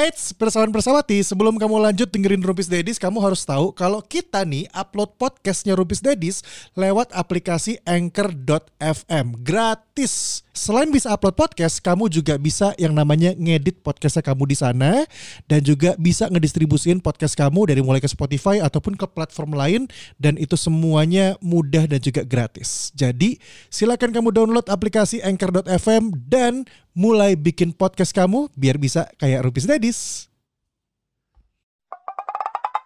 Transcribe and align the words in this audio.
Eits, 0.00 0.32
persawan 0.32 0.72
persawati, 0.72 1.20
sebelum 1.20 1.60
kamu 1.60 1.76
lanjut 1.76 2.08
dengerin 2.08 2.40
Rumpis 2.40 2.72
Dedis, 2.72 2.96
kamu 2.96 3.20
harus 3.20 3.44
tahu 3.44 3.68
kalau 3.76 4.00
kita 4.00 4.48
nih 4.48 4.64
upload 4.72 5.12
podcastnya 5.20 5.76
Rumpis 5.76 6.00
Dedis 6.00 6.40
lewat 6.72 7.12
aplikasi 7.12 7.76
Anchor.fm 7.84 9.44
gratis. 9.44 10.40
Selain 10.60 10.92
bisa 10.92 11.08
upload 11.08 11.40
podcast, 11.40 11.80
kamu 11.80 12.12
juga 12.12 12.36
bisa 12.36 12.76
yang 12.76 12.92
namanya 12.92 13.32
ngedit 13.32 13.80
podcastnya 13.80 14.20
kamu 14.20 14.44
di 14.44 14.56
sana 14.60 15.08
dan 15.48 15.64
juga 15.64 15.96
bisa 15.96 16.28
ngedistribusin 16.28 17.00
podcast 17.00 17.32
kamu 17.32 17.72
dari 17.72 17.80
mulai 17.80 17.96
ke 17.96 18.04
Spotify 18.04 18.60
ataupun 18.60 18.92
ke 18.92 19.08
platform 19.08 19.56
lain 19.56 19.88
dan 20.20 20.36
itu 20.36 20.60
semuanya 20.60 21.40
mudah 21.40 21.88
dan 21.88 21.96
juga 21.96 22.28
gratis. 22.28 22.92
Jadi 22.92 23.40
silakan 23.72 24.12
kamu 24.12 24.36
download 24.36 24.68
aplikasi 24.68 25.24
Anchor.fm 25.24 26.12
dan 26.28 26.68
mulai 26.92 27.40
bikin 27.40 27.72
podcast 27.72 28.12
kamu 28.12 28.52
biar 28.52 28.76
bisa 28.76 29.08
kayak 29.16 29.48
Rumpis 29.48 29.64
Dedis. 29.64 30.29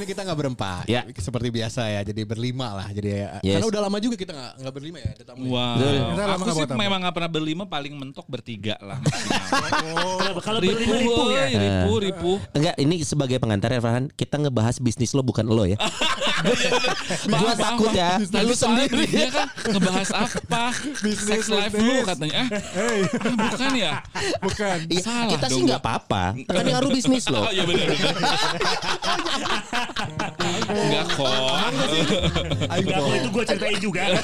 Ini 0.00 0.08
kita 0.08 0.24
nggak 0.24 0.38
berempat, 0.38 0.84
Ya. 0.88 1.04
seperti 1.12 1.52
biasa 1.52 1.84
ya. 1.86 2.00
Jadi 2.02 2.24
berlima 2.24 2.72
lah. 2.72 2.88
Jadi 2.88 3.08
ya, 3.12 3.28
Yes. 3.44 3.60
karena 3.60 3.66
udah 3.68 3.80
lama 3.84 3.98
juga 4.00 4.16
kita 4.16 4.32
nggak 4.32 4.52
nggak 4.64 4.74
berlima 4.74 4.98
ya. 4.98 5.10
Ada 5.12 5.24
tamu. 5.28 5.42
Wah, 5.52 5.74
Kita 5.76 5.92
lama 6.24 6.32
aku 6.32 6.44
nggak 6.48 6.56
sih 6.56 6.80
memang 6.80 6.98
gak 7.04 7.14
pernah 7.14 7.30
berlima, 7.30 7.62
paling 7.68 7.92
mentok 7.92 8.24
bertiga 8.24 8.80
lah. 8.80 8.96
maksimal. 8.96 10.40
Kalau 10.46 10.58
berlima 10.58 10.96
ribu 10.96 11.24
ya. 11.30 11.44
ribu, 11.52 11.92
ribu. 12.00 12.30
Enggak 12.56 12.74
ini 12.80 12.94
sebagai 13.04 13.36
pengantar 13.36 13.68
ya 13.68 13.80
Farhan 13.82 14.08
Kita 14.08 14.38
ngebahas 14.38 14.80
bisnis 14.80 15.12
lo 15.12 15.20
bukan 15.20 15.44
lo 15.44 15.66
ya 15.66 15.76
Gua 17.30 17.52
takut 17.52 17.92
ya 17.92 18.16
Lalu 18.22 18.52
soalnya 18.54 18.86
briefnya 18.88 19.28
kan 19.28 19.46
ngebahas 19.66 20.08
apa? 20.14 20.72
Sex 21.04 21.50
life 21.50 21.74
lu 21.74 22.00
katanya. 22.06 22.48
Eh, 22.48 23.04
bukan 23.36 23.70
ya? 23.76 23.92
Bukan. 24.40 24.76
Iya, 24.88 25.00
Salah 25.02 25.28
Kita 25.28 25.46
sih 25.50 25.62
nggak 25.66 25.80
apa-apa 25.82 26.24
Kan 26.46 26.64
ngaruh 26.64 26.90
bisnis 26.90 27.24
lo 27.28 27.44
Oh 27.44 27.52
iya 27.52 27.64
benar 27.66 27.86
benar. 27.90 28.14
Enggak 29.90 31.06
kok. 31.14 31.30
Enggak 32.70 32.98
kalau 33.00 33.14
itu 33.16 33.28
gue 33.30 33.44
ceritain 33.44 33.78
juga. 33.80 34.02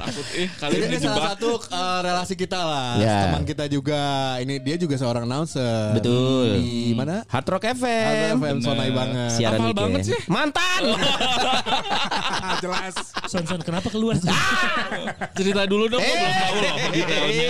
Takut 0.00 0.26
eh 0.32 0.48
kalian 0.56 0.80
Ini 0.88 0.96
salah 0.98 1.36
satu 1.36 1.50
uh, 1.68 2.00
relasi 2.00 2.34
kita 2.34 2.56
lah. 2.56 2.96
Ya. 2.96 3.28
Teman 3.28 3.44
kita 3.44 3.64
juga. 3.68 4.00
Ini 4.40 4.56
dia 4.58 4.76
juga 4.80 4.96
seorang 4.96 5.28
announcer. 5.28 5.92
Betul. 5.92 6.56
Di 6.56 6.96
mana? 6.96 7.22
Hard 7.28 7.46
Rock 7.46 7.64
FM 7.68 8.40
FM 8.40 8.56
Sonai 8.64 8.90
banget. 8.90 9.30
Siaran 9.36 9.60
weekend. 9.60 9.78
banget 9.78 10.00
sih. 10.08 10.18
Mantan 10.26 10.82
Jelas. 12.64 12.94
Son 13.28 13.44
son 13.46 13.60
kenapa 13.62 13.88
keluar? 13.88 14.16
Son? 14.18 14.32
Cerita 15.36 15.64
dulu 15.64 15.86
dong, 15.86 16.02
gua 16.02 16.14
belum 16.16 16.34
tahu 16.34 16.56
loh 16.58 16.76
detailnya. 16.90 17.48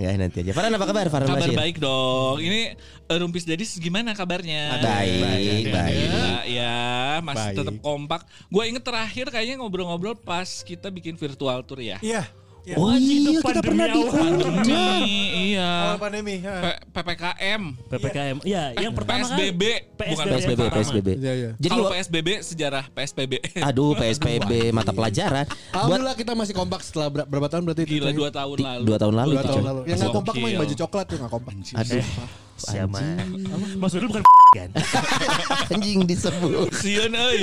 Ya 0.00 0.10
nanti 0.16 0.36
aja 0.42 0.52
Farhan 0.52 0.72
apa 0.72 0.86
kabar 0.88 1.06
Farhan 1.08 1.28
Kabar 1.28 1.50
baik 1.52 1.76
dong. 1.78 2.36
Ini 2.40 2.60
eh, 3.08 3.16
Rumpis 3.20 3.44
Dedis 3.44 3.76
gimana 3.76 4.16
kabarnya? 4.16 4.80
Baik, 4.80 5.68
baik. 5.68 5.96
Gila, 6.02 6.30
ya, 6.48 6.76
masih 7.20 7.52
Baik. 7.52 7.56
tetap 7.60 7.76
kompak. 7.84 8.20
Gue 8.48 8.62
inget 8.68 8.84
terakhir 8.84 9.26
kayaknya 9.28 9.60
ngobrol-ngobrol 9.60 10.16
pas 10.16 10.64
kita 10.64 10.88
bikin 10.88 11.14
virtual 11.14 11.31
tour 11.34 11.78
ya. 11.78 11.98
Iya. 12.00 12.22
Iya. 12.62 12.78
Oh 12.78 12.86
Anjing, 12.86 13.26
itu 13.26 13.30
iya 13.34 13.40
kita 13.42 13.42
pandemi 13.42 13.66
pernah 13.66 13.86
di 13.88 13.98
awal. 13.98 14.14
Pandemi, 14.14 15.10
iya. 15.50 15.70
Awal 15.82 15.98
pandemi. 15.98 16.34
P- 16.38 16.80
PPKM, 16.94 17.62
PPKM. 17.90 18.36
Iya, 18.46 18.64
yang 18.78 18.92
pertama 18.94 19.18
kan 19.18 19.34
PSBB, 19.34 19.62
bukan 19.98 20.24
PSBB. 20.30 20.38
PSBB. 20.38 20.70
PSBB 20.70 21.08
Iya, 21.18 21.32
iya. 21.34 21.50
Jadi 21.58 21.74
Kalau 21.74 21.90
PSBB 21.90 22.28
sejarah 22.38 22.84
PSBB. 22.88 23.32
Aduh 23.58 23.98
PSBB 23.98 24.52
mata 24.78 24.94
pelajaran 24.94 25.50
Alhamdulillah 25.74 26.14
kita 26.14 26.32
masih 26.32 26.54
kompak 26.54 26.86
setelah 26.86 27.10
ber- 27.10 27.26
berapa 27.26 27.50
tahun 27.50 27.66
berarti? 27.66 27.82
itu? 27.82 27.98
Gila 27.98 28.14
dua 28.14 28.30
tahun 28.30 28.56
lalu. 28.56 28.82
dua 28.86 28.96
tahun 28.96 29.14
lalu 29.16 29.26
Dua 29.28 29.42
itu, 29.42 29.48
tahun 29.50 29.64
lalu. 29.64 29.80
Yang 29.82 29.98
nggak 29.98 30.14
kompak 30.14 30.34
Gokil. 30.38 30.58
baju 30.62 30.74
coklat 30.78 31.04
tuh 31.04 31.16
nggak 31.18 31.32
kompak. 31.34 31.52
Aduh 31.74 32.04
Siapa? 32.62 32.98
anjing. 32.98 33.78
Maksud 33.82 33.98
lu 34.02 34.08
bukan 34.10 34.22
kan? 34.52 34.68
anjing 35.72 36.04
disebut 36.04 36.68
Sian 36.76 37.16
euy. 37.16 37.40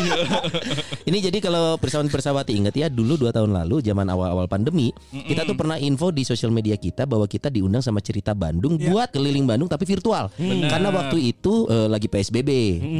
Ini 1.10 1.18
jadi 1.26 1.42
kalau 1.42 1.74
persawan 1.82 2.06
persawati 2.06 2.54
ingat 2.54 2.78
ya 2.78 2.86
dulu 2.86 3.18
dua 3.18 3.34
tahun 3.34 3.50
lalu 3.50 3.82
zaman 3.82 4.06
awal-awal 4.08 4.46
pandemi 4.46 4.94
kita 5.10 5.42
tuh 5.42 5.58
pernah 5.58 5.82
info 5.82 6.14
di 6.14 6.22
sosial 6.22 6.54
media 6.54 6.78
kita 6.78 7.10
bahwa 7.10 7.26
kita 7.26 7.50
diundang 7.50 7.82
sama 7.82 7.98
cerita 7.98 8.38
Bandung 8.38 8.78
buat 8.78 9.10
keliling 9.10 9.50
Bandung 9.50 9.66
tapi 9.66 9.90
virtual 9.90 10.30
karena 10.38 10.90
waktu 10.94 11.34
itu 11.34 11.66
eh, 11.66 11.90
lagi 11.90 12.06
PSBB 12.06 12.50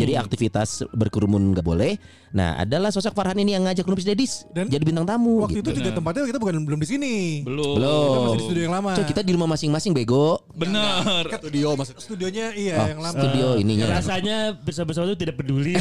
jadi 0.02 0.18
aktivitas 0.18 0.90
berkerumun 0.90 1.54
nggak 1.54 1.66
boleh. 1.66 1.94
Nah 2.30 2.62
adalah 2.62 2.94
sosok 2.94 3.18
Farhan 3.18 3.42
ini 3.42 3.58
yang 3.58 3.66
ngajak 3.66 3.90
Rumpis 3.90 4.06
Dedis 4.06 4.46
Dan 4.54 4.70
jadi 4.70 4.86
bintang 4.86 5.06
tamu. 5.10 5.42
Waktu 5.42 5.66
gitu. 5.66 5.74
itu 5.74 5.82
juga 5.82 5.98
tempatnya 5.98 6.30
kita 6.30 6.38
bukan 6.38 6.62
belum 6.62 6.80
di 6.82 6.88
sini. 6.90 7.14
Belum. 7.42 7.74
Kita 7.74 7.90
masih 7.90 8.06
di 8.06 8.22
belum. 8.22 8.46
studio 8.46 8.62
yang 8.70 8.76
lama. 8.78 8.92
Coy, 8.94 9.06
kita 9.10 9.22
di 9.26 9.32
rumah 9.34 9.50
masing-masing 9.50 9.92
bego. 9.98 10.38
Bener. 10.54 11.26
Studio 11.26 11.74
maksud. 11.74 11.98
Studionya 12.10 12.58
iya 12.58 12.76
Oh, 12.76 12.88
yang 12.90 13.02
lama. 13.06 13.14
studio 13.14 13.48
ininya. 13.56 13.86
Rasanya 13.94 14.58
bersama-sama 14.58 15.06
itu 15.08 15.18
tidak 15.22 15.38
peduli. 15.38 15.78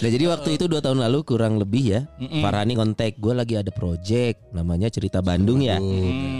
Nah 0.00 0.08
jadi 0.08 0.24
waktu 0.28 0.56
itu 0.56 0.64
dua 0.66 0.80
tahun 0.80 1.02
lalu 1.02 1.18
kurang 1.24 1.58
lebih 1.58 1.82
ya 1.84 2.00
Farhani 2.40 2.72
kontak 2.72 3.16
gue 3.16 3.34
lagi 3.34 3.54
ada 3.56 3.68
project 3.70 4.52
namanya 4.52 4.88
cerita 4.88 5.20
Bandung 5.20 5.60
ya 5.60 5.76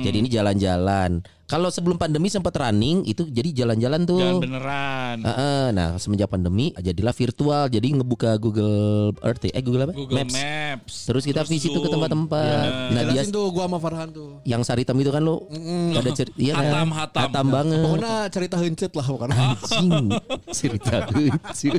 Jadi 0.00 0.16
ini 0.16 0.28
jalan-jalan 0.28 1.20
Kalau 1.50 1.66
sebelum 1.66 1.98
pandemi 1.98 2.30
sempat 2.30 2.54
running 2.54 3.02
itu 3.04 3.26
jadi 3.26 3.50
jalan-jalan 3.52 4.06
tuh 4.06 4.22
Jangan 4.22 4.38
beneran. 4.38 5.16
Heeh, 5.20 5.64
Nah 5.70 5.88
semenjak 5.96 6.30
pandemi 6.30 6.70
jadilah 6.72 7.10
virtual 7.10 7.66
Jadi 7.66 7.86
ngebuka 7.92 8.38
Google 8.38 8.78
Earth 9.18 9.42
ya. 9.42 9.52
Eh 9.52 9.60
Google 9.60 9.82
apa? 9.82 9.92
Google 9.92 10.22
Maps. 10.24 10.94
Terus 11.04 11.26
kita 11.26 11.42
visit 11.42 11.68
tuh 11.68 11.82
ke 11.82 11.90
tempat-tempat 11.90 12.94
Nah 12.94 13.02
dia 13.04 13.26
tuh 13.26 13.50
gua 13.50 13.66
sama 13.66 13.78
Farhan 13.78 14.08
tuh. 14.08 14.38
yang 14.44 14.62
Saritem 14.62 14.94
itu 14.96 15.10
kan 15.10 15.20
lo 15.20 15.50
Ada 15.90 16.10
cerita 16.14 16.38
iya 16.38 16.54
kan? 16.54 16.86
Hatam, 16.86 16.88
hatam. 17.18 17.46
banget 17.50 17.78
Pokoknya 17.82 18.14
cerita 18.30 18.56
hencet 18.56 18.92
lah 18.94 19.06
bukan. 19.08 19.28
Anjing 19.34 20.06
Cerita 20.48 21.10
lucu 21.10 21.70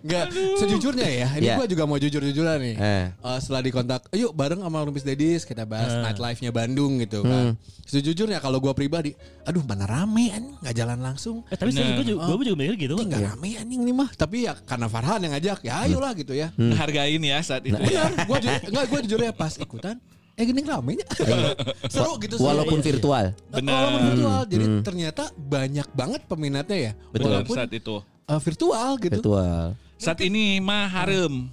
Enggak, 0.00 0.34
sejujurnya 0.56 1.06
ya, 1.06 1.28
ini 1.36 1.46
Ya. 1.46 1.54
gua 1.54 1.62
juga 1.64 1.84
mau 1.84 1.94
jujur-jujuran 1.94 2.58
nih. 2.58 2.74
Eh. 2.74 3.04
Eh, 3.12 3.38
setelah 3.38 3.62
dikontak, 3.62 4.02
yuk 4.10 4.32
bareng 4.32 4.58
sama 4.58 4.82
Rumpis 4.82 5.04
Dedis 5.04 5.44
kita 5.44 5.62
bahas 5.62 5.86
Eh. 5.88 6.02
nightlife-nya 6.02 6.50
Bandung 6.50 6.98
gitu 6.98 7.22
Hmm. 7.22 7.30
kan. 7.30 7.44
Sejujurnya 7.86 8.38
kalau 8.38 8.58
gua 8.58 8.74
pribadi, 8.80 9.12
aduh 9.42 9.60
mana 9.60 9.84
rame 9.84 10.32
an, 10.32 10.56
nggak 10.58 10.72
jalan 10.72 10.98
langsung. 10.98 11.44
Eh, 11.46 11.54
tapi 11.54 11.70
gue 11.70 12.04
juga, 12.06 12.24
gue 12.26 12.46
juga 12.46 12.56
mikir 12.58 12.76
gitu 12.80 12.94
kan. 12.96 13.04
nggak 13.06 13.22
rame 13.28 13.48
anjing 13.54 13.82
nih 13.82 13.92
mah. 13.92 14.08
Tapi 14.10 14.36
ya 14.48 14.56
karena 14.56 14.86
Farhan 14.86 15.20
yang 15.20 15.32
ngajak, 15.32 15.58
ya 15.60 15.84
ayolah 15.84 16.12
gitu 16.14 16.32
ya. 16.32 16.48
Hargain 16.74 17.20
ya 17.20 17.38
saat 17.40 17.60
itu. 17.62 17.72
ya. 17.72 17.84
Benar, 18.08 18.24
gua 18.24 18.38
ju- 18.38 18.62
enggak 18.66 18.84
gua 18.86 18.98
jujur 19.00 19.20
ya 19.20 19.30
pas 19.30 19.52
ikutan 19.54 20.00
Eh 20.34 20.48
gini 20.48 20.64
ramenya 20.64 21.04
Seru 21.92 22.16
gitu 22.16 22.34
sih. 22.34 22.42
Walaupun 22.42 22.80
Iya. 22.80 22.86
virtual 22.88 23.24
Benar. 23.50 23.72
Walaupun 23.76 24.00
virtual 24.08 24.40
Jadi 24.48 24.64
ternyata 24.80 25.22
banyak 25.36 25.88
banget 25.92 26.20
peminatnya 26.24 26.78
ya 26.80 26.92
Betul. 27.12 27.28
Walaupun 27.28 27.54
saat 27.54 27.68
itu. 27.70 28.00
eh, 28.24 28.40
virtual 28.40 28.90
gitu 28.96 29.20
Virtual 29.20 29.76
Saat 30.00 30.24
ini 30.24 30.56
mah 30.58 30.88
harem. 30.88 31.52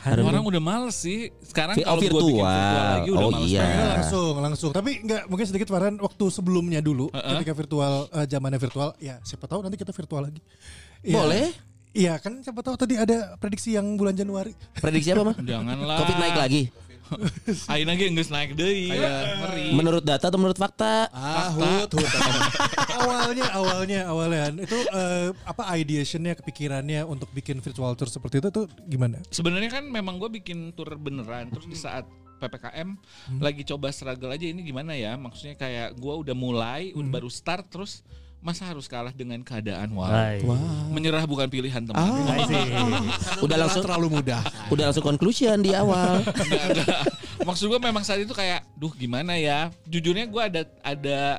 Harem. 0.00 0.24
Orang 0.24 0.44
udah 0.46 0.62
males 0.62 0.96
sih. 0.96 1.28
Sekarang 1.42 1.76
oh, 1.76 1.82
kalau 1.82 2.00
bikin 2.00 2.12
virtual. 2.14 2.28
virtual 2.30 2.86
lagi 2.92 3.10
udah 3.10 3.26
Oh, 3.26 3.32
males 3.32 3.50
iya. 3.50 3.62
langsung, 3.98 4.34
langsung. 4.40 4.70
Tapi 4.72 4.90
enggak 5.04 5.22
mungkin 5.28 5.46
sedikit 5.48 5.68
Farhan 5.68 5.96
waktu 6.00 6.24
sebelumnya 6.30 6.80
dulu 6.80 7.10
Heeh. 7.10 7.30
ketika 7.42 7.52
virtual 7.52 7.92
eh, 8.08 8.26
zamannya 8.30 8.60
virtual, 8.60 8.88
ya 9.02 9.18
siapa 9.20 9.44
tahu 9.44 9.60
nanti 9.66 9.76
kita 9.76 9.92
virtual 9.92 10.28
lagi. 10.30 10.40
Iya. 11.02 11.16
Boleh. 11.18 11.46
Iya 11.92 12.16
kan 12.16 12.40
siapa 12.40 12.64
tahu 12.64 12.72
tadi 12.80 12.96
ada 12.96 13.36
prediksi 13.36 13.76
yang 13.76 13.84
bulan 14.00 14.16
Januari. 14.16 14.56
Prediksi 14.80 15.12
apa 15.12 15.28
mah? 15.28 15.36
Janganlah. 15.36 15.96
Covid 16.00 16.16
naik 16.16 16.36
lagi 16.40 16.62
Ayo 17.72 17.82
lagi 17.86 18.02
nggak 18.10 18.28
naik 18.28 18.50
deh. 18.56 18.72
Ngeri. 18.92 19.66
Menurut 19.76 20.02
data 20.04 20.28
atau 20.28 20.38
menurut 20.40 20.58
fakta? 20.58 21.08
Ah 21.12 21.52
hut 21.52 21.90
hut 21.92 22.10
awalnya 23.02 23.46
awalnya 23.52 24.00
awalnya 24.08 24.40
itu 24.62 24.78
eh, 24.92 25.28
apa 25.44 25.62
ideationnya 25.76 26.38
kepikirannya 26.38 27.02
untuk 27.06 27.28
bikin 27.32 27.58
virtual 27.60 27.94
tour 27.94 28.08
seperti 28.08 28.42
itu 28.42 28.48
tuh 28.50 28.66
gimana? 28.86 29.20
Sebenarnya 29.28 29.70
kan 29.70 29.84
memang 29.88 30.18
gue 30.18 30.30
bikin 30.42 30.72
tour 30.76 30.88
beneran 30.96 31.50
terus 31.50 31.66
di 31.68 31.78
saat 31.78 32.06
PPKM 32.42 32.98
lagi 33.38 33.62
coba 33.62 33.94
struggle 33.94 34.34
aja 34.34 34.50
ini 34.50 34.66
gimana 34.66 34.98
ya 34.98 35.14
maksudnya 35.14 35.54
kayak 35.54 35.94
gue 35.94 36.14
udah 36.26 36.34
mulai 36.34 36.90
udah 36.90 37.10
baru 37.14 37.30
start 37.30 37.70
terus 37.70 38.02
masa 38.42 38.66
harus 38.66 38.90
kalah 38.90 39.14
dengan 39.14 39.38
keadaan 39.40 39.94
wow. 39.94 40.10
Hai. 40.10 40.42
Menyerah 40.90 41.22
bukan 41.24 41.46
pilihan 41.46 41.78
teman. 41.86 42.02
Sih. 42.50 42.66
Udah 43.38 43.56
langsung 43.56 43.86
terlalu 43.86 44.18
mudah. 44.18 44.42
udah 44.66 44.90
langsung 44.90 45.06
conclusion 45.06 45.62
di 45.62 45.70
awal. 45.72 46.18
Enggak, 46.42 46.62
enggak. 46.74 47.00
Maksud 47.46 47.70
gue 47.70 47.78
memang 47.78 48.02
saat 48.02 48.18
itu 48.18 48.34
kayak, 48.34 48.66
duh 48.74 48.90
gimana 48.92 49.38
ya? 49.38 49.70
Jujurnya 49.86 50.26
gue 50.26 50.42
ada 50.42 50.62
ada 50.82 51.38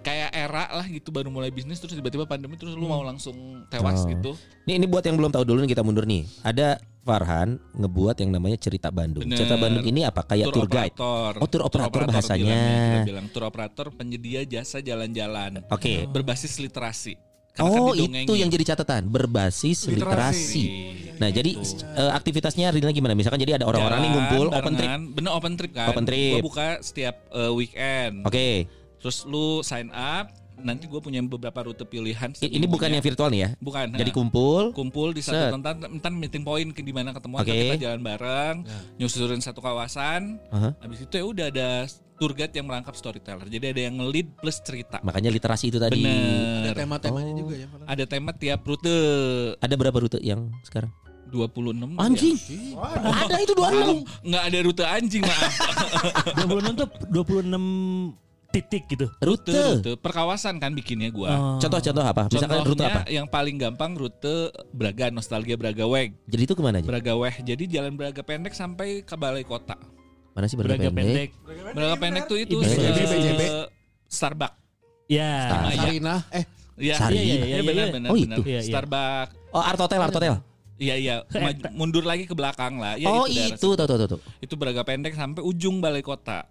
kayak 0.00 0.30
era 0.32 0.64
lah 0.72 0.86
gitu 0.88 1.12
baru 1.12 1.28
mulai 1.28 1.52
bisnis 1.52 1.76
terus 1.76 1.92
tiba-tiba 1.92 2.24
pandemi 2.24 2.56
terus 2.56 2.72
lu 2.72 2.88
mau 2.88 3.04
langsung 3.04 3.62
tewas 3.70 4.02
Oh. 4.02 4.08
gitu. 4.10 4.30
Nih 4.66 4.82
ini 4.82 4.90
buat 4.90 5.04
yang 5.04 5.14
belum 5.14 5.30
tahu 5.30 5.44
dulu 5.46 5.62
nih 5.62 5.70
kita 5.70 5.86
mundur 5.86 6.10
nih. 6.10 6.26
Ada 6.42 6.80
Farhan 7.00 7.56
ngebuat 7.72 8.20
yang 8.20 8.30
namanya 8.36 8.60
Cerita 8.60 8.92
Bandung. 8.92 9.24
Bener. 9.24 9.40
Cerita 9.40 9.56
Bandung 9.56 9.84
ini 9.88 10.04
apa? 10.04 10.20
Kayak 10.24 10.52
tour, 10.52 10.68
guide. 10.68 10.92
operator. 10.92 11.32
Oh, 11.40 11.48
tour 11.48 11.62
operator 11.64 12.00
bahasanya. 12.04 12.44
bilangnya, 12.44 12.92
kita 12.92 13.08
bilang 13.08 13.26
tour 13.32 13.44
operator 13.48 13.86
penyedia 13.96 14.40
jasa 14.44 14.84
jalan-jalan. 14.84 15.64
Oke. 15.72 16.04
Berbasis 16.04 16.60
literasi. 16.60 17.16
Karena 17.50 17.66
kan 17.66 17.82
Oh 17.82 17.90
didongengin. 17.90 18.26
itu 18.30 18.34
yang 18.38 18.50
jadi 18.52 18.64
catatan 18.74 19.10
berbasis 19.10 19.90
literasi. 19.90 20.64
Nah 21.18 21.28
jadi 21.34 21.50
eh, 21.98 22.12
aktivitasnya 22.14 22.70
realnya 22.70 22.94
gimana? 22.94 23.18
Misalkan 23.18 23.42
jadi 23.42 23.58
ada 23.58 23.66
orang-orang 23.66 24.06
nih 24.06 24.10
ngumpul 24.14 24.46
open 24.54 24.72
trip. 24.78 24.86
barengan. 24.86 25.02
Bener 25.10 25.32
open 25.34 25.52
trip 25.58 25.72
kan. 25.74 25.88
Open 25.90 26.04
trip. 26.06 26.38
Gua 26.38 26.46
buka 26.46 26.68
setiap 26.78 27.26
eh, 27.34 27.50
weekend. 27.50 28.22
Oke. 28.22 28.70
Terus 29.00 29.24
lu 29.24 29.64
sign 29.64 29.88
up, 29.90 30.30
nanti 30.62 30.84
gue 30.86 31.00
punya 31.00 31.20
beberapa 31.24 31.66
rute 31.66 31.84
pilihan. 31.84 32.30
Ini 32.38 32.66
bukan 32.68 32.88
yang 32.92 33.04
virtual 33.04 33.28
nih 33.32 33.40
ya? 33.44 33.48
Bukan. 33.58 33.86
Jadi 33.96 34.10
kumpul. 34.12 34.70
kumpul 34.76 35.12
di 35.12 35.22
satu 35.24 35.58
tempat, 35.58 35.88
entar 35.88 36.12
meeting 36.12 36.44
point 36.44 36.70
ke 36.70 36.80
di 36.84 36.92
mana 36.92 37.10
ketemu 37.12 37.34
Oke. 37.40 37.50
kita 37.50 37.76
jalan 37.80 38.00
bareng, 38.00 38.56
nyusurin 39.00 39.42
satu 39.42 39.58
kawasan. 39.58 40.38
Aha. 40.52 40.76
Habis 40.80 41.04
itu 41.08 41.14
ya 41.16 41.24
udah 41.24 41.46
ada 41.50 41.70
tour 42.20 42.36
guide 42.36 42.52
yang 42.52 42.68
merangkap 42.68 42.92
storyteller. 42.92 43.48
Jadi 43.48 43.64
ada 43.72 43.80
yang 43.88 43.96
nge-lead 43.96 44.28
plus 44.36 44.60
cerita. 44.60 45.00
Makanya 45.00 45.32
literasi 45.32 45.72
itu 45.72 45.80
tadi. 45.80 46.04
Bener. 46.04 46.68
Ada 46.68 46.84
tema-temanya 46.84 47.32
juga 47.32 47.54
ya. 47.56 47.66
Farhan? 47.72 47.86
Ada 47.88 48.04
tema 48.04 48.30
tiap 48.36 48.60
rute 48.68 48.96
Ada 49.56 49.74
berapa 49.80 49.96
rute 49.96 50.20
yang 50.20 50.52
sekarang? 50.68 50.92
26 51.30 51.94
Anjing. 51.96 52.36
ya. 52.36 53.14
Ada 53.24 53.36
itu 53.38 53.54
dua 53.54 53.70
Kalau 53.70 54.02
nggak 54.02 54.42
ada 54.50 54.58
rute 54.66 54.84
anjing 54.84 55.22
maaf. 55.22 55.52
26 56.50 56.74
tuh 56.74 56.88
26 57.08 58.29
titik 58.50 58.84
gitu. 58.86 59.06
rute, 59.18 59.48
Rute. 59.48 59.62
rute 59.80 59.90
per 59.96 60.10
kawasan 60.10 60.58
kan 60.58 60.70
bikinnya 60.70 61.08
gua. 61.08 61.30
Oh. 61.30 61.58
Contoh-contoh 61.58 62.02
apa? 62.02 62.22
Misalkan 62.26 62.60
rute 62.60 62.82
Contohnya 62.82 63.00
apa? 63.00 63.02
yang 63.06 63.26
paling 63.26 63.56
gampang 63.56 63.94
rute 63.94 64.50
Braga 64.70 65.08
Nostalgia 65.08 65.54
Braga 65.54 65.86
Weg. 65.86 66.18
Jadi 66.26 66.42
itu 66.44 66.54
ke 66.54 66.60
mana 66.60 66.78
aja? 66.78 66.86
Braga 66.86 67.14
Weg. 67.14 67.34
Jadi 67.40 67.62
jalan 67.66 67.94
Braga 67.94 68.20
pendek 68.20 68.52
sampai 68.52 69.02
ke 69.02 69.14
Balai 69.14 69.42
Kota. 69.42 69.78
Mana 70.30 70.46
sih 70.46 70.54
berapa 70.54 70.74
Braga 70.74 70.90
pendek. 70.90 71.30
Braga 71.72 71.96
pendek 71.96 72.22
tuh 72.26 72.38
itu 72.38 72.58
BJB, 72.58 73.00
se- 73.00 73.08
BJB. 73.08 73.42
Starbucks. 74.06 74.56
Ya. 75.06 75.32
Sama 75.48 75.68
ya. 75.68 75.78
Sarinah 75.78 76.20
eh 76.30 76.44
Iya, 76.80 76.94
Sari. 76.96 77.12
iya, 77.12 77.20
iya, 77.20 77.28
Iya, 77.28 77.36
iya, 77.36 77.44
iya, 77.44 77.60
benar, 77.60 77.84
iya. 77.84 77.92
benar, 77.92 78.08
Oh, 78.08 78.16
benar. 78.16 78.36
itu. 78.36 78.42
Iya, 78.42 78.58
iya. 78.58 78.70
Starbucks. 78.72 79.32
Oh 79.50 79.60
Art 79.60 79.78
Hotel, 79.78 80.00
Art 80.00 80.16
Hotel. 80.16 80.34
Iya, 80.80 80.94
iya. 80.96 81.14
Mundur 81.78 82.08
lagi 82.08 82.24
ke 82.24 82.32
belakang 82.32 82.80
lah. 82.80 82.96
Ya, 82.96 83.04
oh 83.06 83.28
itu, 83.28 83.52
tahu 83.52 83.76
tahu 83.76 83.86
tahu. 83.86 83.98
tahu. 84.00 84.08
situ. 84.16 84.18
Itu 84.40 84.54
Braga 84.56 84.80
pendek 84.80 85.12
sampai 85.12 85.44
ujung 85.44 85.78
Balai 85.78 86.00
Kota. 86.00 86.48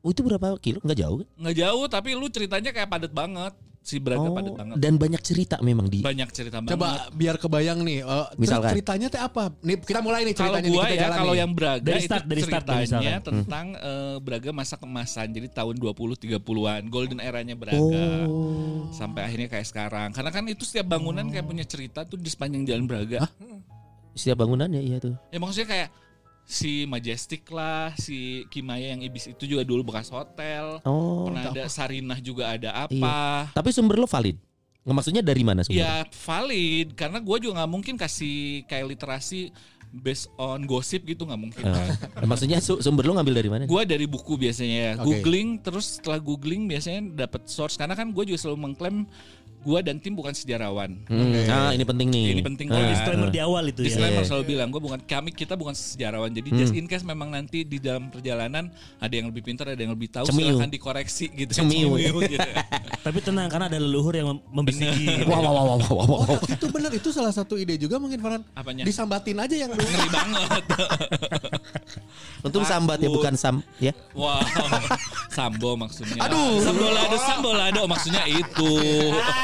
Oh, 0.00 0.08
itu 0.08 0.20
berapa 0.20 0.56
kilo? 0.56 0.80
Enggak 0.80 0.98
jauh 0.98 1.16
kan? 1.18 1.28
Nggak 1.36 1.56
jauh, 1.58 1.84
tapi 1.86 2.08
lu 2.12 2.26
ceritanya 2.26 2.70
kayak 2.70 2.88
padat 2.88 3.12
banget. 3.12 3.52
Si 3.80 3.96
Braga 3.96 4.22
Oh, 4.22 4.36
padat 4.36 4.52
banget. 4.54 4.76
dan 4.76 4.92
banyak 4.94 5.20
cerita 5.20 5.56
memang 5.58 5.88
di. 5.88 6.00
Banyak 6.00 6.28
cerita 6.30 6.56
banget. 6.58 6.76
coba 6.76 6.88
biar 7.10 7.36
kebayang 7.36 7.80
nih. 7.80 8.00
eh, 8.00 8.04
cer- 8.04 8.36
Misalkan. 8.36 8.70
ceritanya 8.70 9.06
teh 9.08 9.16
apa? 9.18 9.44
Nih 9.58 9.76
kita 9.78 10.00
mulai 10.00 10.20
nih 10.22 10.32
Kalau 10.32 10.52
ceritanya 10.52 10.60
nih 10.62 10.70
gua 10.70 10.82
kita 10.82 10.92
ya, 10.92 11.00
jalan 11.00 11.16
kalau 11.16 11.32
nih. 11.32 11.40
yang 11.40 11.50
Braga 11.50 11.80
Dari 11.82 11.96
itu 11.96 12.06
start, 12.06 12.24
dari 12.26 12.42
start 12.42 12.60
nih 12.60 12.76
ceritanya 12.76 12.84
misalkan. 12.92 13.20
tentang 13.24 13.66
eh, 13.74 14.16
Braga 14.20 14.50
masa 14.52 14.74
kemasan. 14.76 15.26
Jadi 15.30 15.48
tahun 15.50 15.74
20 15.76 15.96
30-an, 16.14 16.82
golden 16.86 17.20
eranya 17.20 17.56
Braga. 17.56 18.04
Oh. 18.22 18.84
Sampai 18.90 19.20
akhirnya 19.22 19.48
kayak 19.48 19.66
sekarang. 19.66 20.08
Karena 20.10 20.30
kan 20.30 20.44
itu 20.44 20.62
setiap 20.62 20.86
bangunan 20.90 21.24
kayak 21.26 21.46
punya 21.46 21.64
cerita 21.64 22.04
tuh 22.04 22.16
di 22.16 22.28
sepanjang 22.28 22.64
jalan 22.66 22.84
Braga. 22.84 23.24
Setiap 24.12 24.36
bangunan 24.38 24.68
ya 24.68 24.82
iya 24.82 24.96
tuh. 24.98 25.16
Ya 25.28 25.38
maksudnya 25.38 25.66
kayak 25.66 25.88
si 26.46 26.84
Majestic 26.84 27.46
lah, 27.50 27.94
si 27.94 28.44
Kimaya 28.50 28.92
yang 28.96 29.00
Ibis 29.04 29.32
itu 29.32 29.44
juga 29.46 29.62
dulu 29.62 29.92
bekas 29.92 30.10
hotel. 30.10 30.82
Oh. 30.82 31.30
Pernah 31.30 31.54
ada 31.54 31.64
Sarinah 31.70 32.18
juga 32.18 32.50
ada 32.54 32.70
apa. 32.86 33.50
Tapi 33.54 33.70
sumber 33.70 33.96
lo 33.98 34.10
valid. 34.10 34.36
Nggak, 34.80 34.96
Maksudnya 34.96 35.22
dari 35.22 35.42
mana 35.44 35.60
sumber? 35.62 35.80
Ya 35.80 36.02
valid 36.08 36.96
karena 36.96 37.18
gue 37.20 37.36
juga 37.38 37.62
nggak 37.62 37.70
mungkin 37.70 37.94
kasih 38.00 38.64
kayak 38.66 38.96
literasi 38.96 39.52
based 39.90 40.30
on 40.38 40.64
gosip 40.64 41.02
gitu 41.02 41.26
nggak 41.26 41.40
mungkin. 41.40 41.62
Eh, 41.66 42.26
maksudnya 42.30 42.62
su- 42.62 42.78
sumber 42.78 43.04
lo 43.04 43.18
ngambil 43.18 43.34
dari 43.34 43.50
mana? 43.50 43.62
Gue 43.66 43.82
dari 43.82 44.06
buku 44.06 44.38
biasanya 44.38 44.78
ya, 44.78 44.92
Oke. 45.02 45.20
googling 45.20 45.58
terus 45.60 45.98
setelah 45.98 46.22
googling 46.22 46.70
biasanya 46.70 47.26
dapat 47.26 47.50
source 47.50 47.74
karena 47.74 47.98
kan 47.98 48.14
gue 48.14 48.24
juga 48.24 48.38
selalu 48.38 48.70
mengklaim 48.70 49.04
gue 49.60 49.78
dan 49.80 49.96
tim 49.96 50.12
bukan 50.12 50.32
sejarawan. 50.32 50.96
Hmm, 51.04 51.36
Nah, 51.42 51.70
ini 51.70 51.82
penting 51.82 52.08
nih. 52.08 52.24
Ini 52.32 52.42
penting 52.42 52.66
Ah, 52.66 52.74
banget. 52.74 52.90
Disclaimer 52.94 53.28
di 53.28 53.40
awal 53.40 53.64
itu 53.66 53.80
ya. 53.80 53.86
Disclaimer 53.86 54.18
Iya. 54.18 54.26
selalu 54.26 54.44
bilang 54.46 54.68
gue 54.68 54.80
bukan 54.80 55.00
kami 55.02 55.30
kita 55.30 55.52
bukan 55.52 55.72
sejarawan 55.72 56.28
jadi 56.28 56.48
just 56.54 56.72
in 56.72 56.84
case 56.84 57.02
memang 57.02 57.28
nanti 57.28 57.62
di 57.62 57.76
dalam 57.76 58.08
perjalanan 58.08 58.68
ada 58.96 59.12
yang 59.12 59.28
lebih 59.28 59.42
pintar 59.42 59.68
ada 59.68 59.78
yang 59.78 59.92
lebih 59.92 60.08
tahu 60.08 60.24
Cemiu. 60.26 60.56
silahkan 60.56 60.70
dikoreksi 60.70 61.24
gitu 61.30 61.52
Cemiu. 61.54 61.94
gitu. 61.96 62.24
Tapi 63.06 63.18
tenang 63.18 63.48
karena 63.48 63.66
ada 63.66 63.76
leluhur 63.76 64.12
yang 64.12 64.28
mem- 64.30 64.44
membisiki. 64.50 65.24
Wow, 65.24 65.38
wow, 65.38 65.52
wow, 65.54 65.64
wow, 65.66 65.78
wow, 65.78 66.06
wow. 66.06 66.20
Oh, 66.26 66.38
itu 66.46 66.66
benar 66.66 66.90
itu 66.90 67.08
salah 67.10 67.30
satu 67.30 67.54
ide 67.54 67.76
juga 67.76 67.96
mungkin 67.96 68.16
Farhan. 68.16 68.42
Apanya? 68.52 68.84
Disambatin 68.84 69.36
aja 69.36 69.54
yang 69.54 69.70
dulu. 69.70 69.80
ngeri 69.80 70.08
banget 70.08 70.64
Untung 72.40 72.64
sambat 72.64 72.96
ya 72.96 73.08
bukan 73.08 73.36
sam 73.36 73.60
ya. 73.76 73.92
wow 74.12 74.40
sambo 75.28 75.76
maksudnya 75.76 76.16
aduh 76.20 76.56
sambolado 76.58 77.16
sambolado 77.18 77.82
maksudnya 77.84 78.24
itu 78.24 78.72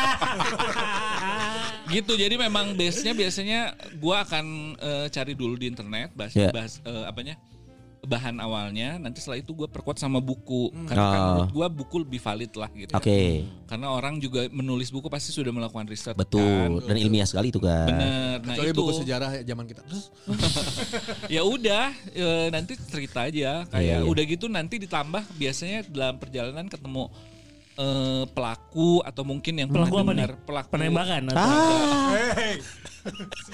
gitu 1.94 2.12
jadi 2.14 2.34
memang 2.36 2.74
base 2.74 3.02
nya 3.02 3.12
biasanya 3.12 3.60
gua 3.96 4.22
akan 4.22 4.44
eh, 4.76 5.06
cari 5.08 5.32
dulu 5.32 5.54
di 5.54 5.66
internet 5.66 6.10
bahas 6.12 6.32
Ya. 6.32 6.50
bahas 6.50 6.82
eh, 6.82 7.04
apanya 7.06 7.38
bahan 8.06 8.38
awalnya 8.38 9.02
nanti 9.02 9.18
setelah 9.18 9.42
itu 9.42 9.50
gue 9.50 9.66
perkuat 9.66 9.98
sama 9.98 10.22
buku 10.22 10.70
karena 10.86 10.94
kan 11.04 11.18
Oh. 11.18 11.26
menurut 11.34 11.50
gue 11.50 11.66
buku 11.74 11.96
lebih 11.98 12.20
valid 12.22 12.52
lah 12.54 12.70
gitu 12.70 12.94
Oke, 12.94 13.42
karena 13.66 13.86
orang 13.90 14.22
juga 14.22 14.46
menulis 14.46 14.94
buku 14.94 15.10
pasti 15.10 15.34
sudah 15.34 15.50
melakukan 15.50 15.90
riset 15.90 16.14
betul. 16.14 16.38
kan. 16.78 16.86
Dan 16.86 17.02
ilmiah 17.02 17.26
sekali 17.26 17.50
itu 17.50 17.58
kan. 17.58 17.82
bener 17.82 18.38
nah 18.38 18.54
Kecuali 18.54 18.70
itu 18.70 18.78
buku 18.78 18.92
sejarah 19.02 19.30
zaman 19.42 19.64
kita. 19.66 19.82
Terus 19.82 20.14
ya 21.34 21.42
udah 21.42 21.90
eh, 22.14 22.46
nanti 22.46 22.78
cerita 22.78 23.26
aja 23.26 23.66
kayak 23.66 23.82
Iya, 23.82 23.96
iya. 23.98 24.06
udah 24.06 24.22
gitu 24.22 24.46
nanti 24.46 24.78
ditambah 24.78 25.26
biasanya 25.34 25.82
dalam 25.90 26.14
perjalanan 26.16 26.70
ketemu 26.70 27.10
eh, 27.76 28.24
pelaku 28.32 29.04
atau 29.04 29.22
mungkin 29.22 29.54
yang 29.60 29.68
Pelaku 29.68 29.92
pernah 29.92 30.02
apa 30.02 30.12
nih? 30.12 30.16
dengar 30.16 30.32
pelaku 30.42 30.70
Penembakan 30.72 31.22
atau 31.32 31.46
Ah, 31.46 32.54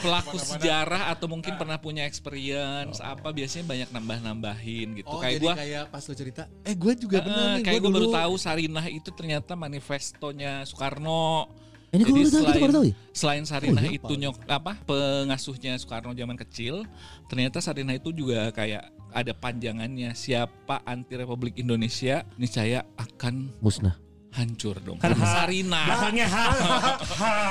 pelaku 0.00 0.36
sejarah 0.40 1.12
atau 1.12 1.26
mungkin 1.28 1.52
pernah 1.60 1.76
punya 1.76 2.08
experience 2.08 3.04
apa 3.04 3.28
biasanya 3.36 3.64
banyak 3.68 3.88
nambah-nambahin 3.92 4.96
gitu 4.96 5.12
oh 5.12 5.20
kayak 5.20 5.36
jadi 5.38 5.44
gua 5.44 5.54
kayak 5.58 5.84
pas 5.92 6.02
lu 6.08 6.14
cerita, 6.16 6.42
eh 6.64 6.72
gue 6.72 6.92
juga 6.96 7.16
eh, 7.20 7.24
bener 7.26 7.46
nih. 7.60 7.64
kayak 7.68 7.80
Gue 7.82 7.90
gue 7.90 7.96
baru 8.00 8.08
tahu 8.16 8.34
Sarinah 8.40 8.86
itu 8.88 9.10
ternyata 9.12 9.52
manifestonya 9.52 10.64
Soekarno 10.64 11.52
ini 11.92 12.08
gue 12.08 12.24
baru 12.24 12.72
tahu, 12.72 12.84
ya. 12.88 12.94
selain 13.12 13.44
Sarinah 13.44 13.84
iya, 13.84 14.00
itu 14.00 14.12
nyok 14.16 14.48
apa 14.48 14.80
pengasuhnya 14.88 15.76
Soekarno 15.76 16.16
zaman 16.16 16.40
kecil, 16.40 16.88
ternyata 17.28 17.60
Sarinah 17.60 18.00
itu 18.00 18.08
juga 18.16 18.48
kayak 18.56 18.88
ada 19.12 19.36
panjangannya 19.36 20.16
siapa 20.16 20.80
anti 20.88 21.20
Republik 21.20 21.60
Indonesia 21.60 22.24
niscaya 22.40 22.88
akan 22.96 23.52
Musnah. 23.60 24.00
Hancur 24.32 24.76
dong. 24.80 24.96
Kan 24.96 25.12
ha- 25.12 25.44
Sarinah. 25.44 25.84
belakangnya 25.86 26.26
ha. 26.26 26.44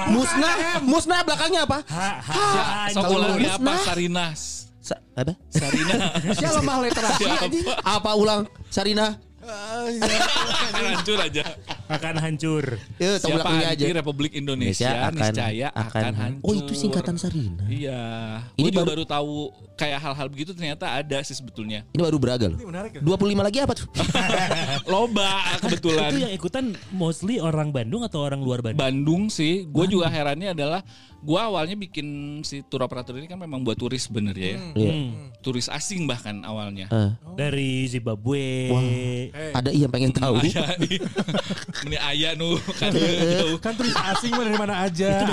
Musnah, 0.09 0.55
musnah 0.81 1.19
belakangnya 1.21 1.61
apa? 1.63 1.77
Ha, 1.85 2.09
ha, 2.19 2.41
Sekolahnya 2.89 3.51
apa 3.53 3.61
Musnah. 3.61 3.79
Sarinah? 3.85 4.29
Sa- 4.81 5.01
apa? 5.13 5.33
Sarinah. 5.47 5.97
Siapa 6.33 6.57
lemah 6.57 6.77
literasi 6.81 7.23
anjing. 7.29 7.65
Apa 7.79 8.11
ulang? 8.13 8.41
Sarina? 8.67 9.13
hancur 10.71 11.17
aja. 11.17 11.43
akan 11.87 12.15
hancur. 12.19 12.63
Tahu 12.95 13.17
Siapa 13.19 13.49
anti 13.51 13.65
aja. 13.67 13.85
Republik 13.91 14.31
Indonesia, 14.33 14.87
Indonesia 14.87 14.91
akan- 15.03 15.17
niscaya 15.17 15.67
akan, 15.71 16.01
akan- 16.01 16.15
hancur. 16.15 16.45
Oh, 16.45 16.53
itu 16.55 16.73
singkatan 16.73 17.15
Sarina. 17.17 17.63
Iya. 17.67 18.01
Ini 18.55 18.69
baru- 18.71 18.87
baru 18.87 19.03
tahu 19.03 19.33
kayak 19.81 19.97
hal-hal 19.97 20.27
begitu 20.29 20.53
ternyata 20.53 20.85
ada 20.85 21.17
sih 21.25 21.33
sebetulnya. 21.33 21.81
Ini 21.89 22.01
baru 22.05 22.21
Braga 22.21 22.45
loh. 22.53 22.61
25 22.61 23.01
lagi 23.41 23.57
apa 23.65 23.73
tuh? 23.73 23.89
Loba 24.91 25.57
kebetulan. 25.57 26.09
Itu 26.13 26.17
yang 26.21 26.33
ikutan 26.37 26.65
mostly 26.93 27.41
orang 27.41 27.73
Bandung 27.73 28.05
atau 28.05 28.21
orang 28.21 28.45
luar 28.45 28.61
Bandung? 28.61 28.77
Bandung 28.77 29.23
sih, 29.33 29.65
gue 29.65 29.85
juga 29.89 30.05
herannya 30.05 30.53
adalah 30.53 30.85
gue 31.21 31.37
awalnya 31.37 31.77
bikin 31.77 32.07
si 32.41 32.65
tour 32.65 32.81
operator 32.81 33.13
ini 33.13 33.29
kan 33.29 33.37
memang 33.37 33.61
buat 33.61 33.77
turis 33.77 34.09
bener 34.09 34.33
ya, 34.33 34.57
Iya. 34.73 34.89
Hmm. 34.89 35.29
turis 35.45 35.69
asing 35.69 36.09
bahkan 36.09 36.41
awalnya. 36.41 36.89
Ah. 36.89 37.13
Dari 37.37 37.85
Zimbabwe, 37.85 38.41
Ada 39.53 39.69
iya 39.69 39.85
yang 39.85 39.93
pengen 39.93 40.13
tahu. 40.13 40.41
Ini 41.85 41.97
ayah 42.09 42.33
nu 42.33 42.57
kan 42.73 42.89
jauh. 43.37 43.57
Kan 43.57 43.73
turis 43.73 43.93
asing 43.93 44.33
mah 44.33 44.45
dari 44.45 44.57
mana 44.57 44.73
aja. 44.81 45.29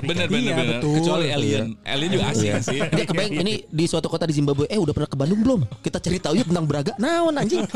Bener, 0.00 0.28
bener, 0.28 0.28
bener, 0.28 0.54
Iya. 0.80 0.80
Kecuali 0.80 1.26
alien. 1.32 1.66
Alien 1.84 2.10
juga 2.12 2.26
asing 2.32 2.52
sih. 2.60 2.80
Kebayang 2.80 3.34
ini 3.40 3.64
di 3.64 3.84
suatu 3.90 4.06
kota 4.06 4.22
di 4.22 4.32
Zimbabwe. 4.32 4.70
Eh 4.70 4.78
udah 4.78 4.94
pernah 4.94 5.10
ke 5.10 5.18
Bandung 5.18 5.42
belum? 5.42 5.60
Kita 5.82 5.98
cerita 5.98 6.30
yuk 6.30 6.46
tentang 6.46 6.62
Braga. 6.62 6.94
Naon 6.94 7.34
anjing. 7.34 7.66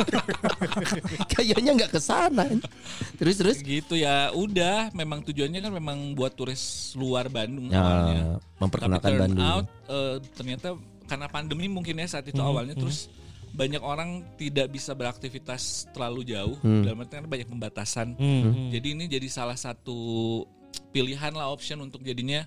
Kayaknya 1.34 1.70
nggak 1.74 1.90
ke 1.90 1.98
sana. 1.98 2.46
Terus 3.18 3.34
terus. 3.34 3.56
gitu 3.58 3.98
ya 3.98 4.30
udah 4.30 4.94
memang 4.94 5.26
tujuannya 5.26 5.58
kan 5.58 5.72
memang 5.74 5.98
buat 6.14 6.30
turis 6.32 6.94
luar 6.94 7.26
Bandung 7.26 7.66
Ya, 7.66 7.82
awalnya. 7.82 8.22
memperkenalkan 8.62 9.02
Tapi 9.02 9.18
turn 9.18 9.22
Bandung. 9.26 9.42
out 9.44 9.66
eh, 9.88 10.16
ternyata 10.38 10.68
karena 11.04 11.26
pandemi 11.26 11.66
mungkin 11.66 11.98
ya 11.98 12.06
saat 12.08 12.24
itu 12.24 12.38
awalnya 12.38 12.72
terus 12.72 13.10
banyak 13.50 13.78
orang 13.78 14.22
tidak 14.34 14.66
bisa 14.68 14.94
beraktivitas 14.94 15.86
terlalu 15.90 16.26
jauh 16.26 16.56
dalam 16.62 16.98
artian 16.98 17.26
banyak 17.26 17.46
pembatasan. 17.46 18.14
Hmm. 18.14 18.70
Jadi 18.70 18.94
ini 18.94 19.04
jadi 19.06 19.26
salah 19.26 19.54
satu 19.54 20.42
pilihan 20.90 21.30
lah 21.30 21.50
option 21.50 21.78
untuk 21.78 22.02
jadinya 22.02 22.46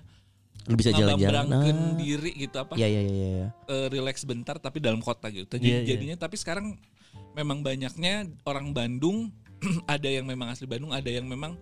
Lu 0.68 0.76
bisa 0.76 0.92
jalan-jalan. 0.92 1.48
ngeberangkeun 1.48 1.78
Ah. 1.80 1.96
diri 1.96 2.30
gitu 2.36 2.56
apa 2.60 2.72
Iya 2.76 2.88
iya 2.88 3.02
iya. 3.02 3.12
iya. 3.16 3.48
eh, 3.66 3.86
relax 3.88 4.22
bentar 4.28 4.60
tapi 4.60 4.78
dalam 4.78 5.00
kota 5.00 5.32
gitu. 5.32 5.48
Jadi 5.48 5.64
iya. 5.64 5.80
jadinya 5.82 6.16
tapi 6.20 6.36
sekarang 6.36 6.76
memang 7.32 7.64
banyaknya 7.64 8.28
orang 8.44 8.76
Bandung 8.76 9.32
ada 9.88 10.06
yang 10.08 10.28
memang 10.28 10.52
asli 10.52 10.68
Bandung, 10.68 10.92
ada 10.92 11.08
yang 11.08 11.24
memang 11.26 11.56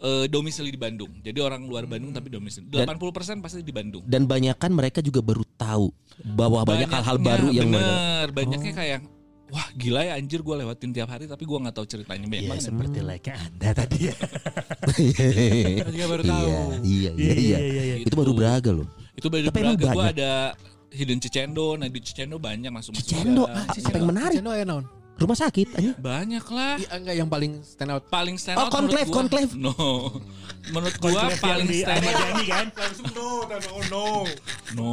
eh, 0.00 0.26
domisili 0.26 0.72
di 0.72 0.80
Bandung. 0.80 1.12
Jadi 1.20 1.38
orang 1.44 1.68
luar 1.68 1.84
Bandung 1.84 2.10
tapi 2.10 2.32
domisili. 2.32 2.66
80% 2.72 3.44
pasti 3.44 3.60
di 3.60 3.70
Bandung. 3.74 4.02
Dan 4.08 4.24
banyak 4.24 4.56
kan 4.56 4.72
mereka 4.72 5.04
juga 5.04 5.20
baru 5.20 5.44
tahu 5.58 5.92
bahwa 6.34 6.64
banyak 6.64 6.88
hal-hal 6.88 7.18
baru 7.20 7.48
yang 7.52 7.70
bener, 7.70 8.26
banyaknya 8.34 8.72
kayak 8.74 9.00
wah 9.48 9.68
gila 9.74 10.00
ya 10.04 10.12
anjir 10.20 10.40
gue 10.44 10.54
lewatin 10.60 10.90
tiap 10.92 11.08
hari 11.08 11.24
tapi 11.24 11.44
gue 11.48 11.58
nggak 11.58 11.74
tahu 11.74 11.86
ceritanya 11.88 12.26
banyak 12.28 12.44
Ya 12.44 12.50
banget. 12.52 12.64
seperti 12.68 12.98
like 13.00 13.28
Anda 13.32 13.68
tadi 13.72 13.98
ya. 14.12 14.14
Dia 15.96 16.06
baru 16.08 16.22
tahu. 16.24 16.48
Iya 16.84 17.10
iya 17.16 17.34
iya. 17.34 17.58
iya, 17.58 17.82
iya. 17.82 17.96
Itu 18.04 18.14
baru 18.16 18.32
Braga 18.36 18.70
loh. 18.72 18.86
Itu 19.16 19.26
baju 19.32 19.48
Tapi 19.48 19.60
Braga 19.60 19.86
gue 19.92 20.04
ada 20.18 20.32
Hidden 20.88 21.20
Cicendo, 21.20 21.76
nah 21.76 21.88
di 21.88 22.00
Cicendo 22.00 22.40
banyak 22.40 22.72
masuk 22.72 22.96
masuk. 22.96 23.04
Cicendo 23.04 23.44
ah, 23.44 23.64
apa 23.68 23.96
yang 23.96 24.08
menarik? 24.08 24.36
Cicendo 24.40 24.50
aya 24.56 24.64
naon? 24.64 24.84
Rumah 25.18 25.34
sakit 25.36 25.66
anjing. 25.74 25.94
Banyak 25.98 26.46
lah. 26.46 26.74
Iya 26.78 26.88
enggak 26.94 27.14
yang 27.16 27.28
paling 27.28 27.52
stand 27.60 27.90
out. 27.90 28.06
Paling 28.06 28.38
stand 28.38 28.54
Oh, 28.54 28.64
out 28.64 28.70
menurut 28.70 28.86
conclave, 28.86 29.10
conclave. 29.10 29.50
No. 29.52 29.74
Menurut 30.68 30.94
gua 30.96 31.26
paling 31.34 31.66
stand 31.68 32.04
out 32.04 32.14
Yani 32.14 32.44
kan. 32.46 32.66
no, 33.10 33.28
no, 33.42 33.74
no. 33.90 34.04
No. 34.72 34.86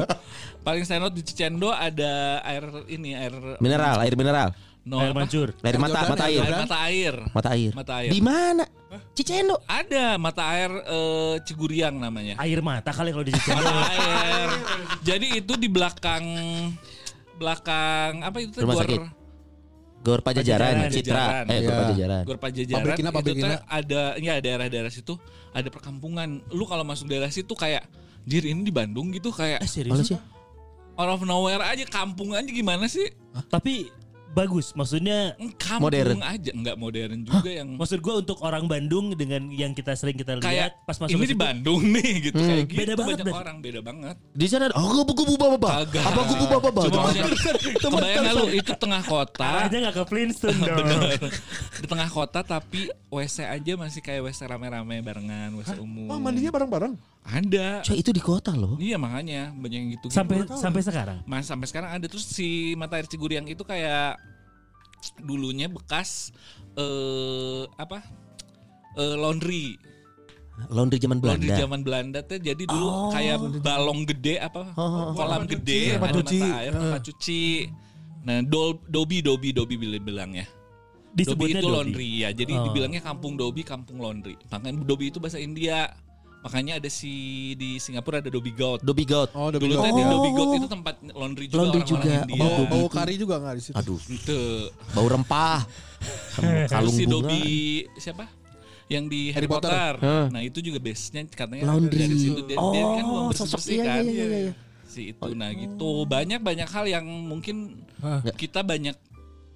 paling 0.66 0.84
stand 0.84 1.00
out 1.00 1.12
di 1.12 1.22
Cicendo 1.22 1.68
ada 1.68 2.44
air 2.44 2.60
ini 2.86 3.12
air 3.12 3.32
Mineral, 3.56 4.00
air 4.00 4.12
mineral. 4.14 4.52
no, 4.84 5.00
Air 5.00 5.16
mancur. 5.16 5.56
Air 5.56 5.80
mata, 5.80 6.00
mata 6.04 6.24
Air 6.28 6.44
mata 6.44 6.78
air. 6.84 7.14
Mata 7.32 7.48
air. 7.56 7.72
Mata 7.72 7.92
air. 8.04 8.10
Di 8.12 8.20
mana? 8.20 8.68
Cicendo. 9.12 9.64
Ada 9.64 10.20
mata 10.20 10.44
air 10.52 10.68
eh, 10.76 11.34
Ciguriang 11.40 11.96
namanya. 11.96 12.36
Air 12.36 12.60
mata 12.60 12.92
kali 12.92 13.16
kalau 13.16 13.24
di 13.24 13.32
situ. 13.32 13.48
Mata 13.48 13.72
air. 13.88 14.48
Jadi 15.00 15.40
itu 15.40 15.56
di 15.56 15.72
belakang 15.72 16.24
belakang 17.34 18.22
apa 18.22 18.36
itu 18.38 18.60
tuh, 18.60 18.68
Rumah 18.68 18.76
sakit. 18.78 19.23
Gor 20.04 20.20
Pajajaran, 20.20 20.84
Pajajaran. 20.84 20.92
Citra, 20.92 21.16
Pajajaran. 21.16 21.44
eh 21.48 21.58
Gor 21.58 21.64
Iya. 21.64 21.80
Pajajaran. 21.80 22.22
Gor 22.22 22.38
Pajajaran 22.38 22.76
Pabrikina, 22.78 23.08
itu 23.08 23.16
pabrikina. 23.16 23.48
tuh 23.48 23.60
ada 23.66 24.02
ya 24.20 24.34
daerah-daerah 24.38 24.92
situ 24.92 25.14
ada 25.50 25.68
perkampungan. 25.68 26.28
Lu 26.50 26.64
kalau 26.64 26.84
masuk 26.84 27.08
daerah 27.08 27.32
situ 27.32 27.50
kayak 27.50 27.88
jir 28.22 28.44
ini 28.44 28.60
di 28.60 28.70
Bandung 28.70 29.08
gitu 29.10 29.32
kayak 29.32 29.58
Eh 29.58 29.70
serius? 29.70 30.12
out 30.94 31.10
of 31.10 31.24
nowhere 31.24 31.58
aja 31.58 31.82
kampung 31.84 32.30
aja 32.30 32.46
gimana 32.46 32.84
sih? 32.84 33.08
Tapi 33.48 33.88
bagus. 34.34 34.74
Maksudnya 34.74 35.38
Kampung 35.56 35.88
Modern. 35.88 36.18
aja 36.20 36.50
nggak 36.50 36.76
modern 36.76 37.22
juga 37.22 37.48
yang 37.48 37.68
maksud 37.74 37.98
gue 37.98 38.14
untuk 38.18 38.42
orang 38.42 38.66
Bandung 38.66 39.14
dengan 39.14 39.46
yang 39.48 39.70
kita 39.70 39.94
sering 39.94 40.14
kita 40.14 40.36
lihat 40.36 40.44
kayak 40.44 40.70
pas 40.82 40.98
masuk 40.98 41.14
ini 41.14 41.26
di 41.26 41.38
Bandung 41.38 41.80
nih 41.80 42.10
gitu 42.20 42.36
kayak 42.36 42.66
gitu 42.66 42.78
Beda 42.82 42.92
banget 42.92 43.06
banyak 43.14 43.24
berarti. 43.24 43.40
orang 43.40 43.56
beda 43.62 43.80
banget. 43.80 44.16
Di 44.30 44.46
sana 44.46 44.62
ada 44.68 44.74
oh 44.74 45.06
kubu 45.06 45.34
bapak 45.34 45.70
Kagak. 45.88 46.04
Apa 46.04 46.20
kubu 46.26 46.44
bapak 46.50 46.70
Cuma 46.84 46.98
maksudnya, 47.06 47.24
kebayang 47.78 48.22
nggak 48.22 48.34
lu 48.34 48.46
itu 48.50 48.72
tengah 48.74 49.02
kota 49.02 49.46
Arahnya 49.46 49.78
nggak 49.88 49.94
ke 49.94 50.04
Flintstone 50.04 50.58
dong. 50.66 50.76
Bener. 50.82 51.30
di 51.78 51.86
tengah 51.86 52.08
kota 52.10 52.40
tapi 52.42 52.80
WC 53.08 53.46
aja 53.46 53.72
masih 53.78 54.02
kayak 54.02 54.26
WC 54.26 54.40
rame-rame 54.44 54.98
barengan 54.98 55.54
WC 55.54 55.78
umum. 55.78 56.10
Oh, 56.10 56.18
mandinya 56.18 56.50
bareng-bareng. 56.50 56.94
Ada. 57.24 57.80
Coy 57.80 58.04
itu 58.04 58.12
di 58.12 58.20
kota 58.20 58.52
loh. 58.52 58.76
Iya 58.76 59.00
makanya 59.00 59.48
banyak 59.56 59.78
yang 59.80 59.90
gitu. 59.96 60.12
sampai 60.12 60.44
sampai 60.44 60.80
sekarang. 60.84 61.18
Mas 61.24 61.48
sampai 61.48 61.66
sekarang 61.66 61.90
ada 61.90 62.04
terus 62.04 62.28
si 62.28 62.76
mata 62.76 63.00
air 63.00 63.08
Ciguriang 63.08 63.48
itu 63.48 63.64
kayak 63.64 64.20
dulunya 65.20 65.68
bekas 65.68 66.32
eh 66.76 67.64
apa? 67.80 68.04
Eh, 68.94 69.16
laundry. 69.16 69.74
Laundry 70.70 71.02
zaman 71.02 71.18
Laundry 71.18 71.50
Belanda. 71.50 71.62
zaman 71.66 71.80
Belanda 71.82 72.18
tuh 72.22 72.38
jadi 72.38 72.62
dulu 72.62 73.10
kayak 73.10 73.36
balong 73.58 74.06
gede 74.06 74.38
apa 74.38 74.70
kolam 75.18 75.50
gede 75.50 75.98
tempat 75.98 76.08
ada 76.14 76.18
cuci. 76.22 76.38
mata 76.38 76.58
air 76.62 76.72
tempat 76.72 77.02
cuci. 77.02 77.42
Nah, 78.24 78.38
dol, 78.40 78.78
dobi 78.86 79.18
dobi 79.18 79.50
dobi 79.50 79.74
bilang 79.74 80.04
bilangnya. 80.04 80.46
Dobi 80.46 81.18
Disebutnya 81.18 81.58
itu 81.58 81.66
Dobi. 81.66 81.74
laundry 81.74 82.10
ya. 82.22 82.30
Jadi 82.30 82.52
Oh. 82.54 82.62
dibilangnya 82.66 82.98
kampung 82.98 83.34
Dobi, 83.34 83.62
kampung 83.62 83.98
laundry. 83.98 84.34
Makanya 84.50 84.82
Dobi 84.82 85.14
itu 85.14 85.18
bahasa 85.22 85.38
India. 85.38 85.90
Makanya 86.44 86.76
ada 86.76 86.90
si 86.92 87.08
di 87.54 87.80
Singapura 87.80 88.20
ada 88.20 88.28
Dobi 88.28 88.52
Goat. 88.52 88.84
Dobi 88.84 89.02
Goat. 89.02 89.32
Oh, 89.32 89.48
udah 89.48 89.56
Dulu 89.56 89.64
begitu. 89.66 89.80
teh 89.80 89.92
di 89.92 90.04
Dobi 90.04 90.30
Goat 90.30 90.50
itu 90.54 90.68
tempat 90.68 90.94
laundry 91.10 91.46
juga 91.48 91.56
Laundry 91.58 91.80
orang-orang 91.80 92.04
juga. 92.04 92.28
India. 92.28 92.44
Oh, 92.44 92.64
Bau 92.68 92.86
kari 92.86 93.14
juga 93.16 93.34
enggak 93.40 93.54
di 93.56 93.62
situ? 93.64 93.74
Aduh, 93.74 94.00
Itu. 94.04 94.40
bau 94.92 95.06
rempah. 95.08 95.60
Kalung 96.72 96.92
si. 96.92 97.04
Dobi 97.04 97.42
siapa? 97.96 98.28
Yang 98.84 99.04
di 99.08 99.20
Harry, 99.32 99.34
Harry 99.34 99.48
Potter. 99.48 99.72
Potter. 99.96 100.04
Hah. 100.04 100.26
Nah, 100.28 100.40
itu 100.44 100.60
juga 100.60 100.76
base-nya 100.76 101.24
katanya 101.26 101.64
Laundry. 101.64 101.96
dari 101.96 102.16
situ 102.20 102.40
dia, 102.44 102.56
dia 102.60 102.84
kan 102.84 103.04
Oh, 103.04 103.32
bersih 103.32 103.48
bersih 103.48 103.74
iya, 103.74 103.84
kan. 103.88 104.02
iya, 104.04 104.12
iya, 104.22 104.38
iya. 104.44 104.52
Si 104.84 105.00
itu 105.10 105.28
nah 105.32 105.48
gitu. 105.50 105.90
Banyak 106.04 106.38
banyak 106.38 106.68
hal 106.68 106.84
yang 106.84 107.06
mungkin 107.08 107.80
Hah. 107.98 108.20
kita 108.36 108.60
banyak 108.60 108.92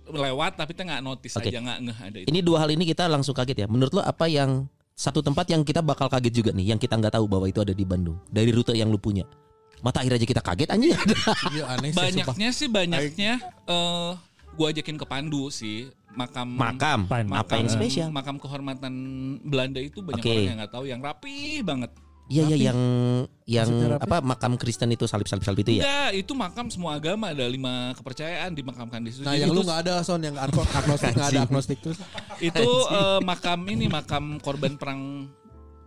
lewat 0.09 0.57
tapi 0.57 0.73
kita 0.73 0.89
nggak 0.89 1.03
notice 1.05 1.37
Oke. 1.37 1.53
aja 1.53 1.61
nggak 1.61 1.79
ngeh 1.85 1.99
ada 2.01 2.19
itu. 2.19 2.29
Ini 2.33 2.41
dua 2.41 2.65
hal 2.65 2.73
ini 2.73 2.89
kita 2.89 3.05
langsung 3.05 3.37
kaget 3.37 3.59
ya. 3.61 3.67
Menurut 3.69 3.93
lo 3.93 4.01
apa 4.01 4.25
yang 4.25 4.65
satu 4.99 5.23
tempat 5.23 5.47
yang 5.47 5.63
kita 5.63 5.79
bakal 5.79 6.11
kaget 6.11 6.43
juga 6.43 6.51
nih, 6.51 6.75
yang 6.75 6.79
kita 6.83 6.99
nggak 6.99 7.15
tahu 7.15 7.31
bahwa 7.31 7.47
itu 7.47 7.63
ada 7.63 7.71
di 7.71 7.87
Bandung 7.87 8.19
dari 8.27 8.51
rute 8.51 8.75
yang 8.75 8.91
lu 8.91 8.99
punya. 8.99 9.23
Mata 9.79 10.03
air 10.03 10.11
aja 10.11 10.27
kita 10.27 10.43
kaget 10.43 10.75
anjing. 10.75 10.91
Iya 11.55 11.65
aneh 11.71 11.95
sih. 11.95 12.19
sumpah. 12.19 12.35
banyaknya 12.35 12.49
sih 12.51 12.67
banyaknya 12.67 13.33
eh 13.71 14.11
gua 14.59 14.67
ajakin 14.75 14.99
ke 14.99 15.07
Pandu 15.07 15.55
sih 15.55 15.87
makam 16.19 16.51
Makam. 16.51 17.07
Pan. 17.07 17.31
Apa 17.31 17.63
yang 17.63 17.71
spesial? 17.71 18.11
makam 18.11 18.43
kehormatan 18.43 18.91
Belanda 19.47 19.79
itu 19.79 20.03
banyak 20.03 20.19
Oke. 20.19 20.35
orang 20.35 20.51
yang 20.51 20.59
nggak 20.59 20.73
tahu 20.75 20.85
yang 20.91 20.99
rapi 20.99 21.63
banget 21.63 21.95
Iya 22.29 22.43
iya 22.47 22.57
yang 22.69 22.81
yang 23.43 23.65
Maksudnya 23.67 23.89
rapi? 23.95 24.05
apa 24.05 24.17
makam 24.21 24.53
Kristen 24.55 24.89
itu 24.91 25.05
salib-salib 25.05 25.41
salib 25.41 25.61
itu 25.61 25.73
ya. 25.75 25.81
enggak 25.81 26.11
itu 26.15 26.33
makam 26.35 26.69
semua 26.69 26.93
agama 26.95 27.33
ada 27.33 27.41
lima 27.43 27.97
kepercayaan 27.97 28.53
dimakamkan 28.53 29.01
di 29.01 29.11
situ 29.11 29.25
Nah, 29.25 29.33
Jadi 29.33 29.43
yang 29.43 29.51
lu 29.51 29.57
itu- 29.57 29.67
nggak 29.67 29.81
ada 29.81 29.95
son 30.03 30.21
yang 30.21 30.37
agno- 30.37 30.69
agnostik 30.79 31.09
nggak 31.11 31.29
ada 31.31 31.41
agnostik 31.43 31.79
tuh. 31.81 31.97
itu 32.39 32.69
eh, 32.87 33.21
makam 33.23 33.65
ini 33.67 33.89
makam 33.89 34.37
korban 34.39 34.77
perang 34.77 35.25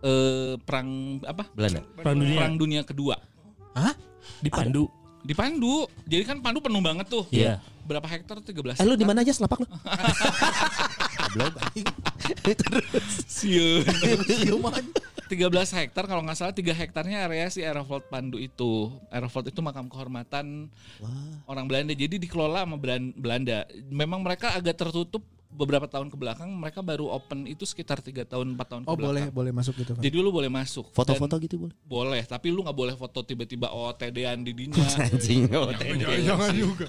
eh, 0.00 0.58
perang 0.58 0.88
apa 1.22 1.46
Belanda. 1.52 1.86
Perang 1.94 2.16
dunia 2.16 2.34
perang 2.36 2.54
dunia 2.56 2.82
kedua 2.82 3.14
Hah? 3.72 3.94
di 4.42 4.50
Pandu. 4.50 4.90
di 5.20 5.32
Pandu 5.32 5.86
jadi 6.02 6.26
kan 6.26 6.42
Pandu 6.42 6.58
penuh 6.58 6.82
banget 6.82 7.06
tuh 7.06 7.22
Iya. 7.30 7.62
berapa 7.84 8.02
hektar 8.04 8.42
13 8.42 8.74
Eh 8.74 8.84
lu 8.84 8.98
di 8.98 9.06
mana 9.06 9.22
aja 9.22 9.30
selapak 9.30 9.62
lu? 9.62 9.66
Goblok 11.22 11.54
anjing. 11.56 11.86
Siun. 13.24 13.86
Aja. 14.74 15.11
13 15.32 15.48
hektar 15.80 16.04
kalau 16.04 16.20
nggak 16.20 16.36
salah 16.36 16.52
3 16.52 16.60
hektarnya 16.76 17.24
area 17.24 17.48
si 17.48 17.64
Aerofold 17.64 18.04
Pandu 18.12 18.36
itu. 18.36 18.92
Aerofold 19.08 19.48
itu 19.48 19.64
makam 19.64 19.88
kehormatan 19.88 20.68
orang 21.48 21.64
Belanda. 21.64 21.96
Jadi 21.96 22.20
dikelola 22.20 22.68
sama 22.68 22.76
Belan- 22.76 23.16
Belanda. 23.16 23.64
Memang 23.88 24.20
mereka 24.20 24.52
agak 24.52 24.76
tertutup 24.76 25.24
beberapa 25.52 25.84
tahun 25.84 26.08
ke 26.08 26.16
belakang. 26.16 26.48
Mereka 26.48 26.80
baru 26.80 27.06
open 27.08 27.44
itu 27.44 27.62
sekitar 27.62 28.00
3 28.00 28.24
tahun 28.24 28.56
4 28.56 28.64
tahun 28.64 28.82
ke 28.82 28.88
Oh 28.88 28.96
boleh 28.96 29.28
belakang. 29.28 29.36
boleh 29.36 29.52
masuk 29.52 29.74
gitu. 29.78 29.92
Pak. 29.94 30.02
Jadi 30.02 30.16
lu 30.16 30.30
boleh 30.32 30.48
masuk. 30.48 30.88
Foto-foto 30.90 31.36
gitu 31.38 31.56
boleh. 31.60 31.74
boleh, 31.84 32.22
tapi 32.24 32.48
lu 32.48 32.64
nggak 32.64 32.74
boleh 32.74 32.94
foto 32.96 33.20
tiba-tiba 33.20 33.68
OTD-an 33.68 34.40
di 34.40 34.52
dinya. 34.52 34.80
Anjing. 35.06 35.46
Jangan 36.24 36.50
juga. 36.56 36.86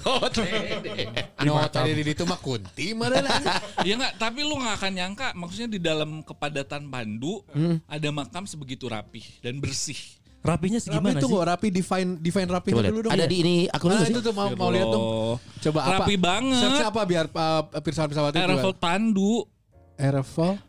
No, 1.43 1.60
tadi 1.75 1.91
di 1.93 2.03
itu 2.05 2.24
mah 2.24 2.39
kunti 2.39 2.96
mana 2.96 3.20
Iya 3.86 4.00
nggak, 4.00 4.13
tapi 4.17 4.39
lu 4.41 4.55
nggak 4.55 4.75
akan 4.79 4.91
nyangka 4.93 5.27
maksudnya 5.34 5.70
di 5.70 5.79
dalam 5.82 6.22
kepadatan 6.22 6.88
Pandu 6.88 7.36
Hmm. 7.53 7.82
ada 7.86 8.10
makam 8.10 8.46
sebegitu 8.46 8.88
rapih 8.88 9.25
dan 9.41 9.58
bersih. 9.58 9.98
Rapinya 10.43 10.75
Rapi 10.75 10.85
segimana 10.91 11.15
itu 11.15 11.23
sih? 11.23 11.31
nggak 11.31 11.47
rapi 11.55 11.67
define 11.71 12.09
define 12.19 12.50
rapi 12.51 12.69
dulu 12.75 13.00
dong. 13.07 13.12
Ada 13.15 13.25
di 13.31 13.35
ini 13.39 13.55
akun 13.71 13.95
lu 13.95 13.95
Nah, 13.95 14.12
itu 14.12 14.19
tuh 14.19 14.33
mau, 14.35 14.51
mau 14.51 14.69
lihat 14.75 14.91
dong. 14.91 15.05
Coba 15.39 15.79
apa? 15.88 15.93
Rapi 16.03 16.15
banget. 16.19 16.59
Search 16.59 16.83
apa 16.83 17.01
biar 17.07 17.25
uh, 17.31 17.63
pirsawan 17.79 18.12
pesawat 18.12 18.31
itu. 18.35 18.43
Aerofold 18.43 18.75
Pandu. 18.75 19.47
Aerofold. 19.95 20.59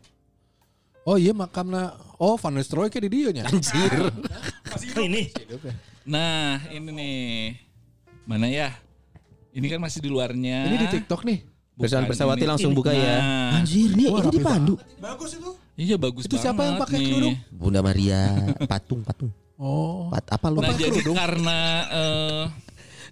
Oh 1.05 1.19
iya 1.19 1.35
makamna 1.35 1.93
Oh 2.15 2.39
Van 2.39 2.55
Nistelrooy 2.55 2.87
kayak 2.87 3.03
di 3.03 3.11
dia 3.11 3.29
nya. 3.35 3.43
Anjir. 3.51 3.91
Oh, 4.71 5.03
ini. 5.03 5.27
Nah, 6.07 6.63
ini 6.71 6.89
nih. 6.95 7.27
Mana 8.23 8.47
ya? 8.47 8.71
Ini 9.51 9.67
kan 9.67 9.79
masih 9.83 9.99
di 9.99 10.07
luarnya. 10.07 10.71
Ini 10.71 10.75
di 10.79 10.87
TikTok 10.87 11.27
nih. 11.27 11.54
Bukan 11.75 12.07
Persawati 12.07 12.39
ini. 12.39 12.47
langsung 12.47 12.71
buka 12.71 12.89
ya. 12.89 13.19
Nah. 13.19 13.59
Anjir, 13.59 13.91
nih 13.91 14.07
ini 14.07 14.29
di 14.31 14.39
Pandu. 14.39 14.73
Bagus 14.95 15.35
itu. 15.35 15.51
Iya 15.75 15.99
bagus 15.99 16.23
Itu 16.23 16.39
siapa 16.39 16.63
yang 16.63 16.79
pakai 16.79 16.97
nih. 16.97 17.07
kerudung? 17.09 17.35
Bunda 17.51 17.83
Maria, 17.83 18.21
patung, 18.63 19.03
patung. 19.03 19.27
Oh. 19.55 20.07
Pat, 20.07 20.23
apa 20.29 20.47
lu? 20.47 20.59
Nah 20.59 20.71
Pakai 20.71 20.79
jadi 20.81 20.91
kerudung. 20.95 21.15
karena 21.15 21.59
eh, 21.91 22.43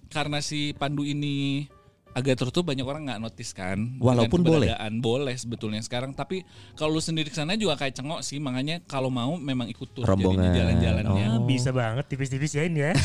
karena 0.08 0.38
si 0.40 0.72
Pandu 0.72 1.04
ini 1.04 1.68
agak 2.14 2.38
tertutup 2.38 2.64
banyak 2.64 2.80
orang 2.80 3.02
nggak 3.04 3.20
notice 3.20 3.50
kan. 3.50 3.98
Walaupun 3.98 4.40
boleh. 4.40 4.70
boleh 4.96 5.34
sebetulnya 5.34 5.82
sekarang. 5.82 6.14
Tapi 6.14 6.46
kalau 6.72 6.94
lu 6.94 7.02
sendiri 7.02 7.26
ke 7.26 7.34
sana 7.34 7.58
juga 7.58 7.74
kayak 7.74 7.98
cengok 7.98 8.22
sih. 8.22 8.38
Makanya 8.38 8.86
kalau 8.86 9.10
mau 9.10 9.34
memang 9.34 9.66
ikut 9.66 9.90
tur 9.90 10.06
Rombongan. 10.06 10.54
jalan-jalannya. 10.54 11.26
Ah, 11.28 11.42
bisa 11.42 11.74
banget 11.74 12.06
tipis-tipis 12.06 12.54
ya 12.54 12.62
ini 12.64 12.80
ya. 12.80 12.92
Eh, 12.94 12.98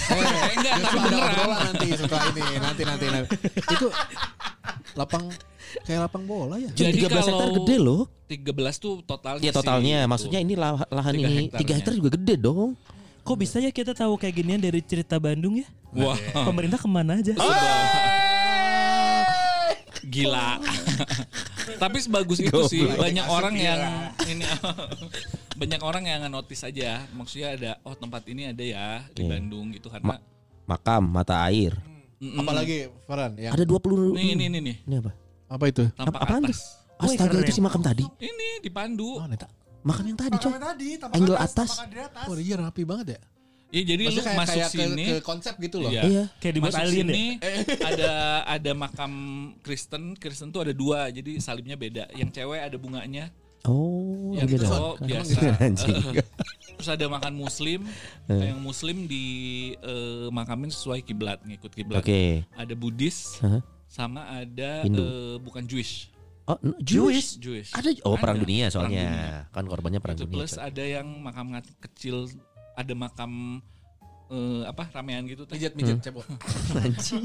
enggak, 0.56 0.74
tapi 0.80 0.98
Ada 1.02 1.18
obrolan 1.18 1.60
nanti 1.66 1.88
setelah 1.92 2.24
ini. 2.30 2.44
Nanti 2.56 2.82
nanti 2.86 3.06
nanti. 3.10 3.36
Itu 3.66 3.88
lapang 4.94 5.24
kayak 5.84 6.00
lapang 6.06 6.24
bola 6.26 6.56
ya. 6.58 6.70
Jadi 6.72 7.02
13 7.02 7.10
hektar 7.10 7.34
kalau 7.34 7.54
gede 7.60 7.76
loh. 7.78 8.02
13 8.30 8.46
tuh 8.78 9.02
totalnya 9.02 9.42
Iya 9.42 9.52
totalnya, 9.52 9.90
sih, 9.90 9.98
gitu. 10.00 10.12
maksudnya 10.14 10.40
ini 10.40 10.54
lah- 10.54 10.86
lahan 10.88 11.14
Tiga 11.18 11.26
ini 11.26 11.38
hektarnya. 11.50 11.66
3 11.66 11.78
hektar 11.82 11.94
juga 11.98 12.10
gede 12.14 12.36
dong. 12.38 12.78
Kok 13.20 13.38
bisa 13.38 13.58
ya 13.58 13.70
kita 13.70 13.94
tahu 13.94 14.18
kayak 14.18 14.38
ginian 14.38 14.58
dari 14.58 14.82
cerita 14.82 15.18
Bandung 15.18 15.58
ya? 15.58 15.68
Wah, 15.92 16.18
Pemerintah 16.46 16.78
ke 16.78 16.86
mana 16.86 17.18
aja? 17.18 17.34
Gila. 20.10 20.58
Tapi 21.84 21.98
sebagus 22.02 22.42
itu 22.42 22.60
sih 22.66 22.82
banyak 23.06 23.26
orang 23.30 23.54
yang 23.54 23.80
ini 24.26 24.44
banyak 25.54 25.82
orang 25.86 26.04
yang 26.10 26.18
nggak 26.26 26.34
notice 26.34 26.66
aja. 26.66 27.06
Maksudnya 27.14 27.48
ada 27.56 27.72
oh 27.86 27.94
tempat 27.94 28.26
ini 28.26 28.50
ada 28.50 28.64
ya 28.66 29.06
di 29.14 29.24
Iya. 29.24 29.38
Bandung 29.38 29.70
gitu 29.72 29.88
karena 29.88 30.18
Makam, 30.66 31.02
mata 31.06 31.46
air. 31.50 31.74
Mm-mm. 32.20 32.44
Apalagi 32.44 32.92
Farhan 33.08 33.34
yang 33.40 33.56
Ada 33.56 33.64
20 33.64 34.12
Nih 34.14 34.36
ini 34.36 34.44
ini 34.52 34.60
nih 34.60 34.76
Ini 34.86 34.96
apa? 35.00 35.12
apa 35.50 35.64
itu? 35.66 35.84
tampak 35.96 36.20
apaan 36.20 36.42
tuh? 36.46 36.52
atas. 36.52 36.62
Astaga 37.00 37.32
keren. 37.32 37.46
itu 37.48 37.52
si 37.56 37.62
makam 37.64 37.80
tadi. 37.80 38.04
Ini 38.20 38.60
di 38.60 38.70
Pandu. 38.70 39.18
Oh. 39.18 39.26
Makam 39.88 40.04
yang 40.12 40.20
tadi, 40.20 40.36
coy. 40.36 40.52
Tadi, 40.52 40.90
Angle 41.16 41.40
atas, 41.40 41.80
atas. 41.80 42.28
Oh, 42.28 42.36
iya 42.36 42.60
rapi 42.60 42.84
banget 42.84 43.16
ya. 43.16 43.20
Iya 43.70 43.84
jadi 43.86 44.02
lu 44.02 44.10
Maksudnya 44.10 44.26
kayak, 44.26 44.40
masuk 44.42 44.56
kayak 44.56 44.66
ke, 44.66 44.78
sini 44.82 45.06
ke 45.06 45.18
konsep 45.22 45.54
gitu 45.58 45.78
loh. 45.78 45.92
Iya. 45.94 46.02
Iya. 46.04 46.24
Kayak 46.38 46.54
dibuat 46.58 46.74
Masuk 46.74 46.84
alien 46.84 47.06
sini 47.06 47.26
ya? 47.38 47.52
ada 47.94 48.12
ada 48.50 48.72
makam 48.74 49.14
Kristen. 49.62 50.04
Kristen 50.14 50.50
tuh 50.50 50.66
ada 50.66 50.74
dua, 50.74 51.10
jadi 51.10 51.38
salibnya 51.38 51.76
beda. 51.76 52.10
Yang 52.12 52.30
cewek 52.34 52.60
ada 52.60 52.78
bunganya, 52.78 53.30
Oh, 53.64 54.34
yang 54.34 54.48
beda. 54.48 54.66
cowok 54.66 54.96
biasa. 55.04 55.40
Anjing. 55.60 55.96
Terus 56.80 56.90
ada 56.90 57.06
makan 57.08 57.34
Muslim, 57.36 57.80
Eh. 58.26 58.42
yang 58.48 58.58
Muslim 58.58 59.06
di 59.06 59.26
eh, 59.76 60.28
makamin 60.30 60.72
sesuai 60.72 61.04
kiblat, 61.04 61.44
ngikut 61.44 61.70
kiblat. 61.70 62.02
Oke. 62.02 62.48
Ada 62.56 62.74
Buddhis, 62.74 63.38
sama 63.86 64.26
ada 64.32 64.82
Hindu. 64.82 64.98
eh, 64.98 65.36
bukan 65.38 65.62
Jewish, 65.64 66.10
Oh, 66.48 66.58
Jewish. 66.82 67.38
Jewish. 67.38 67.70
Ada 67.70 67.94
oh 68.02 68.18
perang 68.18 68.34
Ada. 68.34 68.42
dunia 68.42 68.66
Perang 68.66 68.90
soalnya. 68.90 69.06
dunia. 69.06 69.54
Kan 69.54 69.66
korbannya 69.68 70.00
perang 70.02 70.18
Itu 70.18 70.26
dunia. 70.26 70.36
plus 70.42 70.58
ada 70.58 70.82
yang 70.82 71.06
makam 71.22 71.54
kecil, 71.78 72.26
ada 72.80 72.94
makam 72.96 73.60
eh, 74.32 74.64
apa 74.64 74.88
ramean 74.96 75.28
gitu. 75.28 75.44
teh. 75.44 75.60
Mijit 75.60 75.74
mijit 75.76 76.00
cebok. 76.00 76.24
Anjing. 76.80 77.24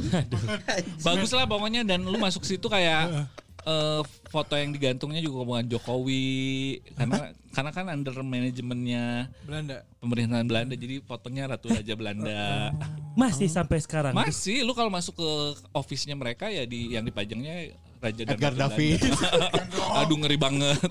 Bagus 1.07 1.31
lah 1.31 1.47
pokoknya 1.47 1.87
dan 1.87 2.03
lu 2.03 2.19
masuk 2.19 2.43
situ 2.43 2.67
kayak 2.67 3.31
eh, 3.63 4.03
foto 4.35 4.59
yang 4.59 4.75
digantungnya 4.75 5.23
juga 5.23 5.47
hubungan 5.47 5.67
Jokowi 5.71 6.83
karena 6.99 7.31
karena 7.55 7.71
kan 7.71 7.87
under 7.87 8.19
manajemennya 8.19 9.31
Belanda. 9.47 9.87
pemerintahan 10.03 10.47
Belanda 10.51 10.75
jadi 10.75 10.99
fotonya 11.07 11.55
Ratu 11.55 11.71
Raja 11.71 11.95
Belanda. 11.95 12.75
Masih 13.21 13.47
sampai 13.47 13.79
sekarang. 13.79 14.11
Masih 14.11 14.67
lu 14.67 14.75
kalau 14.75 14.91
masuk 14.91 15.15
ke 15.23 15.31
office-nya 15.71 16.19
mereka 16.19 16.51
ya 16.51 16.67
di 16.67 16.99
yang 16.99 17.07
dipajangnya 17.07 17.79
Raja 18.03 18.27
dan 18.27 18.35
Edgar 18.35 18.53
Ratu 18.59 18.75
David. 18.75 18.99
Belanda. 19.07 19.87
Aduh 20.03 20.17
ngeri 20.19 20.39
banget. 20.41 20.83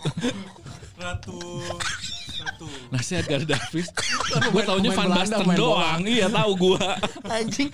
Ratu. 0.96 1.36
Nah 2.90 3.02
si 3.02 3.14
Edgar 3.18 3.44
David 3.46 3.88
Gue 4.54 4.64
taunya 4.66 4.90
Van 4.94 5.10
Basten 5.12 5.48
doang 5.54 6.02
Iya 6.04 6.28
tahu 6.32 6.52
gue 6.58 6.82
Anjing. 7.30 7.70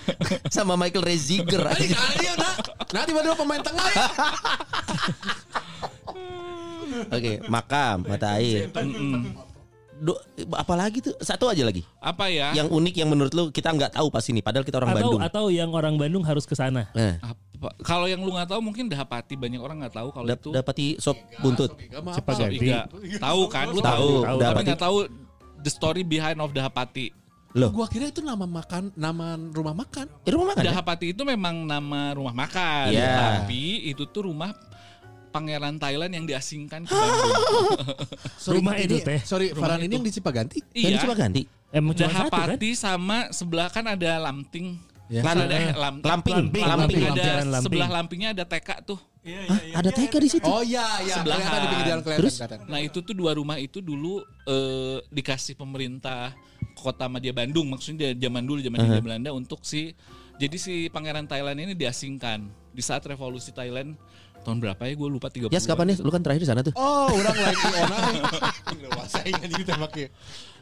Sama 0.48 0.74
Michael 0.78 1.04
Reziger. 1.04 1.62
anjing. 1.66 1.92
Iya, 1.92 2.32
nah. 2.38 2.54
Nah, 2.90 3.02
tiba-tiba 3.06 3.36
pemain 3.36 3.62
tengah 3.62 3.86
ya. 3.92 4.06
Oke, 7.14 7.32
makam, 7.46 8.02
mata 8.06 8.38
air. 8.38 8.66
Do, 10.00 10.16
apalagi 10.54 10.98
tuh? 10.98 11.12
Satu 11.18 11.44
aja 11.46 11.60
lagi. 11.60 11.84
Apa 11.98 12.26
ya 12.26 12.50
Yang 12.52 12.72
unik 12.72 12.94
yang 12.96 13.08
menurut 13.08 13.30
lu 13.30 13.44
kita 13.48 13.68
nggak 13.68 13.92
tahu 13.92 14.08
pas 14.08 14.24
ini 14.24 14.40
padahal 14.40 14.64
kita 14.64 14.76
orang 14.76 14.90
atau 14.90 14.98
Bandung. 14.98 15.20
atau 15.20 15.44
yang 15.48 15.70
orang 15.70 15.94
Bandung 15.94 16.24
harus 16.24 16.42
ke 16.42 16.54
sana. 16.54 16.88
Apa- 16.90 17.76
Kalau 17.78 18.04
yang 18.04 18.18
lu 18.18 18.32
nggak 18.32 18.48
tahu 18.48 18.60
mungkin 18.62 18.88
Dahapati 18.88 19.36
Banyak 19.36 19.60
orang 19.60 19.76
nggak 19.78 19.92
tahu 19.92 20.08
kalau 20.10 20.24
dap- 20.24 20.40
itu 20.40 20.48
dapati 20.50 20.86
sop 20.96 21.12
buntut. 21.38 21.76
Cepat 22.10 22.34
ganti. 22.38 22.56
Iga 22.58 22.88
Tahu 23.18 23.40
kan 23.46 23.66
Lu 23.68 23.76
Tahu, 23.76 23.84
tahu 23.84 24.10
tahu. 24.24 24.36
Tapi 24.36 24.40
Dapati. 24.42 24.64
nggak 24.66 24.80
tahu 24.80 24.96
The 25.60 25.70
story 25.70 26.02
behind 26.02 26.36
of 26.36 26.50
Dahapati 26.50 27.12
Loh, 27.52 27.68
Gua 27.68 27.84
kira 27.84 28.06
itu 28.06 28.22
nama 28.22 28.46
makan, 28.46 28.94
nama 28.94 29.34
rumah 29.34 29.74
makan. 29.74 30.06
eh, 30.22 30.30
rumah 30.30 30.54
makan. 30.54 30.62
ya? 30.62 30.70
Dahapati 30.70 31.06
itu 31.10 31.22
memang 31.22 31.66
nama 31.66 32.14
rumah 32.14 32.32
makan 32.32 32.88
Iya. 32.88 33.42
Tapi 33.42 33.62
itu 33.86 34.06
tuh 34.06 34.24
rumah 34.24 34.56
Pangeran 35.30 35.78
Thailand 35.78 36.10
yang 36.10 36.26
diasingkan 36.26 36.84
ke 36.84 36.92
Bandung 36.92 37.34
Rumah 38.58 38.74
itu, 38.76 38.98
ini, 38.98 39.06
teh. 39.06 39.20
Sorry, 39.22 39.50
Rumah 39.50 39.62
Farhan 39.62 39.80
ini 39.80 39.86
itu. 39.86 39.94
yang 39.96 40.04
di 40.04 40.12
Cipaganti. 40.12 40.58
Yang 40.74 40.90
Iya 40.90 41.02
coba 41.02 41.14
ganti. 41.16 41.42
Emang 41.70 41.94
cuma 41.94 42.10
satu 42.10 42.30
kan? 42.34 42.56
Sama 42.74 43.18
sebelah 43.30 43.68
kan 43.70 43.84
ada 43.86 44.10
Lamting 44.20 44.90
Ya. 45.10 45.26
Lan- 45.26 45.42
Ada 45.42 45.56
eh, 45.58 45.74
Lam- 45.74 45.98
Lamping, 46.06 46.34
Lamping, 46.38 46.62
lamping. 46.62 47.02
Lamping. 47.02 47.02
ada 47.02 47.42
Lamping. 47.42 47.64
sebelah 47.66 47.88
Lampingnya 47.90 48.28
ada 48.30 48.44
TK 48.46 48.68
tuh 48.86 48.98
Iya, 49.20 49.42
Hah, 49.50 49.84
ada 49.84 49.90
TK 49.92 50.14
di 50.16 50.30
situ. 50.32 50.46
Oh 50.48 50.62
iya, 50.64 50.86
iya. 51.04 51.20
Kelihatan 51.20 51.58
di 51.60 51.66
pinggir 51.68 51.86
jalan 51.90 52.00
kelihatan. 52.00 52.22
Terus? 52.24 52.34
kelihatan. 52.38 52.58
Nah 52.70 52.80
itu 52.80 52.98
tuh 53.02 53.12
dua 53.12 53.34
rumah 53.34 53.58
itu 53.58 53.82
dulu 53.82 54.22
eh, 54.46 55.02
dikasih 55.10 55.58
pemerintah 55.58 56.30
kota 56.78 57.10
Madia 57.10 57.34
Bandung 57.34 57.68
maksudnya 57.68 58.14
zaman 58.14 58.46
dulu 58.46 58.62
zaman 58.62 58.78
Hindia 58.80 59.02
Belanda 59.02 59.30
untuk 59.34 59.60
si 59.60 59.92
jadi 60.40 60.56
si 60.56 60.88
pangeran 60.88 61.26
Thailand 61.26 61.58
ini 61.58 61.74
diasingkan 61.74 62.46
di 62.70 62.80
saat 62.80 63.04
revolusi 63.04 63.50
Thailand 63.50 63.98
tahun 64.40 64.58
berapa 64.58 64.82
ya 64.82 64.94
gue 64.94 65.08
lupa 65.08 65.28
30 65.28 65.48
Ya, 65.48 65.60
kapan 65.60 65.86
ya? 65.90 65.96
Lu 66.00 66.08
kan 66.08 66.20
terakhir 66.20 66.42
di 66.42 66.48
sana 66.48 66.60
tuh. 66.60 66.72
Oh, 66.74 67.08
orang 67.10 67.36
lagi 67.36 67.58
gitu 69.50 69.62
tembaknya. 69.64 70.08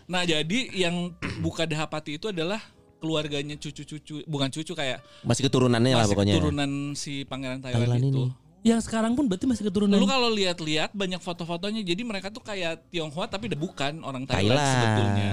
Nah 0.08 0.22
jadi 0.24 0.58
yang 0.72 1.12
buka 1.38 1.64
Dahapati 1.64 2.16
itu 2.16 2.28
adalah 2.28 2.58
keluarganya 2.98 3.54
cucu-cucu 3.54 4.26
bukan 4.26 4.50
cucu 4.50 4.72
kayak 4.74 4.98
Masih 5.22 5.46
keturunannya 5.46 5.94
lah 5.94 6.02
masih 6.02 6.12
pokoknya. 6.12 6.34
keturunan 6.34 6.70
si 6.92 7.22
pangeran 7.22 7.62
Thailand, 7.62 7.86
Thailand 7.86 8.02
itu. 8.02 8.22
ini. 8.26 8.46
Yang 8.66 8.90
sekarang 8.90 9.14
pun 9.14 9.30
berarti 9.30 9.46
masih 9.46 9.70
keturunan. 9.70 9.94
Lu 9.94 10.04
kalau 10.04 10.34
lihat-lihat 10.34 10.90
banyak 10.90 11.22
foto-fotonya 11.22 11.86
jadi 11.86 12.02
mereka 12.02 12.34
tuh 12.34 12.42
kayak 12.42 12.90
Tionghoa 12.90 13.30
tapi 13.30 13.46
udah 13.46 13.60
bukan 13.60 14.02
orang 14.02 14.26
Thailand, 14.26 14.58
Thailand. 14.58 14.66
sebetulnya. 14.74 15.30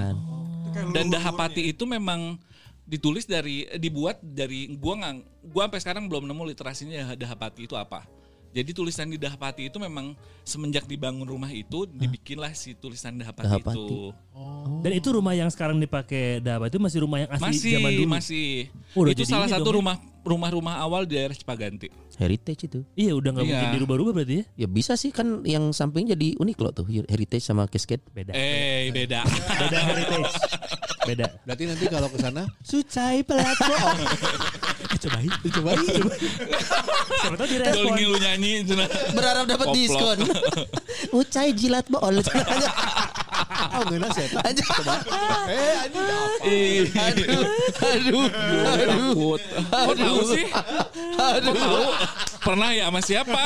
Kayak 0.70 0.86
Dan 0.94 1.06
Dahapati 1.10 1.62
ya. 1.64 1.72
itu 1.74 1.84
memang 1.84 2.38
ditulis 2.86 3.26
dari 3.26 3.66
dibuat 3.74 4.22
dari 4.22 4.70
gua 4.78 4.94
nggak 4.94 5.14
gua 5.50 5.66
sampai 5.66 5.80
sekarang 5.82 6.04
belum 6.06 6.30
nemu 6.30 6.42
literasinya 6.46 7.18
Dahapati 7.18 7.66
itu 7.66 7.74
apa. 7.74 8.06
Jadi 8.56 8.72
tulisan 8.72 9.04
di 9.04 9.20
Dahapati 9.20 9.68
itu 9.68 9.76
memang 9.76 10.16
semenjak 10.40 10.88
dibangun 10.88 11.28
rumah 11.28 11.52
itu 11.52 11.84
dibikinlah 11.84 12.56
si 12.56 12.72
tulisan 12.72 13.12
Dahapati, 13.20 13.44
Dahapati. 13.44 13.76
itu. 13.76 14.16
Dan 14.80 14.92
itu 14.96 15.08
rumah 15.12 15.36
yang 15.36 15.52
sekarang 15.52 15.76
dipakai 15.76 16.40
Daba 16.40 16.72
itu 16.72 16.80
masih 16.80 17.04
rumah 17.04 17.20
yang 17.20 17.30
asli 17.36 17.44
Masih 17.52 17.72
zaman 17.76 17.90
dulu. 17.92 18.08
masih. 18.16 18.46
Oh, 18.96 19.04
itu 19.04 19.28
salah 19.28 19.44
satu 19.52 19.68
dong 19.68 19.76
ya? 19.76 19.78
rumah 19.84 19.96
rumah-rumah 20.24 20.74
awal 20.80 21.04
di 21.04 21.20
daerah 21.20 21.36
Cipaganti. 21.36 21.92
Heritage 22.16 22.68
itu. 22.68 22.80
Iya 22.96 23.12
udah 23.12 23.30
nggak 23.36 23.44
Iya. 23.44 23.52
mungkin 23.52 23.70
dirubah-rubah 23.76 24.12
berarti 24.16 24.34
ya. 24.40 24.64
Ya 24.64 24.68
bisa 24.68 24.96
sih 24.96 25.12
kan 25.12 25.44
yang 25.44 25.70
samping 25.70 26.08
jadi 26.08 26.36
unik 26.36 26.56
loh 26.58 26.72
tuh 26.72 26.86
Heritage 26.88 27.44
sama 27.44 27.68
Cascade. 27.68 28.00
Beda. 28.10 28.32
Eh, 28.32 28.88
beda. 28.90 29.20
Beda 29.60 29.78
heritage. 29.84 30.32
Beda. 31.06 31.26
Berarti 31.44 31.62
nanti 31.68 31.84
kalau 31.86 32.08
ke 32.08 32.18
sana, 32.18 32.42
sucai 32.64 33.20
platform. 33.22 33.96
Cobain. 34.96 35.30
Cobain. 35.54 35.78
Siapa 37.20 37.36
tahu 37.36 37.48
direspon. 37.48 37.92
ngilu 37.94 38.16
nyanyi. 38.16 38.52
Berharap 39.12 39.44
dapat 39.44 39.66
diskon. 39.76 40.18
Ucai 41.20 41.52
jilat 41.52 41.86
bol. 41.86 42.16
Oh, 43.76 43.82
enggak 43.84 43.98
nasi 44.08 44.20
ya. 44.24 44.28
Aja. 44.40 44.64
Eh, 45.46 45.74
anjing 45.84 46.02
apa? 46.08 46.24
Aduh, 46.46 48.24
aduh, 48.24 48.24
aduh. 48.72 49.36
tahu 49.96 50.20
sih? 50.32 50.44
Kok 50.48 51.54
tahu? 51.54 51.84
Pernah 52.40 52.70
ya 52.70 52.86
sama 52.86 53.00
siapa? 53.02 53.40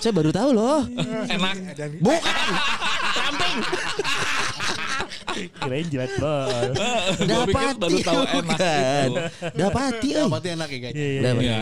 Saya 0.00 0.12
baru 0.14 0.30
tahu 0.30 0.50
loh. 0.54 0.86
Enak. 1.28 1.54
Bukan. 2.00 3.58
Kirain 5.38 5.86
jilat 5.86 6.12
bol. 6.18 6.72
Gua 7.22 7.44
pikir 7.46 7.76
baru 7.78 7.96
tahu 8.02 8.22
enak 8.26 8.58
gitu. 8.58 9.12
Dapati. 9.54 10.08
Dapatnya 10.16 10.50
enak 10.58 10.68
ya, 10.68 10.78
guys. 10.80 10.94
Iya, 10.96 11.08
iya. 11.12 11.30
Iya. 11.38 11.60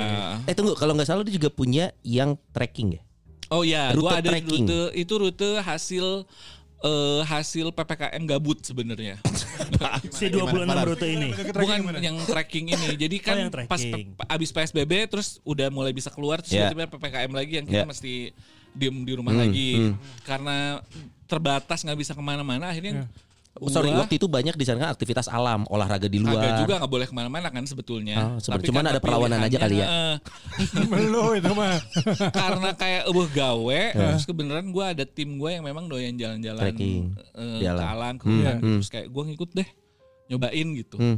Eh 0.49 0.55
tunggu, 0.55 0.73
kalau 0.79 0.95
nggak 0.97 1.09
salah 1.09 1.23
dia 1.27 1.35
juga 1.35 1.51
punya 1.53 1.93
yang 2.01 2.39
trekking 2.55 2.97
ya. 2.97 3.03
Oh 3.47 3.63
ya, 3.63 3.95
Rute 3.95 4.03
gua 4.03 4.19
ada 4.19 4.31
trekking. 4.35 4.67
rute 4.67 4.81
itu 4.99 5.15
rute 5.15 5.51
hasil 5.63 6.27
eh, 6.87 7.21
hasil 7.27 7.75
PPKM 7.75 8.23
gabut 8.25 8.63
sebenarnya. 8.63 9.19
Si 10.13 10.29
26 10.29 10.69
rute 10.69 11.07
ini. 11.09 11.33
Bukan 11.53 11.99
yang 12.01 12.17
tracking 12.25 12.73
ini. 12.73 12.95
Jadi 13.03 13.17
kan 13.19 13.37
Oh, 13.37 13.41
yang 13.49 13.51
pas 13.67 13.81
abis 14.31 14.51
PSBB 14.53 15.09
terus 15.11 15.41
udah 15.43 15.69
mulai 15.69 15.91
bisa 15.93 16.09
keluar 16.09 16.41
terus 16.41 16.55
Ya. 16.55 16.69
tiba-tiba 16.71 16.97
PPKM 16.97 17.33
lagi 17.33 17.53
yang 17.61 17.67
kita 17.67 17.85
Ya. 17.85 17.89
mesti 17.89 18.33
diem 18.77 18.97
di 19.09 19.13
rumah 19.17 19.33
Hmm, 19.33 19.43
lagi 19.49 19.71
hmm. 19.73 19.95
karena 20.29 20.85
terbatas 21.25 21.81
nggak 21.81 21.97
bisa 21.97 22.13
ke 22.13 22.21
mana-mana 22.21 22.69
akhirnya 22.69 23.09
Oh, 23.57 23.67
Sorry, 23.67 23.89
gua 23.89 24.05
waktu 24.05 24.17
itu 24.17 24.27
banyak 24.27 24.53
di 24.53 24.63
sana 24.63 24.79
kan 24.79 24.91
aktivitas 24.91 25.27
alam, 25.27 25.65
olahraga 25.67 26.07
di 26.07 26.19
luar. 26.19 26.37
kagak 26.37 26.61
juga 26.61 26.75
nggak 26.77 26.93
boleh 26.93 27.07
ke 27.07 27.15
mana-mana 27.15 27.49
kan 27.49 27.65
sebetulnya. 27.65 28.17
Oh, 28.19 28.37
Tapi 28.37 28.65
cuman 28.65 28.85
karena 28.85 28.91
ada 28.91 29.01
perlawanan 29.01 29.41
aja 29.41 29.57
kali 29.59 29.77
ya. 29.79 29.89
Belum 30.85 31.33
itu 31.41 31.53
mah. 31.53 31.77
karena 32.37 32.71
kayak 32.73 33.03
eueuh 33.07 33.29
gawe 33.29 33.83
terus 33.93 34.25
kebenaran 34.25 34.69
gue 34.69 34.85
ada 34.87 35.05
tim 35.05 35.37
gue 35.37 35.51
yang 35.51 35.63
memang 35.63 35.87
doyan 35.87 36.15
jalan-jalan 36.15 36.61
Trekking 36.63 37.17
di 37.57 37.65
ke 37.65 37.83
alam. 37.83 38.15
ke 38.15 38.25
Hmm, 38.27 38.45
hmm. 38.45 38.77
terus 38.77 38.89
kayak 38.89 39.07
gue 39.09 39.23
ngikut 39.27 39.51
deh 39.53 39.69
nyobain 40.27 40.69
gitu 40.75 40.97
Hmm. 40.97 41.17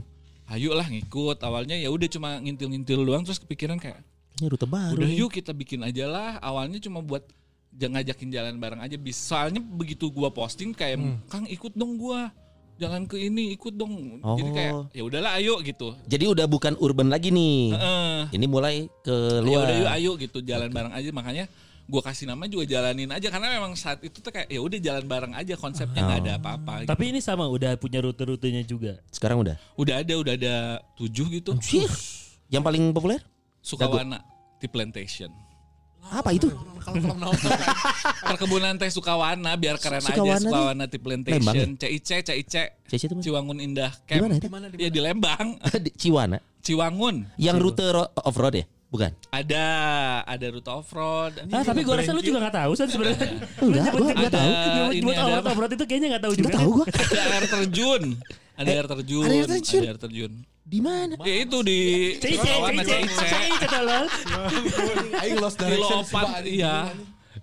ayo 0.48 0.72
lah 0.72 0.84
ngikut 0.84 1.40
awalnya 1.40 1.74
ya 1.74 1.88
udah 1.88 2.06
cuma 2.06 2.38
ngintil-ngintil 2.38 3.02
doang 3.02 3.22
terus 3.22 3.38
kepikiran 3.38 3.76
kayak 3.76 3.98
Ini 4.36 4.46
rute 4.46 4.64
baru. 4.64 4.94
udah 4.94 5.10
yuk 5.10 5.30
kita 5.30 5.50
bikin 5.50 5.82
aja 5.82 6.06
lah 6.06 6.38
awalnya 6.38 6.78
cuma 6.78 7.00
buat 7.00 7.26
jangan 7.70 8.00
ngajakin 8.00 8.28
jalan 8.28 8.54
bareng 8.56 8.80
aja 8.80 8.96
bis 8.96 9.14
soalnya 9.14 9.60
begitu 9.60 10.08
gua 10.08 10.28
posting 10.28 10.72
kayak 10.72 10.98
kang 11.26 11.44
ikut 11.44 11.72
dong 11.72 11.94
gua 11.94 12.32
jalan 12.78 13.04
ke 13.04 13.18
ini 13.18 13.54
ikut 13.54 13.74
dong 13.74 14.22
jadi 14.22 14.50
kayak 14.54 14.72
Oh. 14.72 14.86
ya 14.94 15.02
udahlah 15.02 15.34
ayo 15.36 15.58
gitu 15.60 15.98
Jadi 16.06 16.24
udah 16.26 16.46
bukan 16.46 16.78
urban 16.78 17.10
lagi 17.10 17.34
nih. 17.34 17.74
Heeh. 17.74 18.18
Ini 18.38 18.46
mulai 18.46 18.86
ke 19.02 19.10
ya 19.10 19.42
luar. 19.42 19.66
udah 19.66 19.76
yuk 19.76 19.90
ayo 19.98 20.10
gitu 20.14 20.38
jalan 20.40 20.70
bareng 20.70 20.94
aja 20.94 21.10
makanya 21.10 21.44
gua 21.88 22.04
kasih 22.04 22.28
nama 22.28 22.44
juga 22.46 22.68
jalanin 22.68 23.10
aja 23.10 23.32
karena 23.32 23.48
memang 23.50 23.72
saat 23.74 23.98
itu 24.04 24.20
tuh 24.20 24.28
kayak 24.28 24.46
ya 24.46 24.60
udah 24.62 24.78
jalan 24.78 25.04
bareng 25.08 25.32
aja 25.34 25.54
konsepnya 25.56 26.04
nggak 26.04 26.20
ada 26.22 26.32
apa-apa 26.38 26.72
gitu. 26.84 26.90
Tapi 26.92 27.04
ini 27.10 27.18
sama 27.18 27.48
udah 27.48 27.74
punya 27.74 27.98
rute-rutenya 27.98 28.62
juga. 28.62 29.00
Sekarang 29.10 29.42
udah. 29.42 29.56
udah 29.74 29.94
ada 29.98 30.14
udah 30.14 30.34
ada 30.36 30.54
tujuh 30.94 31.26
gitu 31.34 31.56
Anjir. 31.56 31.90
Yang 32.46 32.62
paling 32.62 32.84
populer? 32.94 33.20
Sukawana 33.58 34.22
Tea 34.58 34.70
Plantation 34.70 35.34
Apa 36.10 36.30
itu? 36.32 36.48
perkebunan 38.24 38.74
teh 38.76 38.88
Sukawana 38.88 39.52
biar 39.54 39.76
keren 39.76 40.00
Sukawana 40.00 40.34
aja? 40.34 40.42
Sukawana 40.42 40.84
Tea 40.88 41.00
Plantation 41.00 41.68
CIC 41.76 42.10
CIC 42.24 42.54
Cici 42.88 43.04
itu? 43.06 43.14
Ciwangun 43.20 43.60
Indah 43.60 43.92
Di 44.08 44.16
mana 44.16 44.40
Camp 44.40 44.72
itu? 44.72 44.80
ya 44.80 44.88
di 44.88 45.00
Lembang 45.00 45.46
Di 45.84 45.90
Ciwana. 45.92 46.40
Ciwangun 46.60 47.28
Yang 47.36 47.56
rute 47.60 47.84
off 48.16 48.36
road 48.36 48.56
ya? 48.56 48.66
Bukan. 48.88 49.12
ada 49.28 49.64
ada 50.24 50.46
rute 50.48 50.64
off 50.66 50.88
road 50.96 51.36
Ah, 51.52 51.60
tapi 51.60 51.84
gua 51.84 52.00
rasa 52.00 52.16
lu 52.16 52.24
juga 52.24 52.48
gak 52.48 52.56
tahu 52.56 52.72
San 52.72 52.88
sebenarnya. 52.88 53.20
Enggak, 53.60 53.92
gua 53.92 54.08
enggak 54.16 54.32
tahu. 54.32 54.48
Apa? 55.28 55.50
off 55.52 55.72
itu 55.76 55.84
kayaknya 55.84 56.08
gak 56.16 56.22
tahu 56.24 56.32
juga. 56.32 56.48
Enggak 56.48 56.56
tahu 56.56 56.70
gua. 56.72 56.86
ada 56.88 57.20
air 57.36 57.46
terjun 57.46 58.02
ada 58.56 58.70
air 58.72 58.86
terjun 58.88 59.24
ada 59.28 59.88
air 59.92 59.98
terjun? 60.00 60.32
Di 60.68 60.84
mana? 60.84 61.16
ya 61.24 61.48
itu 61.48 61.58
di 61.64 61.80
Cice, 62.20 62.44
cice, 62.44 62.84
CIC 62.84 63.08
cice, 63.16 63.66
tolol. 63.72 64.04
Aing 65.16 65.40
lost 65.40 65.56
di 65.56 65.64
direction 65.64 66.04
Lopat 66.04 66.44
iya 66.44 66.92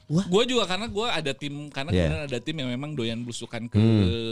Wah. 0.05 0.21
Gue 0.29 0.45
juga 0.45 0.69
karena 0.69 0.85
gue 0.85 1.07
ada 1.09 1.31
tim 1.33 1.65
karena 1.73 1.89
Yeah. 1.89 2.05
kebetulan 2.05 2.25
ada 2.29 2.37
tim 2.37 2.55
yang 2.61 2.69
memang 2.69 2.93
doyan 2.93 3.25
belusukan 3.25 3.65
ke 3.65 3.81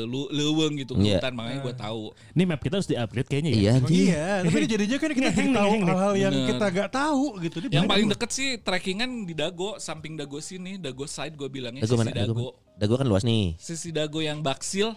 lu, 0.06 0.30
leweng 0.30 0.78
gitu 0.78 0.94
Yeah. 0.94 1.18
hutan 1.18 1.34
makanya 1.34 1.60
gue 1.66 1.74
tahu. 1.74 2.04
Ini 2.38 2.44
map 2.46 2.62
kita 2.62 2.78
harus 2.78 2.86
di-upgrade 2.86 3.26
kayaknya 3.26 3.50
ya. 3.50 3.58
Iya, 3.58 3.72
anjing. 3.82 3.98
Iya, 4.06 4.26
tapi 4.46 4.58
ini 4.62 4.68
jadinya 4.70 4.98
kan 5.02 5.10
kita 5.18 5.30
tahu 5.34 5.74
hal-hal 5.82 6.14
yang 6.14 6.34
Bener. 6.38 6.50
kita 6.54 6.66
gak 6.70 6.90
tahu 6.94 7.24
gitu. 7.42 7.58
Ini 7.66 7.74
Yang 7.74 7.86
paling 7.90 8.08
deket 8.14 8.30
sih 8.30 8.50
trekkingan 8.62 9.10
di 9.26 9.34
Dago, 9.34 9.82
samping 9.82 10.14
Dago 10.14 10.38
sini, 10.38 10.78
Dago 10.78 11.10
side 11.10 11.34
gue 11.34 11.50
bilangnya 11.50 11.82
Dago 11.82 11.98
sisi 11.98 12.02
mana? 12.06 12.12
Dago. 12.22 12.48
Dago 12.78 12.94
kan 12.94 13.08
luas 13.10 13.24
nih. 13.26 13.58
Sisi 13.58 13.90
Dago 13.90 14.22
yang 14.22 14.46
Baksil, 14.46 14.94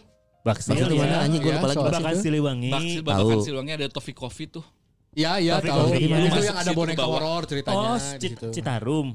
Baksil 0.46 0.70
Baksil 0.72 0.86
di 0.86 0.96
mana? 0.96 1.10
ya. 1.10 1.18
Anjing 1.26 1.40
gua 1.42 1.50
Iya, 1.50 1.58
lupa 1.58 1.66
lagi. 1.66 1.84
Bakal 1.90 2.14
Siliwangi. 2.16 2.70
Baksil 2.70 3.00
Tahu. 3.02 3.08
Babakan 3.10 3.38
Silwangi 3.42 3.72
ada 3.74 3.86
Toffee 3.90 4.14
Coffee 4.14 4.46
tuh. 4.48 4.64
Iya 5.10 5.32
iya 5.40 5.52
Tapi 5.58 5.68
tahu. 5.68 5.88
mana? 5.90 5.96
Itu 5.96 6.28
Masuk 6.30 6.44
yang 6.44 6.58
ada 6.60 6.72
boneka 6.72 7.04
horor 7.04 7.42
ceritanya 7.44 7.88
Oh. 7.96 8.52
Citarum. 8.52 9.06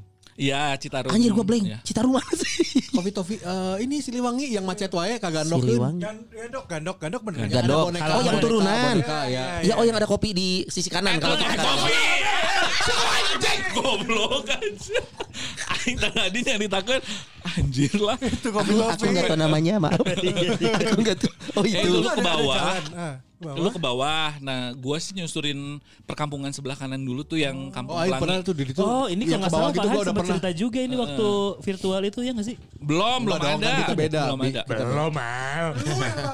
Iya, 0.41 0.73
Citarum. 0.75 1.13
Anjir 1.13 1.29
gua 1.31 1.45
blank. 1.45 1.63
Ya. 1.63 1.77
Citarum 1.85 2.17
mana 2.17 2.33
sih? 2.33 2.81
Kopi 2.89 3.13
Tofi 3.13 3.35
eh, 3.37 3.75
ini 3.85 4.01
Siliwangi 4.01 4.49
yang 4.49 4.65
macet 4.65 4.89
wae 4.89 5.21
kagak 5.21 5.45
ndokeun. 5.45 5.69
Siliwangi. 5.69 6.01
Gan- 6.01 6.25
Gandok, 6.27 6.65
gandok, 6.65 6.97
gandok 6.97 7.21
bener. 7.21 7.39
Kan? 7.45 7.49
Gandok. 7.53 7.85
boneka- 7.93 8.09
Oh, 8.11 8.23
yang 8.25 8.37
turunan. 8.41 8.95
boneka, 8.97 9.19
ya. 9.29 9.43
Ya, 9.61 9.73
oh 9.77 9.85
yang 9.85 9.93
ada 9.95 10.09
kopi 10.09 10.33
di 10.33 10.49
sisi 10.65 10.89
kanan 10.89 11.21
kalau 11.21 11.37
kita 11.37 11.53
Goblok 13.71 14.51
anjir. 14.51 14.99
Aing 15.71 15.95
tadi 15.95 16.39
nyari 16.43 16.67
takut 16.67 16.99
anjir 17.47 17.93
lah. 17.97 18.19
Itu 18.19 18.51
kopi 18.51 18.75
Aku, 18.75 18.83
kopi. 18.83 18.91
aku 18.91 19.03
nggak 19.07 19.25
tahu 19.31 19.39
namanya, 19.39 19.73
maaf. 19.79 19.95
aku 20.03 20.99
nggak 20.99 21.17
tahu. 21.17 21.31
Oh 21.55 21.63
Eh, 21.63 21.71
itu. 21.71 21.87
dulu 21.87 22.03
Ada- 22.03 22.11
ke 22.11 22.21
ada 22.21 22.27
bawah. 22.27 22.61
Ah, 23.41 23.45
bawah. 23.47 23.57
Lu 23.57 23.69
ke 23.69 23.79
bawah. 23.79 24.29
Nah, 24.39 24.59
gua 24.75 24.97
sih 24.97 25.11
nyusurin 25.11 25.59
perkampungan 26.03 26.49
sebelah 26.49 26.73
kanan 26.73 27.01
dulu 27.01 27.21
tuh 27.21 27.35
yang 27.35 27.69
Kampung 27.69 27.93
Oh, 27.93 28.01
Pelangi. 28.01 28.21
pernah 28.21 28.35
tuh 28.41 28.53
di 28.53 28.63
situ. 28.65 28.79
Oh, 28.79 29.05
ini 29.05 29.25
kalau 29.25 29.39
nggak 29.39 29.51
salah 29.51 29.69
gitu 29.69 29.79
Farhan 29.81 29.91
gua 29.91 30.03
sempat 30.03 30.13
pernah. 30.15 30.29
cerita 30.37 30.49
juga 30.53 30.79
ini 30.79 30.95
waktu 30.95 31.27
virtual 31.59 32.01
itu 32.03 32.19
ya 32.19 32.31
nggak 32.31 32.47
sih? 32.47 32.55
Belum, 32.77 33.19
belum 33.23 33.37
dong, 33.37 33.57
ada. 33.57 33.65
kan 33.65 33.75
kita 33.81 33.95
beda, 33.95 34.21
Belum 34.27 34.39
ada. 34.43 34.61
Belum 34.67 35.11
mal. 35.11 35.65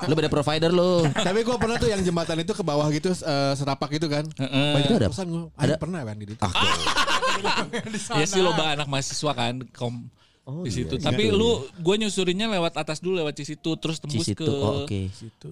Lu 0.04 0.14
beda 0.14 0.30
provider 0.30 0.70
lu. 0.70 0.92
Tapi 1.28 1.40
gue 1.42 1.56
pernah 1.58 1.76
tuh 1.78 1.88
yang 1.88 2.02
jembatan 2.02 2.38
itu 2.38 2.52
ke 2.52 2.62
bawah 2.62 2.88
gitu 2.90 3.10
eh, 3.10 3.54
setapak 3.54 3.90
gitu 3.90 4.08
kan. 4.08 4.28
Heeh. 4.36 4.70
Banyak 4.74 4.90
ada- 4.94 5.08
kosan 5.08 5.28
gue. 5.28 5.44
ada- 5.56 5.64
Ada 5.70 5.76
pernah 5.78 6.02
kan 6.04 6.16
di 6.16 6.26
situ. 6.28 6.42
Ah, 6.44 6.52
Ya 8.18 8.26
sih 8.26 8.42
loba 8.42 8.74
anak 8.74 8.88
mahasiswa 8.88 9.32
kan 9.32 9.62
kom 9.72 10.10
Oh, 10.48 10.64
di 10.64 10.72
iya, 10.72 10.88
situ. 10.88 10.96
iya. 10.96 11.04
Tapi 11.04 11.28
lu 11.28 11.50
gue 11.76 11.96
nyusurinnya 12.00 12.48
lewat 12.48 12.80
atas 12.80 13.04
dulu 13.04 13.20
lewat 13.20 13.36
Cisitu 13.36 13.76
terus 13.76 14.00
tembus 14.00 14.24
Cisitu. 14.24 14.48
ke 14.48 14.48
Oh, 14.48 14.88
oke. 14.88 15.00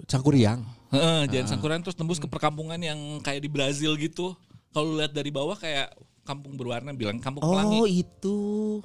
Cangkuriang. 0.08 0.64
Heeh, 0.88 1.28
Jalan 1.28 1.46
Sangkuran 1.46 1.84
terus 1.84 1.92
tembus 1.92 2.16
ke 2.16 2.24
perkampungan 2.24 2.80
yang 2.80 2.96
kayak 3.20 3.44
di 3.44 3.50
Brazil 3.52 3.92
gitu. 4.00 4.32
Kalau 4.72 4.96
lu 4.96 4.96
lihat 4.96 5.12
dari 5.12 5.28
bawah 5.28 5.52
kayak 5.52 5.92
kampung 6.24 6.56
berwarna 6.56 6.90
bilang 6.90 7.20
kampung 7.20 7.44
Oh, 7.44 7.52
pelangi. 7.52 8.00
itu. 8.00 8.36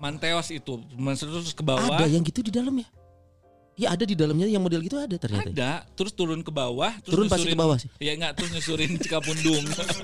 Manteos 0.03 0.51
itu. 0.51 0.83
Terus 0.91 1.55
ke 1.55 1.63
bawah. 1.63 1.95
Ada 1.95 2.05
yang 2.05 2.21
gitu 2.21 2.43
di 2.43 2.51
dalam 2.51 2.75
ya? 2.75 2.91
Ya 3.79 3.95
ada 3.95 4.03
di 4.03 4.13
dalamnya 4.13 4.45
yang 4.45 4.61
model 4.61 4.83
gitu 4.83 4.99
ada 4.99 5.15
ternyata. 5.15 5.47
Ada, 5.47 5.71
terus 5.95 6.11
turun 6.11 6.43
ke 6.43 6.51
bawah, 6.51 6.91
terus 7.01 7.15
Turun 7.17 7.31
pasti 7.31 7.49
ke 7.49 7.57
bawah 7.57 7.79
sih. 7.79 7.87
Iya 7.97 8.19
enggak, 8.19 8.31
terus 8.37 8.51
nyusurin 8.51 8.99
Cikapundung. 8.99 9.63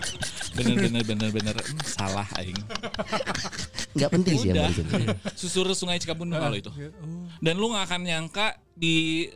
bener 0.58 0.76
bener 0.82 1.04
bener 1.04 1.30
bener 1.36 1.56
Hmm, 1.62 1.84
salah 1.86 2.26
aing. 2.40 2.58
Enggak 3.98 4.12
penting 4.14 4.36
sih 4.38 4.50
yang. 4.54 4.70
Susur 5.42 5.66
sungai 5.74 5.98
Cikapundung 5.98 6.38
kalau 6.38 6.54
itu. 6.54 6.70
Dan 7.42 7.58
lu 7.58 7.74
nggak 7.74 7.86
akan 7.90 8.02
nyangka 8.06 8.62
di 8.78 9.28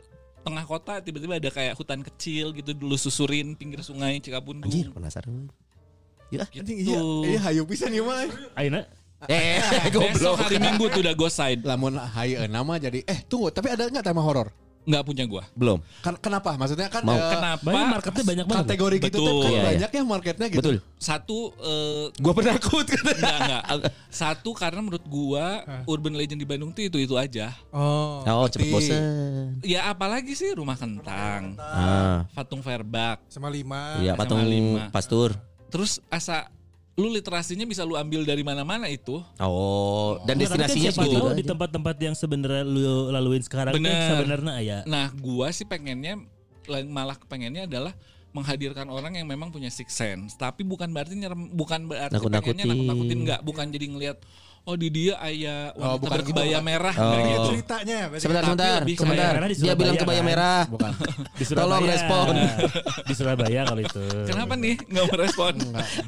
tengah 0.41 0.65
kota 0.65 1.02
tiba-tiba 1.06 1.38
ada 1.38 1.50
kayak 1.54 1.78
hutan 1.78 2.02
kecil 2.02 2.50
gitu 2.58 2.74
dulu 2.74 2.97
susurin 2.97 3.58
pinggir 3.58 3.82
sungai 3.82 4.21
Cikapundung. 4.21 4.69
Anjir, 4.69 4.93
penasaran. 4.93 5.50
Ya. 6.32 6.47
Gitu. 6.47 6.71
Iya, 6.71 7.02
iya 7.28 7.39
hayu 7.43 7.67
pisan 7.67 7.91
ieu 7.91 8.08
mah. 8.08 8.24
Aina. 8.56 8.88
Eh, 9.30 9.62
Besok 9.93 10.34
goblok. 10.34 10.38
hari 10.50 10.58
Minggu 10.58 10.86
tuh 10.89 11.02
udah 11.06 11.13
go 11.13 11.30
side. 11.30 11.62
Lamun 11.62 11.93
hayu 12.00 12.41
nama 12.50 12.82
jadi 12.82 13.06
eh 13.06 13.21
tunggu, 13.30 13.54
tapi 13.54 13.69
ada 13.69 13.86
enggak 13.86 14.02
tema 14.02 14.24
horor? 14.24 14.50
Nggak 14.82 15.04
punya 15.04 15.24
gua. 15.24 15.44
Belum. 15.54 15.78
Kan 16.02 16.17
kenapa? 16.17 16.58
Maksudnya 16.58 16.89
kan 16.89 17.06
Mau. 17.06 17.13
eh, 17.13 17.32
Kenapa? 17.32 17.62
Banyak 17.63 17.88
marketnya 17.91 18.24
banyak 18.26 18.46
banget. 18.46 18.65
kategori 18.65 18.96
gitu 19.00 19.08
tuh 19.12 19.22
Betul. 19.22 19.38
kan 19.38 19.46
Iya, 19.46 19.54
iya. 19.54 19.65
banyak 19.67 19.89
ya 19.91 20.02
marketnya 20.04 20.48
gitu. 20.50 20.60
Betul. 20.60 20.76
Satu 20.98 21.38
eh, 21.56 22.06
Gua 22.17 22.34
penakut 22.34 22.86
enggak 22.88 23.13
enggak. 23.41 23.63
Satu 24.08 24.50
karena 24.52 24.80
menurut 24.80 25.06
gua 25.06 25.46
urban 25.86 26.13
legend 26.13 26.38
di 26.38 26.48
Bandung 26.48 26.72
tuh 26.72 26.82
itu-itu 26.84 27.13
aja. 27.13 27.54
Oh. 27.70 28.24
Oh, 28.24 28.48
cepet 28.48 28.67
bosen. 28.67 29.02
Ya 29.62 29.86
apalagi 29.88 30.34
sih 30.34 30.50
rumah 30.52 30.76
kentang, 30.76 31.54
Ah, 31.58 32.26
Fatung 32.32 32.60
Verbak. 32.60 33.22
Sama 33.28 33.48
lima. 33.48 34.00
iya 34.00 34.13
patung 34.13 34.41
lima. 34.41 34.89
pastur. 34.89 35.38
Terus 35.70 36.02
asa 36.08 36.50
lu 37.02 37.10
literasinya 37.10 37.66
bisa 37.66 37.82
lu 37.82 37.98
ambil 37.98 38.22
dari 38.22 38.46
mana-mana 38.46 38.86
itu. 38.86 39.18
Oh, 39.42 40.22
dan 40.30 40.38
kan 40.38 40.46
destinasinya 40.46 40.92
siapa 40.94 41.10
gitu 41.10 41.18
tahu 41.18 41.34
di 41.34 41.44
tempat-tempat 41.44 41.96
yang 41.98 42.14
sebenarnya 42.14 42.62
lu 42.62 43.10
laluin 43.10 43.42
sekarang 43.42 43.74
Bener. 43.74 43.90
kan 43.90 44.02
sebenarnya 44.14 44.54
ya. 44.62 44.78
Nah, 44.86 45.10
gua 45.18 45.50
sih 45.50 45.66
pengennya 45.66 46.22
lain- 46.70 46.94
malah 46.94 47.18
pengennya 47.26 47.66
adalah 47.66 47.98
menghadirkan 48.32 48.88
orang 48.88 49.20
yang 49.20 49.28
memang 49.28 49.52
punya 49.52 49.68
six 49.68 49.92
sense, 49.92 50.40
tapi 50.40 50.64
bukan 50.64 50.88
berarti 50.88 51.20
nyerem, 51.20 51.52
bukan 51.52 51.84
berarti 51.84 52.16
Nakut-nakutin. 52.16 52.56
pengennya 52.56 52.66
nakut-nakutin 52.72 53.18
enggak, 53.28 53.40
bukan 53.44 53.66
jadi 53.68 53.86
ngelihat 53.92 54.18
oh 54.62 54.76
di 54.76 54.88
dia 54.88 55.17
ayah 55.24 55.74
Oh, 55.74 55.97
wanita 55.97 56.00
bukan 56.00 56.12
berkebaya 56.15 56.50
gitu. 56.54 56.62
merah 56.63 56.93
Oh. 56.93 57.10
Gitu 57.10 57.21
gitu. 57.24 57.47
ceritanya. 57.52 57.97
Sebentar, 58.13 58.43
sebentar, 58.43 58.80
sebentar. 58.86 59.32
Dia 59.41 59.56
Surabaya 59.56 59.76
bilang 59.76 59.95
kebaya 59.97 60.17
kan. 60.17 60.28
merah. 60.28 60.62
Bukan. 60.67 60.91
Di 61.32 61.43
Tolong 61.47 61.84
respon. 61.84 62.34
di 63.02 63.13
Surabaya 63.13 63.62
kalau 63.65 63.82
itu. 63.82 64.04
Kenapa 64.26 64.54
nih 64.56 64.76
nggak 64.82 65.06
merespon? 65.08 65.54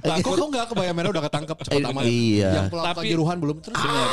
Lah, 0.03 0.17
kok 0.19 0.33
kok 0.33 0.47
enggak 0.47 0.65
kebaya 0.69 0.91
merah 0.91 1.09
udah 1.09 1.23
ketangkep 1.23 1.57
cepet 1.63 1.75
Eh, 1.75 1.89
amat. 1.89 2.03
iya. 2.03 2.49
Yang 2.53 2.67
pelaku 2.69 2.87
Tapi- 2.95 3.09
juruhan 3.09 3.37
belum 3.37 3.57
terus. 3.59 3.77
Bener. 3.77 4.09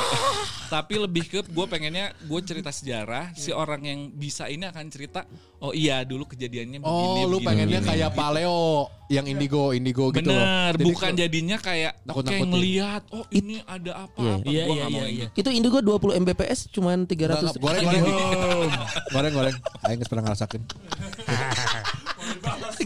Tapi 0.70 0.94
lebih 0.96 1.24
ke 1.26 1.38
gue 1.42 1.66
pengennya 1.66 2.07
gue 2.16 2.40
cerita 2.40 2.70
sejarah 2.70 3.35
si 3.35 3.50
orang 3.50 3.83
yang 3.83 4.00
bisa 4.09 4.46
ini 4.46 4.62
akan 4.64 4.87
cerita 4.87 5.26
oh 5.59 5.70
iya 5.70 6.00
dulu 6.00 6.24
kejadiannya 6.24 6.79
begini. 6.79 7.18
Oh, 7.18 7.26
lu 7.26 7.37
begini, 7.37 7.46
pengennya 7.46 7.81
begini. 7.81 7.90
kayak 7.92 8.11
paleo 8.14 8.87
yang 9.11 9.27
indigo 9.27 9.75
indigo 9.75 10.09
gitu 10.09 10.23
loh. 10.25 10.38
Bener, 10.38 10.73
Jadi 10.73 10.85
bukan 10.87 11.11
jadinya 11.12 11.59
kayak 11.59 11.92
oke 11.99 12.07
Nakut-nakutin. 12.07 12.46
ngelihat 12.49 13.03
oh 13.11 13.27
ini 13.31 13.59
ada 13.61 13.92
apa 14.07 14.16
Iya, 14.16 14.31
iya. 14.31 14.33
apa 14.33 14.46
Iya 14.46 14.62
gua 14.62 14.70
iya 14.70 14.79
nggak 14.79 14.88
mau 14.88 15.01
iya. 15.01 15.05
ini. 15.05 15.18
iya. 15.18 15.27
Itu 15.35 15.49
Indigo 15.51 15.79
20 15.83 16.23
Mbps 16.23 16.59
cuman 16.70 16.99
300 17.05 17.59
goreng 17.59 17.85
goreng 17.85 18.05
goreng 19.11 19.33
goreng 19.35 19.57
aing 19.85 19.99
geus 19.99 20.07
pernah 20.07 20.25
ngerasakeun 20.25 20.62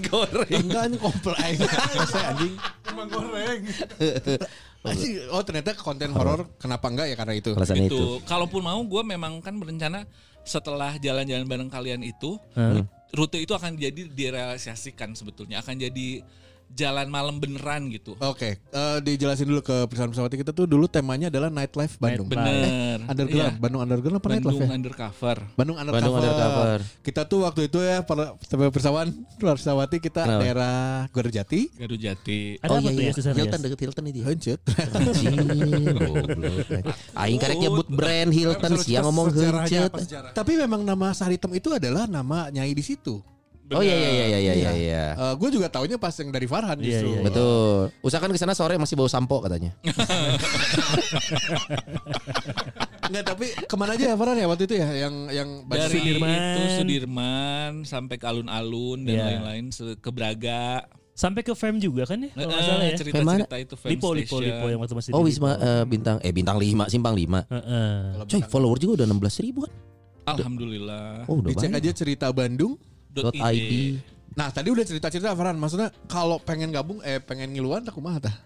goreng. 0.06 0.48
enggak 0.60 0.82
anjing 0.82 1.00
komplek 1.00 1.36
aing 1.38 1.58
saya 2.06 2.24
anjing 2.30 2.52
Emang 2.84 3.08
goreng. 3.08 3.60
Oh 5.30 5.40
ternyata 5.40 5.72
konten 5.74 6.12
horor 6.12 6.44
kenapa 6.56 6.88
enggak 6.88 7.08
ya 7.08 7.16
karena 7.16 7.32
itu 7.32 7.52
Alasan 7.52 7.80
Gitu. 7.80 7.96
itu. 7.96 8.04
Kalaupun 8.22 8.60
mau 8.60 8.76
gue 8.78 9.02
memang 9.02 9.40
kan 9.40 9.56
berencana 9.56 10.04
setelah 10.40 10.92
jalan-jalan 10.98 11.44
bareng 11.44 11.68
kalian 11.68 12.00
itu 12.00 12.36
Hmm. 12.52 12.84
Rute 13.14 13.38
itu 13.40 13.54
akan 13.54 13.78
jadi 13.78 14.10
direalisasikan 14.10 15.14
sebetulnya 15.14 15.62
akan 15.62 15.78
jadi 15.78 16.20
jalan 16.74 17.06
malam 17.06 17.38
beneran 17.38 17.86
gitu. 17.88 18.18
Oke, 18.18 18.58
eh, 18.58 18.98
dijelasin 19.00 19.46
dulu 19.46 19.62
ke 19.62 19.86
pesawat-pesawat 19.86 20.34
kita 20.34 20.50
tuh 20.50 20.66
dulu 20.66 20.84
temanya 20.84 21.30
adalah 21.30 21.48
nightlife 21.48 21.96
Bandung. 21.96 22.26
Bener. 22.26 22.98
Underground, 23.06 23.54
Iya. 23.54 23.62
Bandung 23.62 23.80
Underground 23.80 24.16
apa 24.18 24.28
nightlife 24.28 24.50
Bandung 24.50 24.66
ya? 24.66 24.74
undercover. 24.74 25.36
Bandung 25.54 25.76
Undercover. 25.78 26.02
Bandung 26.02 26.14
Undercover. 26.18 26.78
Kita 27.00 27.22
tuh 27.24 27.38
waktu 27.46 27.60
itu 27.70 27.78
ya 27.78 28.02
para 28.02 28.34
pesawat 28.68 29.06
pesawati 29.38 29.96
kita 29.98 30.22
Kenapa? 30.26 30.42
daerah 30.42 30.76
Gorjati. 31.14 31.70
Garut 31.78 31.96
Jati. 31.96 32.58
Ada 32.58 32.74
apa 32.74 32.78
tuh 32.84 33.00
ya 33.00 33.12
Hilton 33.14 33.60
deket 33.62 33.80
Hilton 33.80 34.04
itu. 34.10 34.20
Hancur. 34.26 34.58
Aing 37.14 37.38
karek 37.38 37.58
nyebut 37.58 37.86
brand 37.86 38.30
Hilton 38.30 38.72
siang 38.82 39.06
ngomong 39.06 39.30
sejarah? 39.30 39.64
Tapi 40.34 40.52
memang 40.58 40.82
nama 40.82 41.14
Saritem 41.14 41.54
itu 41.54 41.70
adalah 41.70 42.04
nama 42.04 42.50
Nyai 42.50 42.74
di 42.74 42.82
situ. 42.82 43.22
Oh 43.66 43.80
iya 43.80 43.96
iya 43.96 44.10
iya 44.12 44.26
iya 44.28 44.52
iya 44.52 44.72
iya. 44.74 45.04
gue 45.32 45.48
juga 45.50 45.66
taunya 45.66 45.96
pas 45.96 46.12
yang 46.12 46.28
dari 46.28 46.44
Farhan 46.44 46.76
Iya, 46.76 47.00
justru. 47.00 47.08
iya, 47.08 47.16
iya. 47.16 47.24
Betul. 47.24 47.88
Usahakan 48.00 48.30
ke 48.30 48.38
sana 48.38 48.52
sore 48.52 48.76
masih 48.76 48.92
bau 48.92 49.08
sampo 49.08 49.40
katanya. 49.40 49.72
Enggak, 53.04 53.24
tapi 53.26 53.46
ke 53.54 53.74
mana 53.74 53.92
aja 53.94 54.04
ya 54.06 54.16
Farhan 54.16 54.36
ya 54.36 54.46
waktu 54.46 54.64
itu 54.64 54.74
ya 54.76 54.88
yang 54.98 55.14
yang 55.28 55.48
Dari 55.66 55.92
Sudirman. 55.92 56.28
itu 56.28 56.62
Sudirman 56.74 57.72
sampai 57.82 58.16
ke 58.16 58.26
alun-alun 58.26 59.00
dan 59.02 59.14
Iya. 59.14 59.24
lain-lain 59.30 59.64
se- 59.70 59.96
ke 59.96 60.10
Braga. 60.10 60.84
Sampai 61.14 61.40
ke 61.40 61.54
fam 61.54 61.78
juga 61.78 62.04
kan 62.04 62.18
ya 62.18 62.34
kalau 62.34 62.50
nggak 62.50 62.58
Eh, 62.58 62.66
salah 62.66 62.84
ya. 62.84 62.96
Cerita-cerita 62.96 63.56
itu 63.60 63.74
Fame 63.76 63.90
Lipo 63.92 64.08
Lipo 64.10 64.34
Station. 64.34 64.50
Lipo 64.50 64.66
yang 64.66 64.80
waktu 64.82 64.94
masih 64.94 65.10
Oh 65.10 65.22
Wisma 65.22 65.50
eh, 65.54 65.84
bintang 65.84 66.16
eh 66.18 66.32
bintang 66.32 66.56
5 66.58 66.90
simpang 66.90 67.14
5. 67.14 67.46
Heeh. 67.46 67.88
Coy, 68.26 68.42
follower 68.44 68.76
juga 68.76 68.92
udah 69.00 69.06
16 69.08 69.40
ribuan. 69.40 69.70
Alhamdulillah. 70.26 71.22
Oh, 71.24 71.38
udah 71.38 71.48
dicek 71.48 71.70
banyak. 71.70 71.80
aja 71.80 71.90
cerita 71.94 72.26
Bandung. 72.28 72.74
ID. 73.22 73.72
Nah 74.34 74.50
tadi 74.50 74.68
udah 74.68 74.82
cerita-cerita 74.82 75.30
Farhan, 75.30 75.54
maksudnya 75.54 75.94
kalau 76.04 76.38
pengen 76.38 76.74
gabung 76.74 76.98
eh 77.00 77.22
pengen 77.22 77.54
ngiluan 77.54 77.86
tak 77.86 77.94
kumaha 77.94 78.18
tah? 78.18 78.36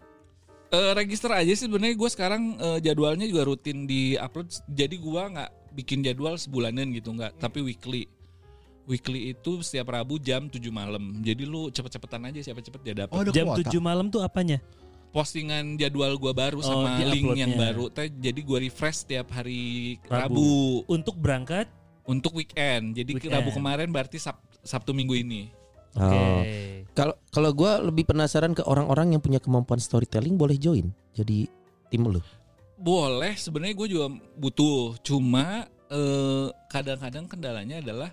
Eh, 0.68 0.92
register 0.92 1.32
aja 1.32 1.48
sih 1.48 1.64
sebenarnya. 1.64 1.96
Gue 1.96 2.10
sekarang 2.12 2.60
eh, 2.60 2.78
jadwalnya 2.84 3.24
juga 3.24 3.48
rutin 3.48 3.88
di 3.88 4.14
upload 4.14 4.52
jadi 4.68 4.92
gue 4.92 5.22
nggak 5.32 5.50
bikin 5.72 6.04
jadwal 6.04 6.36
sebulanan 6.36 6.92
gitu 6.92 7.16
nggak. 7.16 7.40
Tapi 7.40 7.64
weekly. 7.64 8.04
Weekly 8.84 9.32
itu 9.32 9.60
setiap 9.60 9.92
Rabu 9.92 10.16
jam 10.16 10.48
7 10.48 10.60
malam. 10.68 11.20
Jadi 11.20 11.44
lu 11.44 11.68
cepet-cepetan 11.68 12.24
aja 12.24 12.40
siapa 12.42 12.60
cepet 12.60 12.80
dia 12.82 12.94
dapat 13.04 13.12
Oh, 13.12 13.24
Jam 13.28 13.52
kuota. 13.52 13.68
7 13.68 13.80
malam 13.80 14.08
tuh 14.08 14.20
apanya? 14.20 14.60
postingan 15.08 15.80
jadwal 15.80 16.20
gue 16.20 16.32
baru 16.36 16.60
Oh, 16.60 16.64
sama 16.84 17.00
di 17.00 17.08
link 17.08 17.32
yang 17.32 17.56
baru. 17.56 17.88
Teh 17.88 18.12
jadi 18.12 18.36
gue 18.36 18.58
refresh 18.68 19.08
setiap 19.08 19.32
hari 19.32 19.96
Rabu. 20.04 20.20
Rabu, 20.36 20.52
Untuk 20.84 21.16
berangkat 21.16 21.64
untuk 22.08 22.32
weekend 22.34 22.96
jadi 22.96 23.12
Weekend. 23.12 23.36
Rabu 23.36 23.52
kemarin 23.52 23.92
berarti 23.92 24.16
Sab- 24.16 24.40
Sabtu 24.64 24.96
minggu 24.96 25.12
ini 25.14 25.52
Oke. 25.92 26.04
Oh. 26.04 26.42
Kalau 26.92 27.14
kalau 27.32 27.50
gua 27.56 27.80
lebih 27.80 28.04
penasaran 28.04 28.52
ke 28.52 28.60
orang-orang 28.64 29.16
yang 29.16 29.22
punya 29.24 29.40
kemampuan 29.40 29.80
storytelling 29.80 30.36
boleh 30.36 30.56
join 30.56 30.88
jadi 31.12 31.48
tim 31.88 32.04
lu. 32.04 32.20
boleh 32.78 33.34
sebenarnya 33.34 33.74
gue 33.74 33.88
juga 33.90 34.06
butuh 34.38 35.00
cuma 35.02 35.66
eh, 35.90 36.46
kadang-kadang 36.70 37.26
kendalanya 37.26 37.82
adalah 37.82 38.12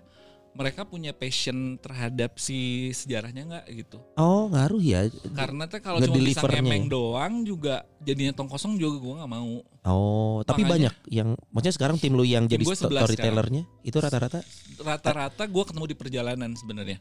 mereka 0.55 0.87
punya 0.87 1.11
passion 1.11 1.75
terhadap 1.83 2.39
si 2.39 2.89
sejarahnya 2.95 3.43
nggak 3.43 3.65
gitu? 3.75 3.99
Oh, 4.15 4.47
ngaruh 4.47 4.79
ya. 4.79 5.11
karena 5.35 5.67
teh 5.67 5.83
kalau 5.83 5.99
cuma 5.99 6.15
bisa 6.15 6.47
ngemeng 6.47 6.87
ya? 6.87 6.91
doang 6.95 7.33
juga 7.43 7.75
jadinya 7.99 8.31
tong 8.31 8.47
kosong 8.47 8.79
juga 8.79 9.03
gue 9.03 9.13
nggak 9.19 9.31
mau. 9.35 9.59
Oh, 9.83 10.39
tapi 10.47 10.63
Makanya- 10.63 10.95
banyak 10.95 10.95
yang 11.11 11.29
maksudnya 11.51 11.75
sekarang 11.75 11.95
tim 11.99 12.15
lu 12.15 12.23
yang 12.23 12.47
Tim 12.47 12.55
jadi 12.55 12.63
gua 12.63 12.75
sto- 12.79 12.87
11 12.87 13.03
storytellernya 13.03 13.63
itu 13.83 13.97
rata-rata? 13.99 14.39
Rata-rata 14.79 15.43
gue 15.43 15.63
ketemu 15.67 15.85
di 15.91 15.95
perjalanan 15.99 16.51
sebenarnya. 16.55 16.97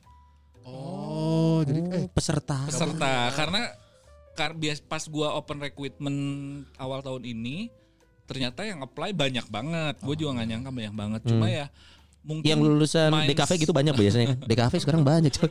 Oh, 0.67 1.63
jadi 1.63 1.81
eh 1.95 2.03
oh, 2.03 2.07
peserta. 2.11 2.67
peserta 2.67 3.31
karena 3.39 3.71
kar 4.35 4.59
bias 4.59 4.83
pas 4.83 5.07
gue 5.07 5.29
open 5.31 5.63
recruitment 5.63 6.19
awal 6.75 7.07
tahun 7.07 7.23
ini 7.23 7.71
ternyata 8.27 8.67
yang 8.67 8.83
apply 8.83 9.15
banyak 9.15 9.47
banget. 9.47 9.95
Gue 10.03 10.19
juga 10.19 10.43
nggak 10.43 10.49
nyangka 10.51 10.71
banyak 10.75 10.95
banget. 10.97 11.21
Cuma 11.29 11.47
ya 11.47 11.71
mungkin 12.25 12.49
Yang 12.49 12.61
lulusan 12.65 13.09
minds- 13.09 13.29
DKV 13.31 13.51
gitu 13.59 13.73
banyak 13.73 13.95
biasanya. 13.95 14.29
DKV 14.49 14.73
sekarang 14.79 15.03
banyak, 15.03 15.31
coy. 15.31 15.49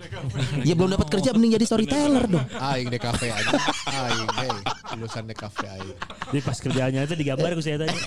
Ya 0.61 0.73
belum 0.73 0.89
dapat 0.91 1.07
kerja 1.07 1.29
mending 1.31 1.53
jadi 1.53 1.65
storyteller 1.65 2.25
dong. 2.27 2.45
aing 2.51 2.89
DKV 2.89 3.21
aja. 3.27 3.55
Aing, 3.87 4.29
hey, 4.35 4.51
lulusan 4.91 5.23
DKV 5.23 5.57
aing. 5.69 5.93
Jadi 6.27 6.39
pas 6.41 6.57
kerjaannya 6.59 7.01
itu 7.03 7.15
digambar 7.15 7.49
aku 7.51 7.61
saya 7.61 7.77
tanya. 7.79 7.93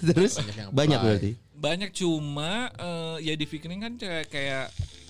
Terus 0.00 0.40
yang 0.50 0.70
banyak 0.70 0.96
apply. 0.96 1.06
berarti. 1.06 1.30
banyak 1.54 1.90
cuma 1.92 2.50
eh, 2.72 3.16
ya 3.20 3.34
di 3.34 3.44
Fikring 3.44 3.80
kan 3.80 3.92
kayak 3.94 4.24
kayak 4.26 4.64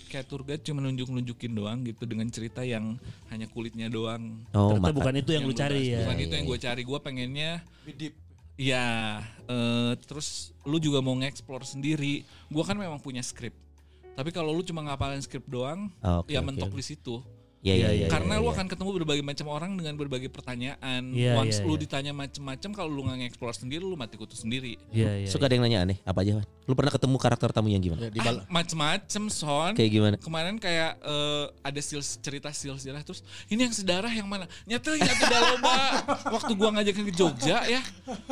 kayak 0.09 0.25
tour 0.25 0.41
guide 0.41 0.61
cuma 0.63 0.81
nunjuk 0.81 1.07
nunjukin 1.07 1.53
doang 1.53 1.85
gitu 1.85 2.03
dengan 2.03 2.25
cerita 2.27 2.65
yang 2.65 2.97
hanya 3.29 3.45
kulitnya 3.47 3.87
doang 3.87 4.41
Oh, 4.51 4.73
Ternyata 4.73 4.81
maka. 4.83 4.97
bukan 4.97 5.15
itu 5.19 5.31
yang 5.31 5.45
lu 5.45 5.53
cari 5.53 5.93
ya. 5.93 6.01
bukan 6.03 6.17
itu 6.19 6.33
yang 6.33 6.47
gue 6.47 6.59
cari 6.59 6.83
gue 6.83 6.99
pengennya 6.99 7.53
ya 8.59 9.23
eh, 9.47 9.93
terus 10.05 10.51
lu 10.67 10.77
juga 10.77 10.99
mau 10.99 11.15
nge-explore 11.17 11.63
sendiri. 11.65 12.27
Gue 12.51 12.65
kan 12.67 12.75
memang 12.75 12.99
punya 12.99 13.23
skrip 13.23 13.55
tapi 14.19 14.35
kalau 14.35 14.51
lu 14.51 14.67
cuma 14.67 14.83
ngapalin 14.83 15.23
skrip 15.23 15.47
doang 15.47 15.95
Oh, 16.03 16.27
oke, 16.27 16.35
ya 16.35 16.43
mentok 16.43 16.75
oke. 16.75 16.79
di 16.83 16.83
situ 16.83 17.23
Iya, 17.59 17.75
iya, 17.75 17.89
iya. 17.91 18.07
karena 18.07 18.39
iya, 18.39 18.43
lu 18.43 18.47
iya. 18.47 18.55
akan 18.55 18.67
ketemu 18.71 18.91
berbagai 19.03 19.25
macam 19.27 19.47
orang 19.51 19.71
dengan 19.75 19.95
berbagai 19.99 20.31
pertanyaan 20.31 21.11
Iya, 21.11 21.35
once 21.35 21.59
iya, 21.59 21.67
lu 21.67 21.75
iya. 21.75 21.83
ditanya 21.83 22.13
macem-macem 22.15 22.71
kalau 22.71 22.87
lu 22.87 23.03
nggak 23.03 23.19
nge-explore 23.19 23.57
sendiri 23.59 23.83
lu 23.83 23.99
mati 23.99 24.15
kutu 24.15 24.39
sendiri 24.39 24.79
Iya 24.95 25.27
iya. 25.27 25.29
Suka 25.29 25.51
ada 25.51 25.59
yang 25.59 25.67
nanya 25.67 25.83
aneh, 25.83 25.99
apa 26.07 26.23
aja, 26.23 26.39
Wan? 26.39 26.47
Lu 26.71 26.79
pernah 26.79 26.95
ketemu 26.95 27.17
karakter 27.19 27.51
tamu 27.51 27.67
yang 27.73 27.83
gimana? 27.83 28.07
Ya, 28.15 28.23
Ah, 28.29 28.47
macem-macem 28.47 29.27
son 29.27 29.73
Kayak 29.75 29.91
gimana? 29.91 30.17
kemarin 30.23 30.55
kayak 30.63 31.03
eh, 31.03 31.45
ada 31.65 31.81
sales 31.83 32.15
cerita 32.23 32.53
sales 32.55 32.79
sejarah 32.79 33.03
terus 33.03 33.27
ini 33.51 33.67
yang 33.67 33.75
sedarah 33.75 34.13
yang 34.13 34.29
mana 34.31 34.47
nyata 34.69 34.95
nyata 34.95 35.37
loba 35.57 35.79
waktu 36.39 36.53
gua 36.55 36.71
ngajakin 36.79 37.05
ke 37.11 37.13
Jogja 37.17 37.65
ya 37.67 37.83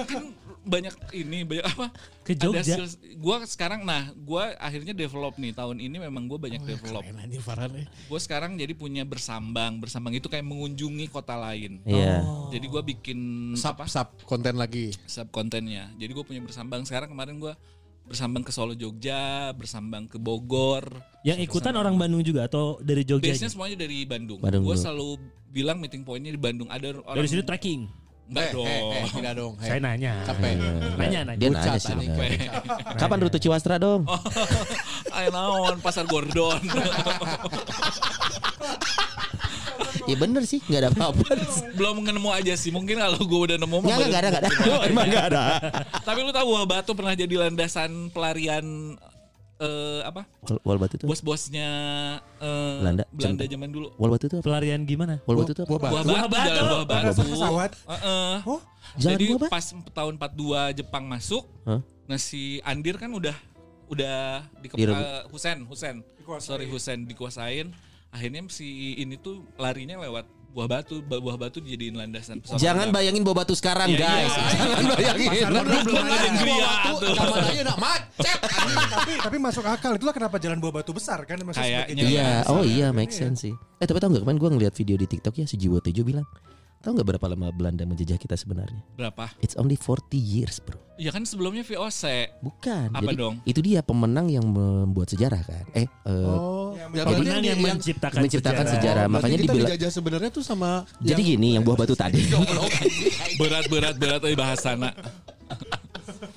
kan 0.06 0.22
banyak 0.66 0.94
ini 1.14 1.46
banyak 1.46 1.62
apa 1.64 1.86
Ke 2.20 2.34
ada 2.34 2.42
Jogja? 2.50 2.74
sales 2.74 2.98
gua 3.16 3.46
sekarang 3.46 3.86
nah 3.86 4.10
gua 4.18 4.50
akhirnya 4.58 4.90
develop 4.90 5.38
nih 5.38 5.54
tahun 5.54 5.78
ini 5.78 6.02
memang 6.02 6.26
gua 6.26 6.42
banyak 6.42 6.58
develop 6.60 7.06
Keren 7.06 7.22
anjing 7.22 7.38
Farhan 7.38 7.70
eh. 7.78 7.86
gua 8.04 8.18
sekarang 8.18 8.58
jadi 8.58 8.74
punya 8.74 9.06
bersambang 9.06 9.78
bersambang 9.78 10.12
itu 10.12 10.26
kayak 10.26 10.42
mengunjungi 10.42 11.06
kota 11.06 11.38
lain 11.38 11.78
Iya. 11.86 12.26
jadi 12.50 12.66
gua 12.66 12.82
bikin 12.82 13.18
Sub 13.54 13.72
apa 13.72 13.86
sub 13.86 14.10
konten 14.26 14.58
lagi. 14.58 14.90
sub 15.06 15.30
kontennya 15.30 15.88
jadi 15.94 16.10
gue 16.10 16.24
punya 16.26 16.42
bersambang 16.42 16.82
sekarang 16.82 17.08
kemarin 17.08 17.38
gua 17.38 17.54
bersambang 18.02 18.42
ke 18.42 18.50
Solo 18.50 18.72
Jogja 18.72 19.50
bersambang 19.52 20.06
ke 20.06 20.14
Bogor 20.16 20.86
Yang 21.22 21.42
ikutan 21.42 21.74
orang 21.74 21.98
Bandung 21.98 22.22
juga 22.22 22.46
atau 22.46 22.78
dari 22.78 23.02
Jogja? 23.02 23.34
Biasanya 23.34 23.50
semuanya 23.50 23.76
dari 23.82 24.06
Bandung. 24.06 24.38
Bandung 24.38 24.62
gue 24.62 24.76
selalu 24.78 25.18
bilang 25.50 25.82
meeting 25.82 26.06
pointnya 26.06 26.30
di 26.30 26.38
Bandung. 26.38 26.70
Ada 26.70 27.02
orang 27.02 27.18
Dari 27.18 27.26
sini 27.26 27.42
trekking. 27.42 27.90
Enggak 28.26 28.42
Eh, 28.42 28.52
dong. 28.52 28.66
eh, 28.66 28.82
eh, 28.98 29.04
tidak 29.08 29.32
dong. 29.34 29.52
Saya 29.56 29.78
nanya. 29.78 30.12
Capek. 30.26 30.52
Nanya 30.98 31.20
nanya. 31.22 31.38
Dia 31.38 31.48
Bucat, 31.48 31.62
nanya 31.62 31.78
sih. 31.78 31.94
Kapan 32.98 33.18
rute 33.22 33.38
Ciwastra 33.38 33.78
dong? 33.78 34.02
Ayo 35.16 35.28
naon 35.30 35.78
pasar 35.78 36.04
Gordon. 36.04 36.58
Ya 40.06 40.14
bener 40.14 40.46
sih, 40.46 40.62
nggak 40.62 40.80
ada 40.80 40.90
apa-apa. 40.92 41.22
Belum 41.74 41.98
nemu 41.98 42.30
aja 42.30 42.54
sih. 42.54 42.70
Mungkin 42.70 42.94
kalau 42.94 43.18
gue 43.18 43.40
udah 43.44 43.58
nemu 43.58 43.76
Nggak, 43.80 43.98
ada, 43.98 44.28
nggak 44.28 44.42
ada. 44.42 44.50
Emang 44.86 45.06
nggak 45.06 45.26
ada. 45.30 45.42
Tapi 46.02 46.18
lu 46.22 46.30
tahu 46.30 46.50
Batu 46.62 46.94
pernah 46.94 47.10
jadi 47.12 47.34
landasan 47.36 48.10
pelarian 48.10 48.94
eh 49.56 50.00
apa? 50.04 50.28
Wal, 50.44 50.58
wal 50.64 50.78
batu 50.78 51.00
tuh. 51.00 51.08
Bos-bosnya 51.08 51.68
eh, 52.40 52.76
Belanda. 52.80 53.04
Belanda 53.08 53.44
zaman 53.48 53.68
dulu. 53.72 53.88
Wal 53.96 54.10
batu 54.12 54.24
tuh 54.28 54.38
apa? 54.40 54.44
Pelarian 54.44 54.80
gimana? 54.84 55.14
Wal 55.24 55.36
batu 55.40 55.52
tuh 55.56 55.64
apa? 55.64 55.72
Buah 55.80 55.90
batu. 55.90 56.08
Buah 56.12 56.26
Batu, 56.28 56.60
Buah 56.60 56.84
Batu. 56.84 57.22
pesawat. 57.24 57.70
Heeh. 57.88 58.34
Oh, 58.44 58.60
Jadi 59.00 59.24
Buah 59.32 59.40
Batu? 59.48 59.52
pas 59.52 59.64
tahun 59.96 60.14
42 60.20 60.78
Jepang 60.84 61.04
masuk, 61.08 61.44
Hah? 61.64 61.80
nah 62.04 62.18
si 62.20 62.60
Andir 62.62 63.00
kan 63.00 63.08
udah 63.08 63.34
udah 63.88 64.44
di 64.60 64.68
eh, 64.76 65.22
Husen, 65.32 65.64
Husen. 65.64 66.04
Sorry 66.42 66.66
Husen 66.68 67.08
dikuasain. 67.08 67.72
Akhirnya 68.12 68.44
si 68.52 68.96
ini 68.96 69.16
tuh 69.16 69.44
larinya 69.56 70.00
lewat 70.00 70.24
buah 70.56 70.64
batu, 70.66 71.04
Ba- 71.04 71.20
buah 71.20 71.36
batu 71.36 71.60
dijadiin 71.60 71.92
landasan 71.94 72.40
pesawat 72.40 72.56
Jangan 72.56 72.88
terbang. 72.88 72.96
bayangin 72.96 73.22
bawa 73.22 73.36
batu 73.38 73.52
sekarang, 73.52 73.92
Iya, 73.92 74.00
guys. 74.00 74.32
iya. 74.32 74.48
Jangan 74.48 74.84
bayangin. 74.88 75.30
Belum 75.46 75.64
belum 75.84 76.04
ada 76.06 76.24
yang 76.24 76.36
gria 76.40 76.70
tuh. 76.82 76.98
Zaman 77.12 77.40
aja 77.44 77.62
nak 77.62 77.78
macet. 77.78 78.38
tapi 78.96 79.12
tapi 79.20 79.36
masuk 79.36 79.64
akal 79.64 79.92
itulah 79.92 80.14
kenapa 80.16 80.40
jalan 80.40 80.56
buah 80.56 80.74
batu 80.74 80.90
besar 80.90 81.20
kan 81.22 81.36
maksudnya 81.38 81.84
Kayaknya. 81.84 82.02
Iya, 82.02 82.30
oh 82.48 82.64
besar. 82.64 82.72
iya, 82.72 82.86
make 82.90 83.12
sense 83.12 83.44
sih. 83.44 83.52
Eh 83.76 83.84
tapi 83.84 84.00
tau 84.00 84.08
gak 84.08 84.24
kemarin 84.24 84.40
gue 84.40 84.50
ngeliat 84.50 84.72
video 84.72 84.96
di 84.96 85.04
TikTok 85.06 85.34
ya 85.34 85.44
si 85.44 85.54
Jiwo 85.54 85.76
Tejo 85.78 86.00
bilang 86.00 86.24
Tahu 86.76 86.92
nggak 86.92 87.08
berapa 87.08 87.26
lama 87.26 87.48
Belanda 87.50 87.82
menjajah 87.82 88.14
kita 88.14 88.34
sebenarnya? 88.34 88.78
Berapa? 88.94 89.32
It's 89.40 89.56
only 89.56 89.74
40 89.74 90.14
years, 90.14 90.58
bro. 90.58 90.78
Ya 90.96 91.10
kan 91.10 91.26
sebelumnya 91.26 91.60
VOC. 91.60 92.30
Bukan. 92.40 92.88
Apa 92.90 93.04
Jadi, 93.04 93.16
dong? 93.18 93.34
Itu 93.42 93.60
dia 93.60 93.82
pemenang 93.82 94.26
yang 94.28 94.46
membuat 94.46 95.10
sejarah 95.10 95.42
kan. 95.42 95.64
Eh, 95.74 95.84
eh, 95.84 95.88
Oh, 96.08 96.72
ya, 96.72 96.86
Pemenang 97.04 97.42
yang 97.42 97.58
yang- 97.58 97.76
menciptakan, 97.76 98.22
menciptakan 98.22 98.64
sejarah. 98.64 99.04
sejarah. 99.04 99.04
Makanya 99.10 99.36
kita 99.36 99.44
dibilang 99.50 99.68
dijajah 99.72 99.90
sebenarnya 99.92 100.30
tuh 100.30 100.40
sama 100.40 100.86
Jadi 100.98 101.10
yang- 101.20 101.30
gini, 101.36 101.48
yang 101.58 101.64
buah 101.66 101.76
batu 101.76 101.92
tadi. 101.92 102.22
Berat 103.40 103.66
berat 103.68 103.96
berat 103.98 104.22
eh 104.22 104.32
bahasana. 104.32 104.90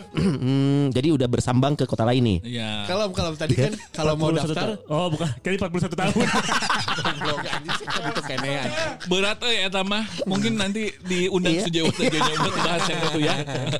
Hmm, 0.10 0.90
jadi 0.90 1.12
udah 1.12 1.28
bersambang 1.28 1.74
ke 1.74 1.84
kota 1.84 2.04
lain 2.04 2.20
nih. 2.20 2.40
Iya. 2.50 2.72
kalau 2.86 3.10
kalau 3.10 3.32
tadi 3.34 3.54
kan 3.54 3.72
kalau 3.92 4.14
mau 4.14 4.30
41 4.30 4.42
daftar 4.46 4.68
ta- 4.70 4.80
Oh 4.88 5.08
bukan, 5.08 5.30
kali 5.40 5.56
41 5.56 5.94
tahun. 5.94 6.26
goblok 7.00 7.40
anjing 7.42 7.74
sih 7.74 7.86
itu 7.88 8.22
kenean. 8.24 8.68
Berat 9.06 9.40
eh 9.42 9.66
eta 9.66 9.82
mah. 9.82 10.04
Mungkin 10.26 10.56
nanti 10.56 10.92
diundang 11.02 11.54
Iya. 11.54 11.64
sejauh 11.66 11.92
sejauhnya 11.92 12.36
buat 12.38 12.56
bahas 12.58 12.84
yang 12.86 13.02
itu 13.02 13.20
ya. 13.22 13.36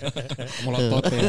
Melotot 0.66 1.04
ya. 1.08 1.22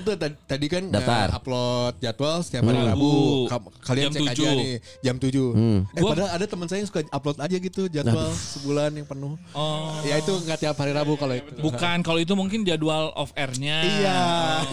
Itu 0.00 0.10
tadi, 0.46 0.66
kan 0.66 0.82
Daftar. 0.88 1.26
eh, 1.26 1.36
upload 1.36 1.94
jadwal 1.98 2.36
setiap 2.40 2.62
hari 2.64 2.78
Hmm. 2.78 2.88
Rabu. 2.88 3.04
Rabu. 3.04 3.12
Ka- 3.46 3.72
Kalian 3.84 4.04
Jam 4.06 4.12
cek 4.14 4.24
aja 4.26 4.44
7. 4.46 4.54
nih 4.54 4.72
jam 5.02 5.16
7. 5.18 5.46
Hmm. 5.50 5.78
Eh 5.90 6.00
Gua- 6.00 6.10
padahal 6.10 6.30
ada 6.32 6.44
teman 6.46 6.66
saya 6.66 6.78
yang 6.78 6.88
suka 6.88 7.00
upload 7.06 7.38
aja 7.38 7.56
gitu 7.58 7.82
jadwal 7.86 8.28
sebulan 8.32 8.90
yang 8.92 9.06
penuh. 9.06 9.34
Oh. 9.52 10.00
Ya 10.02 10.16
itu 10.16 10.32
nggak 10.34 10.58
tiap 10.58 10.76
hari 10.76 10.92
Rabu 10.92 11.14
kalau 11.14 11.34
itu. 11.34 11.50
Bukan 11.58 11.96
kalau 12.00 12.18
itu 12.18 12.32
mungkin 12.32 12.62
jadwal 12.62 13.12
off 13.12 13.30
airnya. 13.34 13.73
Iya. 13.82 14.18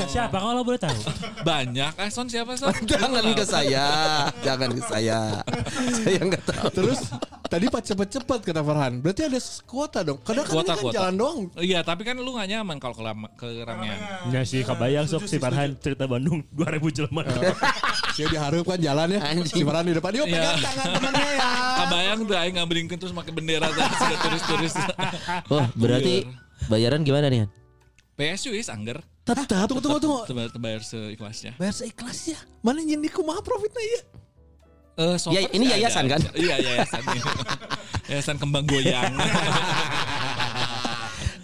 Siapa 0.03 0.37
kalau 0.37 0.61
boleh 0.61 0.77
tahu? 0.77 0.99
Banyak. 1.41 1.93
Eh 1.97 2.09
Son 2.09 2.27
siapa 2.27 2.53
Son? 2.53 2.69
Jangan 2.91 3.23
ke 3.31 3.43
saya, 3.43 3.85
jangan 4.41 4.69
ke 4.69 4.83
saya. 4.83 5.41
saya 5.95 6.19
nggak 6.21 6.43
tahu. 6.43 6.67
Terus 6.71 6.99
tadi 7.45 7.65
pak 7.67 7.81
cepet-cepet 7.83 8.39
kata 8.43 8.61
Farhan. 8.61 8.99
Berarti 8.99 9.21
ada 9.25 9.39
kuota 9.63 9.99
dong. 10.01 10.19
Kadang 10.21 10.43
kan 10.43 10.53
Kuota, 10.53 10.71
kan 10.71 10.77
kuota. 10.79 10.95
jalan 10.97 11.13
doang. 11.15 11.39
Iya 11.55 11.79
tapi 11.81 12.01
kan 12.01 12.15
lu 12.15 12.31
gak 12.31 12.47
nyaman 12.47 12.77
kalau 12.77 12.95
kelama- 12.95 13.31
keramaian. 13.33 13.97
Ya 14.29 14.41
sih 14.43 14.61
kebayang 14.61 15.05
sok 15.05 15.25
si 15.25 15.37
Farhan 15.37 15.73
cerita 15.75 16.05
Bandung 16.05 16.43
2000 16.57 16.91
jelema. 16.93 17.23
Dia 18.11 18.27
diharap 18.27 18.63
kan 18.63 18.77
jalan 18.77 19.07
ya. 19.11 19.19
Si 19.45 19.61
Farhan 19.63 19.85
di 19.85 19.95
depan. 19.95 20.11
Yuk 20.13 20.27
Iya. 20.27 20.35
pegang 20.35 20.59
tangan 20.61 20.89
temannya 20.93 21.29
ya. 21.31 21.49
Kabayang 21.77 22.19
tuh 22.23 22.35
aing 22.35 22.55
ngambilin 22.55 22.85
terus 22.91 23.13
pakai 23.13 23.31
bendera 23.31 23.67
tuh 23.67 23.81
turis-turis. 24.19 24.73
Oh, 25.47 25.65
berarti 25.73 26.27
bayaran 26.67 27.01
gimana 27.01 27.27
nih? 27.27 27.47
PSU 28.21 28.53
is 28.53 28.69
angger. 28.69 29.01
Tetap. 29.25 29.65
Tunggu 29.65 29.81
tunggu 29.81 29.97
tunggu. 29.97 30.19
Tebayar, 30.25 30.49
tebayar 30.53 30.81
seikhlasnya. 30.81 31.57
Bayar 31.57 31.73
seikhlasnya. 31.73 32.38
Mana 32.62 32.79
yang 32.79 33.01
di 33.01 33.10
kumaha 33.10 33.41
profitnya 33.41 33.81
ya? 33.81 34.01
Eh, 34.91 35.15
so 35.17 35.34
Ya, 35.34 35.49
ini 35.49 35.65
ada 35.65 35.81
yayasan 35.81 36.05
kan? 36.05 36.21
Iya 36.38 36.55
yayasan. 36.62 37.01
yayasan 38.13 38.36
kembang 38.38 38.69
goyang. 38.69 39.10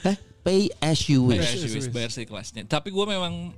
Eh, 0.05 0.15
pay 0.43 0.69
as 0.79 1.01
you 1.09 1.25
wish. 1.25 1.41
PSU 1.57 1.73
is 1.75 1.89
bayar 1.89 2.13
seikhlasnya. 2.13 2.63
Tapi 2.65 2.93
gue 2.93 3.05
memang 3.07 3.57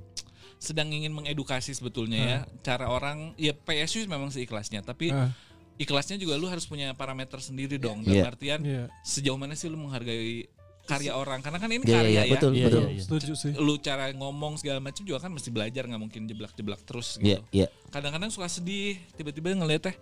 sedang 0.56 0.92
ingin 0.92 1.12
mengedukasi 1.12 1.72
sebetulnya 1.72 2.20
ya 2.20 2.38
cara 2.60 2.92
orang 2.92 3.32
ya 3.40 3.56
PSU 3.56 4.04
memang 4.04 4.28
seikhlasnya 4.28 4.84
tapi 4.84 5.08
Ah. 5.08 5.32
ikhlasnya 5.80 6.20
juga 6.20 6.36
lu 6.36 6.52
harus 6.52 6.68
punya 6.68 6.92
parameter 6.92 7.40
sendiri 7.40 7.80
dong 7.80 8.04
Iya. 8.04 8.08
dalam 8.12 8.28
artian 8.28 8.60
Iya. 8.60 8.84
sejauh 9.00 9.40
mana 9.40 9.56
sih 9.56 9.72
lu 9.72 9.80
menghargai 9.80 10.52
karya 10.90 11.12
orang 11.12 11.38
karena 11.38 11.56
kan 11.56 11.68
ini 11.68 11.80
Iya, 11.80 11.94
karya 11.94 12.10
iya, 12.10 12.22
ya 12.22 12.32
betul, 12.32 12.50
Iya, 12.52 12.66
betul. 12.66 12.82
iya, 12.82 12.90
iya. 12.90 13.02
Setuju 13.02 13.32
sih. 13.32 13.52
lu 13.54 13.74
cara 13.78 14.10
ngomong 14.10 14.52
segala 14.56 14.78
macam 14.78 15.00
juga 15.00 15.18
kan 15.18 15.30
mesti 15.30 15.48
belajar 15.48 15.82
nggak 15.84 16.00
mungkin 16.00 16.26
jeblak-jeblak 16.26 16.80
terus 16.82 17.16
Iya, 17.16 17.38
gitu 17.38 17.42
iya. 17.54 17.66
kadang-kadang 17.88 18.28
suka 18.28 18.46
sedih 18.46 18.98
tiba-tiba 19.14 19.54
ngeliat 19.54 19.82
teh 19.84 19.96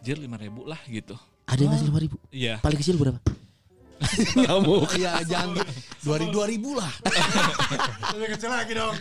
jir 0.00 0.16
lima 0.16 0.34
ribu 0.34 0.64
lah 0.64 0.80
gitu 0.84 1.14
Ada 1.44 1.60
yang 1.60 1.70
ngasih 1.70 1.86
lima 1.86 2.00
ribu. 2.00 2.16
iya 2.30 2.54
Paling 2.58 2.78
kecil 2.78 2.96
berapa? 2.96 3.20
Iya 4.98 5.22
jangan 5.22 5.62
dua 6.02 6.16
ribu 6.18 6.30
dua 6.32 6.46
ribu 6.46 6.74
lah. 6.74 6.90
Lebih 8.12 8.34
kecil 8.34 8.50
lagi 8.50 8.72
dong. 8.74 8.94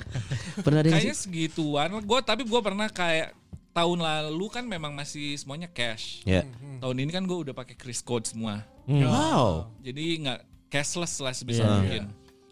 Pernah 0.62 0.80
ada 0.80 0.90
kayaknya 0.90 1.16
segituan 1.16 1.90
gue 1.96 2.20
tapi 2.22 2.46
gue 2.46 2.62
pernah 2.62 2.86
kayak 2.86 3.34
tahun 3.72 3.98
lalu 3.98 4.46
kan 4.52 4.64
memang 4.64 4.92
masih 4.92 5.34
semuanya 5.34 5.66
cash 5.66 6.22
Ya. 6.22 6.44
tahun 6.78 6.98
ini 7.00 7.10
kan 7.10 7.24
gue 7.24 7.38
udah 7.40 7.56
pakai 7.56 7.74
Chris 7.74 8.04
code 8.04 8.28
semua 8.28 8.62
Wow. 8.84 9.72
jadi 9.80 10.20
nggak 10.20 10.40
cashless 10.72 11.20
lah 11.20 11.36
sebisa 11.36 11.62
Iya. 11.62 11.72
mungkin. 11.76 12.04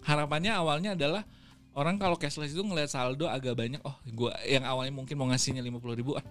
Harapannya 0.03 0.51
awalnya 0.53 0.91
adalah 0.93 1.23
orang 1.71 1.95
kalau 1.95 2.13
cashless 2.13 2.51
itu 2.51 2.59
ngeliat 2.59 2.91
saldo 2.91 3.25
agak 3.25 3.55
banyak 3.55 3.79
oh 3.81 3.95
gua 4.11 4.35
yang 4.43 4.67
awalnya 4.67 4.91
mungkin 4.91 5.15
mau 5.15 5.27
ngasihnya 5.27 5.63
lima 5.63 5.79
puluh 5.79 5.95
ribu 5.95 6.11
ah 6.13 6.25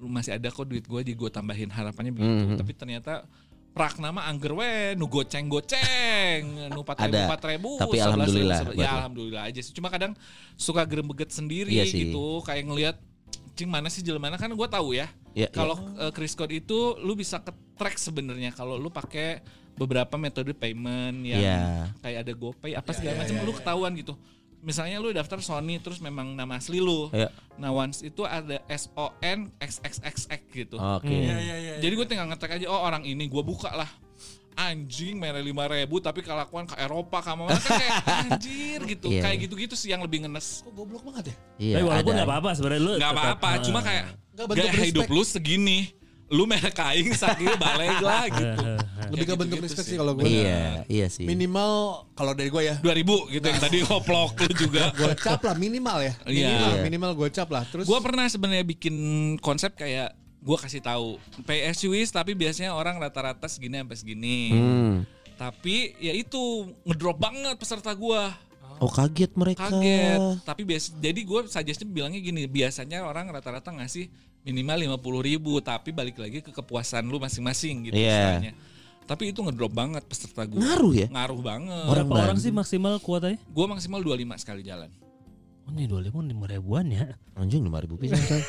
masih 0.00 0.32
ada 0.32 0.48
kok 0.48 0.64
duit 0.64 0.82
gue 0.82 1.00
jadi 1.04 1.12
gue 1.12 1.30
tambahin. 1.30 1.68
Harapannya 1.68 2.10
begitu. 2.10 2.44
Mhm. 2.48 2.56
tapi 2.56 2.72
ternyata 2.72 3.28
prak 3.70 4.00
nama 4.00 4.26
angger 4.26 4.50
we 4.50 4.72
nu 4.96 5.06
goceng 5.06 5.46
goceng 5.46 6.42
nu 6.74 6.80
empat 6.82 7.06
ribu 7.06 7.20
empat 7.22 7.42
ribu 7.46 7.70
Tapi 7.78 7.96
alhamdulillah 8.00 8.58
buat 8.66 8.80
ya 8.80 8.90
alhamdulillah 8.98 9.42
aja 9.46 9.60
sih. 9.60 9.70
Cuma 9.70 9.92
kadang 9.92 10.16
suka 10.56 10.82
gerembeget 10.88 11.30
sendiri 11.30 11.70
Iya 11.70 11.84
sih. 11.84 12.08
gitu 12.08 12.40
kayak 12.42 12.64
ngelihat 12.66 12.96
cing 13.54 13.68
mana 13.68 13.92
sih 13.92 14.00
jelema 14.00 14.32
kan 14.34 14.48
gue 14.48 14.68
tahu 14.72 14.96
ya 14.96 15.06
Iya, 15.30 15.46
kalau 15.52 15.78
uh, 16.00 16.10
Chris 16.10 16.34
Code 16.34 16.50
itu 16.50 16.98
lu 16.98 17.14
bisa 17.14 17.38
ke 17.38 17.52
track 17.78 17.94
sebenarnya 17.94 18.50
kalau 18.50 18.74
lu 18.74 18.90
pakai 18.90 19.44
beberapa 19.74 20.14
metode 20.14 20.50
payment 20.52 21.22
yang 21.22 21.40
Iya. 21.40 21.60
kayak 21.98 22.18
ada 22.22 22.32
GoPay 22.32 22.72
apa 22.72 22.90
segala 22.90 23.14
macam 23.18 23.34
lu 23.40 23.52
ketahuan 23.52 23.92
gitu. 23.94 24.14
Misalnya 24.60 25.00
lu 25.00 25.08
daftar 25.08 25.40
Sony 25.40 25.80
terus 25.80 25.98
memang 25.98 26.36
nama 26.36 26.60
asli 26.60 26.78
lu. 26.78 27.08
Iya. 27.10 27.32
Nah, 27.56 27.72
once 27.72 28.00
itu 28.00 28.20
ada 28.22 28.60
S 28.68 28.92
O 28.92 29.08
N 29.18 29.48
X 29.56 29.80
X 29.80 30.00
X 30.00 30.16
X 30.28 30.40
gitu. 30.52 30.76
Oke. 30.76 31.08
Iya, 31.08 31.36
iya, 31.40 31.56
iya. 31.56 31.74
Jadi 31.80 31.92
gue 31.96 32.06
tinggal 32.06 32.28
ngetek 32.28 32.60
aja 32.60 32.66
oh 32.68 32.76
orang 32.78 33.00
ini 33.02 33.24
gue 33.24 33.40
buka 33.40 33.72
lah. 33.72 33.88
Anjing 34.52 35.16
mere 35.16 35.40
lima 35.40 35.64
ribu 35.64 35.96
tapi 35.96 36.20
kelakuan 36.20 36.68
ke 36.68 36.76
Eropa 36.76 37.24
kamu 37.24 37.48
kan 37.48 37.60
kayak 37.64 37.92
anjir 38.28 38.80
gitu. 38.84 39.08
Iya, 39.08 39.22
kayak 39.24 39.36
iya. 39.38 39.44
gitu-gitu 39.48 39.72
sih 39.72 39.88
yang 39.88 40.04
lebih 40.04 40.28
ngenes. 40.28 40.60
Kok 40.60 40.76
goblok 40.76 41.08
banget 41.08 41.32
ya? 41.32 41.36
Iya, 41.56 41.74
Tapi 41.80 41.84
walaupun 41.88 42.12
nggak 42.12 42.28
apa-apa 42.28 42.50
sebenarnya 42.52 42.82
lu 42.84 42.92
Gak 42.92 43.00
tetap, 43.00 43.16
apa-apa, 43.16 43.48
eh, 43.48 43.58
cuma 43.64 43.80
kayak 43.80 44.04
Nggak 44.36 44.46
bentuk 44.52 44.68
gaya 44.68 44.84
hidup 44.84 45.04
respect. 45.08 45.16
lu 45.16 45.22
segini. 45.24 45.78
Lu 46.30 46.46
merek 46.46 46.72
kain 46.72 47.10
sakit 47.10 47.58
balik 47.58 47.98
lah 47.98 48.24
gitu. 48.30 48.70
Lebih 49.10 49.26
ke 49.26 49.34
bentuk 49.34 49.58
gitu-gitu 49.58 49.66
respect 49.66 49.88
sih. 49.90 49.98
kalau 49.98 50.12
gue. 50.14 50.22
Iya, 50.24 50.86
iya 50.86 51.06
sih. 51.10 51.26
Minimal 51.26 51.70
kalau 52.14 52.32
dari 52.32 52.48
gue 52.48 52.62
ya. 52.62 52.74
2000 52.78 53.34
gitu 53.34 53.44
yang 53.44 53.58
tadi 53.58 53.76
koplok 53.82 54.38
lu 54.38 54.52
juga. 54.54 54.82
Gocap 54.98 55.42
lah 55.42 55.54
minimal 55.54 55.98
ya. 56.00 56.12
Iya. 56.24 56.46
Minimal, 56.46 56.70
Iya. 56.70 56.82
minimal 56.86 57.10
gocap 57.16 57.48
lah. 57.50 57.66
Terus 57.66 57.84
Gue 57.84 57.98
pernah 57.98 58.24
sebenarnya 58.24 58.62
bikin 58.62 58.94
konsep 59.38 59.74
kayak 59.74 60.14
gue 60.40 60.56
kasih 60.56 60.80
tahu 60.80 61.18
PSUIs 61.44 62.08
tapi 62.08 62.32
biasanya 62.32 62.72
orang 62.72 62.96
rata-rata 62.96 63.50
segini 63.50 63.82
sampai 63.82 63.98
segini. 63.98 64.38
Hmm. 64.54 64.94
Tapi 65.34 65.98
ya 65.98 66.14
itu 66.14 66.38
ngedrop 66.84 67.18
banget 67.18 67.58
peserta 67.58 67.90
gue. 67.90 68.22
Oh 68.78 68.88
kaget 68.88 69.34
mereka. 69.34 69.66
Kaget. 69.66 70.40
Tapi 70.40 70.62
biasa 70.64 70.94
jadi 70.96 71.20
gue 71.20 71.40
suggestnya 71.44 71.84
bilangnya 71.84 72.22
gini, 72.22 72.46
biasanya 72.46 73.02
orang 73.02 73.28
rata-rata 73.28 73.68
ngasih 73.68 74.08
minimal 74.42 74.96
50 74.96 75.28
ribu 75.28 75.52
tapi 75.60 75.90
balik 75.90 76.16
lagi 76.16 76.40
ke 76.40 76.50
kepuasan 76.50 77.04
lu 77.04 77.16
masing-masing 77.16 77.88
gitu 77.88 77.96
Iya. 77.96 78.08
istilahnya. 78.40 78.52
Tapi 79.04 79.34
itu 79.34 79.42
ngedrop 79.42 79.70
banget 79.70 80.06
peserta 80.06 80.46
gue. 80.46 80.56
Ngaruh 80.56 80.92
ya? 80.94 81.06
Ngaruh 81.10 81.40
banget. 81.40 81.84
Orang 81.84 82.06
Berapa 82.06 82.24
orang 82.24 82.38
sih 82.38 82.50
maksimal 82.50 82.94
kuotanya? 82.98 83.42
Gue 83.44 83.66
maksimal 83.66 84.00
25 84.00 84.38
sekali 84.38 84.62
jalan. 84.62 84.86
Oh 85.66 85.72
ini 85.72 85.84
25 85.84 86.24
lima 86.24 86.46
ribuan 86.46 86.86
ya. 86.88 87.04
Anjing 87.34 87.62
lima 87.62 87.78
ribu 87.78 87.94
pisan 87.94 88.18
coy. 88.18 88.42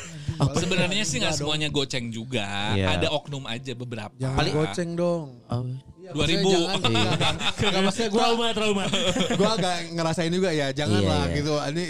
Sebenarnya 0.56 1.02
sih 1.02 1.18
nggak 1.18 1.34
semuanya 1.34 1.68
goceng 1.68 2.08
juga. 2.08 2.72
Iya. 2.72 2.94
Ada 2.94 3.08
oknum 3.10 3.44
aja 3.44 3.74
beberapa. 3.74 4.14
jangan 4.16 4.38
Paling- 4.38 4.54
goceng 4.54 4.90
dong. 4.94 5.26
Oh. 5.46 5.66
Iya, 6.12 6.38
2000. 6.38 6.44
maksudnya 6.44 6.60
Jangan, 6.62 6.90
Iya. 6.92 7.12
jangan, 7.12 7.34
Nggak, 7.62 7.82
maksudnya 7.86 8.08
gue 8.08 8.20
Trauma 8.20 8.46
trauma. 8.52 8.84
gue 9.32 9.48
agak 9.50 9.76
ngerasain 9.90 10.30
juga 10.30 10.50
ya. 10.50 10.68
Jangan 10.70 11.00
Iya, 11.00 11.08
lah 11.08 11.22
iya. 11.22 11.34
gitu. 11.34 11.52
Ini 11.58 11.84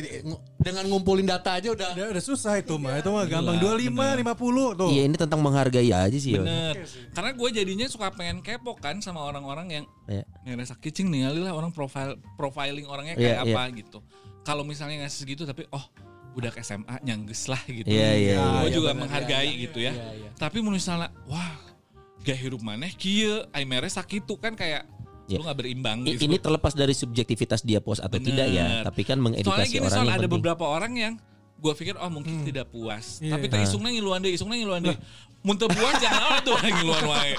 dengan 0.57 0.85
ngumpulin 0.87 1.27
data 1.27 1.51
aja 1.55 1.69
udah. 1.69 1.89
Udah, 1.93 2.07
udah 2.11 2.25
susah 2.25 2.55
itu 2.57 2.75
mah. 2.77 2.95
Itu 2.95 3.11
mah 3.11 3.25
gampang. 3.25 3.57
Gila, 3.57 3.75
25, 3.77 4.15
50 4.17 4.79
tuh. 4.79 4.91
Iya 4.91 5.03
ini 5.05 5.17
tentang 5.17 5.41
menghargai 5.41 5.91
aja 5.91 6.15
sih. 6.15 6.33
ya. 6.33 6.41
Bener. 6.41 6.75
Karena 7.11 7.31
gue 7.33 7.49
jadinya 7.51 7.87
suka 7.87 8.09
pengen 8.11 8.41
kepo 8.41 8.75
kan 8.75 8.99
sama 8.99 9.21
orang-orang 9.21 9.67
yang 9.73 9.85
Iya. 10.05 10.25
ngerasa 10.45 10.77
kicing 10.77 11.09
nih 11.09 11.31
lah 11.33 11.51
orang 11.51 11.71
profile 11.71 12.15
profiling 12.35 12.87
orangnya 12.87 13.15
Iya, 13.15 13.23
kayak 13.35 13.39
iya. 13.43 13.55
apa 13.55 13.63
gitu. 13.73 13.99
Kalau 14.43 14.63
misalnya 14.63 15.03
ngasih 15.03 15.19
segitu 15.23 15.43
tapi 15.43 15.67
oh 15.69 15.83
udah 16.33 16.49
ke 16.49 16.61
SMA 16.61 16.97
nyangges 17.03 17.45
lah 17.45 17.61
gitu. 17.63 17.85
Iya, 17.85 18.11
iya, 18.15 18.37
Gue 18.41 18.65
iya. 18.65 18.73
juga 18.73 18.89
Iya, 18.89 18.95
bener. 18.95 19.01
menghargai 19.05 19.47
Iya, 19.47 19.61
gitu 19.61 19.79
iya, 19.79 19.87
ya. 19.87 19.95
iya, 19.95 20.11
iya. 20.17 20.31
Tapi 20.35 20.57
menurut 20.59 20.81
misalnya 20.81 21.09
wah 21.27 21.53
gak 22.23 22.37
hirup 22.37 22.61
maneh 22.61 22.91
kieu 22.93 23.43
ai 23.51 23.63
mere 23.63 23.87
sakitu 23.87 24.35
kan 24.37 24.55
kayak 24.55 24.87
Iya. 25.25 25.39
lu 25.39 25.47
gak 25.47 25.59
berimbang 25.59 26.03
gitu. 26.05 26.27
Ini 26.27 26.37
terlepas 26.37 26.73
dari 26.73 26.93
subjektivitas 26.93 27.63
dia 27.63 27.79
post 27.79 27.99
atau 27.99 28.19
Bener. 28.19 28.27
tidak 28.35 28.47
ya, 28.49 28.67
tapi 28.83 29.01
kan 29.01 29.17
Soalnya 29.17 29.25
mengedukasi 29.39 29.71
gini 29.71 29.81
orang 29.81 29.95
soal 29.95 30.05
ada 30.05 30.15
penting. 30.19 30.33
beberapa 30.35 30.65
orang 30.67 30.93
yang 30.93 31.13
gue 31.57 31.73
pikir 31.73 31.95
oh 31.95 32.11
mungkin 32.11 32.43
tidak 32.43 32.67
puas. 32.69 33.23
Iya. 33.23 33.33
Tapi 33.33 33.47
tak 33.47 33.63
isungnya 33.63 33.91
ngiluan 33.93 34.19
deh, 34.19 34.31
isungnya 34.31 34.59
ngiluan 34.59 34.83
deh. 34.83 34.99
Muntah 35.41 35.67
puas 35.67 35.95
jangan 35.99 36.23
apa 36.27 36.39
tuh 36.43 36.53
orang 36.53 36.73
ngiluan 36.75 37.05
wae. 37.07 37.33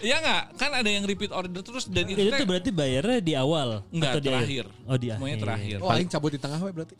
Iya 0.00 0.16
nggak? 0.18 0.42
Kan 0.54 0.70
ada 0.74 0.90
yang 0.90 1.04
repeat 1.04 1.30
order 1.30 1.62
terus 1.62 1.86
dan 1.86 2.04
itu 2.04 2.18
Itu 2.20 2.34
teh 2.34 2.44
berarti 2.44 2.70
bayarnya 2.70 3.18
di 3.22 3.32
awal 3.32 3.86
Enggak, 3.88 4.10
atau 4.10 4.20
di 4.20 4.28
terakhir. 4.28 4.64
Oh 4.84 4.96
di 4.96 5.06
Semuanya 5.08 5.22
akhir. 5.32 5.44
terakhir. 5.46 5.76
Oh, 5.80 5.88
aing 5.88 6.10
cabut 6.10 6.30
di 6.30 6.40
tengah 6.42 6.58
we 6.58 6.70
berarti. 6.72 6.94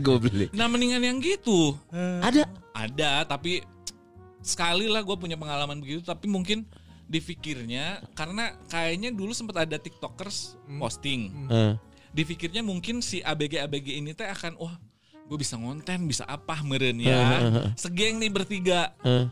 Gue 0.00 0.16
beli. 0.24 0.46
Nah 0.50 0.66
mendingan 0.66 1.02
yang 1.02 1.20
gitu. 1.20 1.76
Ada. 2.18 2.48
Ada 2.72 3.28
tapi 3.28 3.60
sekali 4.40 4.86
lah 4.86 5.02
gue 5.02 5.16
punya 5.18 5.34
pengalaman 5.34 5.78
begitu 5.82 6.02
tapi 6.02 6.30
mungkin 6.30 6.64
Dipikirnya 7.08 8.04
karena 8.12 8.52
kayaknya 8.68 9.08
dulu 9.08 9.32
sempat 9.32 9.64
ada 9.64 9.80
tiktokers 9.80 10.60
posting. 10.76 11.32
Eh. 11.48 11.72
Dipikirnya 12.12 12.60
mungkin 12.60 13.00
si 13.00 13.24
ABG 13.24 13.64
ABG 13.64 13.96
ini 13.96 14.12
teh 14.12 14.28
akan 14.28 14.60
wah 14.60 14.76
gue 15.24 15.38
bisa 15.40 15.56
ngonten 15.56 16.04
bisa 16.04 16.28
apa 16.28 16.60
meren 16.60 17.00
ya. 17.00 17.16
Segeng 17.80 18.20
nih 18.20 18.28
bertiga. 18.28 18.92
Eh. 19.00 19.24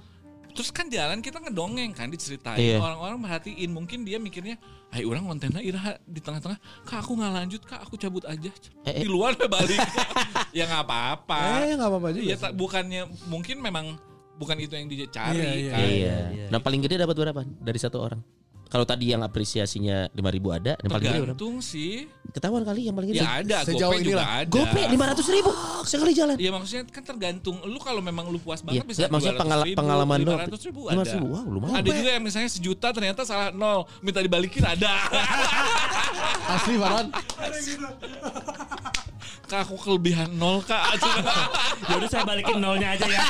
Terus 0.57 0.73
kan 0.73 0.89
jalan 0.89 1.21
kita 1.21 1.37
ngedongeng 1.37 1.93
kan 1.93 2.09
diceritain 2.09 2.57
Iya. 2.57 2.81
orang-orang 2.81 3.21
merhatiin 3.21 3.69
mungkin 3.69 4.09
dia 4.09 4.17
mikirnya, 4.17 4.57
"Hai 4.89 5.05
orang 5.05 5.29
kontennya 5.29 5.61
iraha 5.61 6.01
di 6.09 6.25
tengah-tengah, 6.25 6.57
kak 6.89 7.05
aku 7.05 7.13
nggak 7.13 7.33
lanjut 7.37 7.61
kak 7.69 7.85
aku 7.85 8.01
cabut 8.01 8.25
aja." 8.25 8.49
Eh, 8.89 9.05
eh. 9.05 9.05
Di 9.05 9.09
luar 9.13 9.37
balik. 9.37 9.77
ya 10.57 10.65
nggak 10.65 10.81
apa-apa. 10.89 11.41
Eh 11.61 11.77
nggak 11.77 11.91
apa-apa 11.93 12.09
juga. 12.17 12.35
Tak- 12.41 12.57
bukannya 12.57 13.05
mungkin 13.29 13.61
memang 13.61 14.01
bukan 14.37 14.57
itu 14.59 14.73
yang 14.73 14.87
dicari 14.87 15.37
Iya, 15.37 15.51
iya. 15.53 15.71
kan. 15.73 15.87
Iya. 16.31 16.47
Nah 16.49 16.59
paling 16.59 16.81
gede 16.81 16.97
dapat 16.99 17.15
berapa 17.15 17.41
dari 17.43 17.79
satu 17.79 17.99
orang? 17.99 18.21
Kalau 18.67 18.83
tadi 18.83 19.09
yang 19.09 19.23
apresiasinya 19.23 20.11
5000 20.11 20.19
ada, 20.53 20.75
yang 20.77 20.91
paling 20.91 20.99
gede 21.01 21.15
berapa? 21.15 21.23
Tergantung 21.33 21.55
sih. 21.61 22.11
Ketahuan 22.29 22.61
kali 22.61 22.81
yang 22.85 22.95
paling 22.95 23.09
gede. 23.09 23.23
Ya 23.23 23.39
ada, 23.39 23.59
sejauh 23.63 23.79
GoPay 23.89 24.03
juga 24.03 24.11
inilah. 24.19 24.29
ada. 24.37 24.51
Gope 24.51 24.81
500 25.23 25.31
ribu 25.33 25.51
sekali 25.83 26.13
jalan. 26.13 26.35
Iya 26.37 26.51
maksudnya 26.51 26.83
kan 26.85 27.03
tergantung 27.07 27.57
lu 27.63 27.79
kalau 27.79 28.03
memang 28.03 28.27
lu 28.27 28.37
puas 28.37 28.59
Iya, 28.61 28.83
banget 28.83 28.85
bisa 28.85 28.99
enggak, 28.99 29.11
maksudnya 29.15 29.33
200 29.33 29.41
pengala- 29.41 29.65
ribu, 29.65 29.79
pengalaman 29.79 30.17
lu 30.19 30.31
500 30.35 30.67
ribu 30.67 30.81
500 30.85 30.99
ada. 30.99 31.15
ribu, 31.15 31.27
wow 31.31 31.45
lumayan. 31.47 31.77
Ada 31.79 31.89
juga 31.95 32.11
yang 32.11 32.25
misalnya 32.27 32.51
sejuta 32.51 32.89
ternyata 32.91 33.21
salah 33.23 33.49
nol, 33.51 33.79
minta 34.01 34.19
dibalikin 34.19 34.65
ada. 34.67 34.93
Asli 36.49 36.75
Baron. 36.77 37.07
kak 39.47 39.61
aku 39.63 39.77
kelebihan 39.79 40.29
nol 40.33 40.59
kak. 40.61 40.99
Yaudah 41.89 42.09
saya 42.09 42.23
balikin 42.23 42.59
nolnya 42.59 42.93
aja 42.93 43.07
ya. 43.07 43.23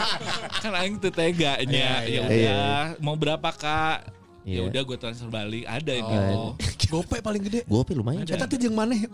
kan 0.62 0.72
aing 0.76 0.98
teu 0.98 1.08
teganya. 1.08 1.62
Iya, 1.62 2.02
Ya 2.02 2.04
iya. 2.04 2.20
udah, 2.20 2.34
Iya. 2.34 2.62
mau 2.98 3.14
berapa 3.14 3.48
kak? 3.48 4.10
Ya 4.42 4.58
Iya. 4.58 4.60
udah 4.66 4.80
gue 4.82 4.96
transfer 4.96 5.30
balik. 5.30 5.64
Ada 5.64 5.92
yang 5.94 6.06
Oh. 6.06 6.12
gitu. 6.58 6.90
Gope 6.92 7.16
paling 7.18 7.42
gede. 7.42 7.60
Gope 7.64 7.94
lumayan. 7.94 8.22
Eta 8.22 8.44
teh 8.44 8.58
jeung 8.58 8.74
maneh. 8.74 9.06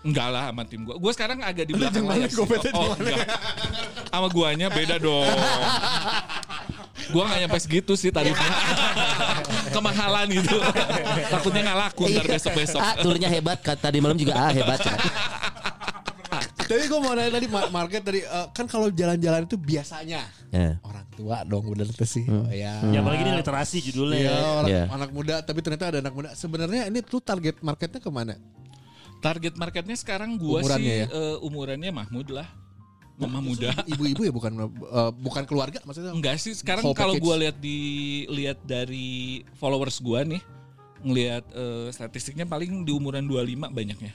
Enggak 0.00 0.28
lah 0.30 0.48
sama 0.48 0.62
tim 0.64 0.80
gue. 0.82 0.96
Gue 0.96 1.12
sekarang 1.12 1.38
agak 1.40 1.64
di 1.66 1.72
belakang 1.74 2.02
mana 2.02 2.24
layar 2.24 2.30
sih. 2.30 2.70
Oh, 2.72 2.94
enggak. 2.94 3.26
Sama 4.08 4.28
guanya 4.28 4.66
beda 4.66 4.96
dong. 5.06 5.28
Gua 7.06 7.22
nggak 7.22 7.38
nyampe 7.40 7.58
segitu 7.60 7.94
sih 7.94 8.10
tarifnya. 8.10 8.50
Kemahalan 9.70 10.26
gitu. 10.32 10.58
Takutnya 11.28 11.60
nggak 11.62 11.78
laku 11.80 12.02
ntar 12.08 12.26
besok-besok. 12.26 12.80
Ah, 12.80 12.94
turnya 12.98 13.28
hebat. 13.28 13.62
Kata 13.62 13.78
tadi 13.78 14.02
malam 14.02 14.18
juga 14.18 14.34
ah 14.34 14.50
hebat. 14.50 14.78
Tapi 16.66 16.82
gue 16.84 16.98
mau 16.98 17.12
nanya 17.12 17.32
tadi 17.32 17.46
ma- 17.46 17.70
market 17.70 18.02
tadi 18.02 18.20
eh, 18.20 18.46
kan 18.50 18.66
kalau 18.66 18.90
jalan-jalan 18.90 19.44
itu 19.44 19.56
biasanya 19.56 20.22
Ya. 20.48 20.78
orang 20.80 21.06
tua 21.12 21.42
dong 21.42 21.68
bener 21.68 21.86
tuh 21.88 22.04
sih. 22.04 22.26
Oh, 22.26 22.46
ya. 22.48 22.80
Ya 22.86 22.98
apalagi 22.98 23.22
ini 23.22 23.32
literasi 23.34 23.76
judulnya. 23.82 24.18
Iya, 24.20 24.36
orang 24.56 24.68
Iya. 24.68 24.82
anak 24.88 25.10
muda 25.10 25.34
tapi 25.40 25.60
ternyata 25.60 25.88
ada 25.88 25.98
anak 26.00 26.12
muda. 26.12 26.28
Sebenarnya 26.32 26.86
ini 26.86 27.00
tuh 27.00 27.18
target 27.18 27.60
marketnya 27.60 27.98
ke 27.98 28.08
mana? 28.08 28.34
Target 29.18 29.54
marketnya 29.54 29.94
sekarang 29.94 30.36
gua 30.36 30.60
Umurannya 30.60 30.94
ya? 30.96 31.06
sih 31.06 31.14
eh, 31.14 31.36
umurannya 31.40 31.90
Mahmud 31.90 32.28
lah. 32.30 32.48
Mama 33.16 33.40
muda. 33.40 33.72
Ibu-ibu 33.88 34.22
ya 34.22 34.32
bukan 34.32 34.52
eh, 34.60 35.12
bukan 35.14 35.44
keluarga 35.46 35.80
maksudnya. 35.82 36.12
Enggak 36.12 36.36
sih, 36.36 36.52
sekarang 36.52 36.84
kalau 36.92 37.16
gua 37.16 37.38
lihat 37.38 37.56
di 37.56 37.78
lihat 38.28 38.60
dari 38.60 39.40
followers 39.56 39.98
gua 39.98 40.20
nih, 40.20 40.42
ngelihat 41.00 41.44
eh, 41.48 41.88
statistiknya 41.90 42.44
paling 42.44 42.84
di 42.84 42.92
umuran 42.92 43.24
25 43.24 43.72
banyaknya. 43.72 44.12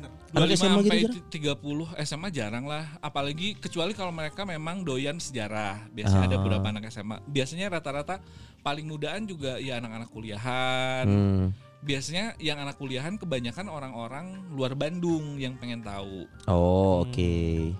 Bener. 0.00 0.10
25 0.30 0.32
Anak 0.32 0.48
SMA 0.48 0.56
gitu 0.56 0.64
sampai 0.80 0.98
jarang? 1.02 1.26
30 1.28 2.00
SMA 2.00 2.28
jarang 2.30 2.64
lah, 2.64 2.84
apalagi 2.98 3.54
kecuali 3.54 3.92
kalau 3.92 4.10
mereka 4.10 4.42
memang 4.42 4.80
doyan 4.80 5.18
sejarah. 5.18 5.90
Biasanya 5.90 6.24
ada 6.26 6.36
Ah. 6.36 6.40
beberapa 6.40 6.66
anak 6.66 6.84
SMA. 6.88 7.16
Biasanya 7.24 7.66
rata-rata 7.68 8.22
paling 8.60 8.84
mudaan 8.84 9.24
juga 9.24 9.56
ya 9.56 9.76
anak-anak 9.76 10.08
kuliahan. 10.08 11.04
Hmm. 11.04 11.46
Biasanya 11.80 12.36
yang 12.36 12.60
anak 12.60 12.76
kuliahan 12.76 13.16
kebanyakan 13.16 13.66
orang-orang 13.66 14.26
luar 14.52 14.76
Bandung 14.76 15.40
yang 15.40 15.56
pengen 15.56 15.80
tahu. 15.80 16.28
Oh, 16.44 17.02
oke. 17.02 17.32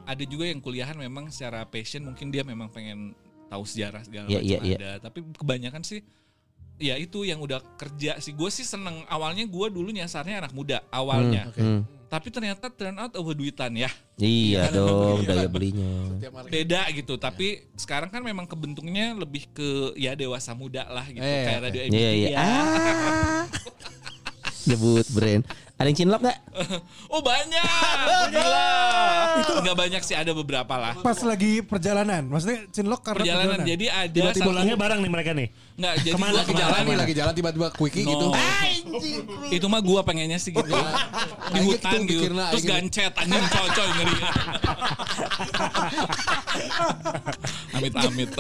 Ada 0.09 0.25
juga 0.25 0.49
yang 0.49 0.59
kuliahan 0.59 0.97
memang 0.97 1.29
secara 1.29 1.69
passion 1.69 2.09
mungkin 2.09 2.33
dia 2.33 2.41
memang 2.41 2.67
pengen 2.67 3.13
tahu 3.47 3.61
sejarah 3.63 4.01
segala 4.01 4.25
Iya, 4.27 4.41
macam 4.41 4.49
iya, 4.49 4.59
iya. 4.65 4.77
ada. 4.81 4.91
Tapi 5.05 5.19
kebanyakan 5.37 5.85
sih 5.85 6.01
ya 6.81 6.97
itu 6.97 7.23
yang 7.29 7.39
udah 7.39 7.61
kerja 7.77 8.17
sih. 8.19 8.33
Gue 8.33 8.49
sih 8.49 8.65
seneng 8.65 9.05
awalnya 9.07 9.45
gue 9.45 9.67
dulu 9.69 9.93
nyasarnya 9.93 10.43
anak 10.43 10.53
muda 10.57 10.81
awalnya. 10.91 11.53
Hmm. 11.55 11.85
Tapi 12.11 12.27
ternyata 12.35 12.67
turn 12.75 12.99
out 12.99 13.15
over 13.15 13.39
duitan 13.39 13.71
ya. 13.79 13.87
Iya 14.19 14.67
dong, 14.75 15.23
daya 15.29 15.47
belinya. 15.47 16.19
Beda 16.51 16.91
gitu. 16.91 17.15
Tapi 17.21 17.71
sekarang 17.79 18.11
kan 18.11 18.25
memang 18.25 18.51
kebentuknya 18.51 19.15
lebih 19.15 19.47
ke 19.55 19.95
ya 19.95 20.19
dewasa 20.19 20.57
muda 20.57 20.91
lah 20.91 21.07
gitu. 21.07 21.23
Eh, 21.23 21.45
Kayak 21.47 21.61
oke. 21.61 21.67
radio 21.71 21.81
Iya, 21.87 21.89
iya. 21.93 22.11
MTV 22.11 22.35
ya. 22.35 22.39
Ah. 22.41 23.45
Nyebut 24.63 25.07
brand. 25.11 25.43
Ada 25.75 25.87
yang 25.87 25.99
cinlok 25.99 26.21
gak? 26.23 26.37
Oh 27.13 27.21
banyak. 27.21 27.97
Gila. 28.35 28.69
Itu 29.41 29.53
nggak 29.59 29.77
banyak 29.79 30.03
sih 30.03 30.13
ada 30.13 30.31
beberapa 30.31 30.75
lah. 30.75 30.95
Pas 30.97 31.17
lagi 31.21 31.59
perjalanan, 31.61 32.23
maksudnya 32.25 32.69
cinlok 32.69 33.01
karena 33.01 33.19
Perjalanan 33.19 33.49
perjalanan. 33.57 33.67
jadi 33.67 33.87
ada 33.89 34.13
Tiba-tiba 34.13 34.31
satu 34.37 34.47
pulangnya 34.47 34.77
bareng 34.77 35.01
nih 35.01 35.11
mereka 35.11 35.31
nih. 35.33 35.49
nggak 35.75 35.95
jadi 35.99 36.13
Ke 36.13 36.19
mana, 36.19 36.31
gua 36.31 36.37
Lagi 36.37 36.45
ke 36.45 36.53
mana? 36.53 36.61
jalan 36.63 36.81
nih, 36.83 36.97
lagi 36.99 37.15
jalan 37.17 37.33
tiba-tiba 37.33 37.69
quickie 37.73 38.03
No. 38.03 38.11
gitu. 38.11 38.27
itu 39.57 39.67
mah 39.67 39.81
gua 39.81 40.01
pengennya 40.03 40.37
sih 40.37 40.53
gitu 40.53 40.69
di 41.51 41.61
hutan 41.63 41.99
gitu 42.05 42.29
terus 42.29 42.61
gitu. 42.61 42.69
gancet 42.69 43.13
anjing 43.15 43.47
cocoy 43.49 43.89
ngeri 43.91 44.15
amit 47.73 47.93
amit 47.97 48.31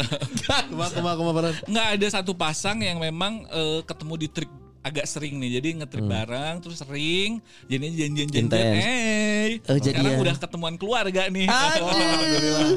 Kuma 0.68 0.86
kuma 0.90 1.10
kuma 1.14 1.30
Baron. 1.32 1.54
nggak 1.64 1.86
ada 1.96 2.06
satu 2.10 2.32
pasang 2.32 2.78
yang 2.78 2.98
memang 2.98 3.46
eh, 3.48 3.80
ketemu 3.82 4.14
di 4.16 4.28
trip 4.28 4.50
agak 4.80 5.04
sering 5.04 5.36
nih 5.36 5.60
jadi 5.60 5.68
ngetrip 5.78 6.02
bareng 6.02 6.56
terus 6.58 6.78
sering 6.78 7.38
jadinya 7.66 7.92
janjian 7.98 8.28
janjian 8.28 8.48
eh 8.72 9.60
Oh, 9.62 9.74
sekarang 9.74 10.04
jadian. 10.06 10.20
udah 10.20 10.36
ketemuan 10.36 10.74
keluarga 10.74 11.22
nih 11.26 11.48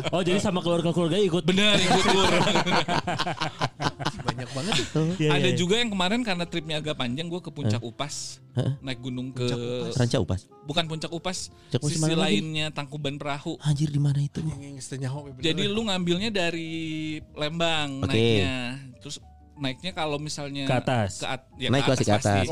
Oh 0.10 0.20
jadi 0.20 0.38
sama 0.38 0.60
keluarga-keluarga 0.60 1.16
ikut. 1.18 1.44
bener 1.44 1.76
ikut 1.76 2.04
tur 2.04 2.34
Banyak 4.24 4.50
banget 4.50 4.76
tuh. 4.90 5.08
Iya, 5.18 5.30
ada 5.32 5.46
iya. 5.46 5.56
juga 5.56 5.76
yang 5.78 5.90
kemarin 5.90 6.22
karena 6.22 6.44
tripnya 6.44 6.80
agak 6.80 6.96
panjang 6.96 7.28
gue 7.28 7.40
ke 7.40 7.50
puncak 7.50 7.80
upas 7.80 8.40
naik 8.80 9.00
gunung 9.00 9.30
ke 9.30 9.46
Ranca 9.92 10.18
upas. 10.20 10.46
bukan 10.64 10.86
puncak 10.86 11.10
upas 11.10 11.50
Puncak 11.72 11.82
sisi 11.90 12.00
mana 12.00 12.16
lagi? 12.20 12.38
lainnya 12.38 12.68
Tangkuban 12.70 13.18
Perahu 13.18 13.58
Anjir 13.60 13.90
di 13.90 13.98
mana 13.98 14.20
itu? 14.20 14.40
Jadi 15.40 15.64
lu 15.66 15.82
ngambilnya 15.84 16.30
dari 16.30 16.72
Lembang 17.34 18.02
Oke. 18.02 18.14
naiknya. 18.14 18.56
Terus 19.00 19.18
naiknya 19.56 19.92
kalau 19.92 20.18
misalnya 20.18 20.66
Ke 20.66 20.76
atas. 20.80 21.20
ke 21.20 21.28
at- 21.28 21.50
ya 21.56 21.70
Naik 21.70 21.84
ke 21.84 21.92
pasti 21.92 22.04
ke 22.04 22.14
atas. 22.14 22.46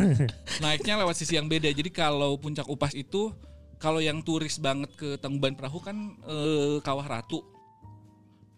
Naiknya 0.62 0.94
lewat 0.96 1.14
sisi 1.14 1.34
yang 1.34 1.46
beda. 1.46 1.68
Jadi 1.68 1.88
kalau 1.88 2.36
puncak 2.36 2.66
Upas 2.66 2.92
itu 2.92 3.34
kalau 3.76 3.98
yang 3.98 4.20
turis 4.20 4.56
banget 4.56 4.90
ke 4.94 5.18
Tangkuban 5.18 5.52
Perahu 5.52 5.78
kan 5.78 5.96
eh, 6.24 6.78
Kawah 6.80 7.04
Ratu. 7.04 7.42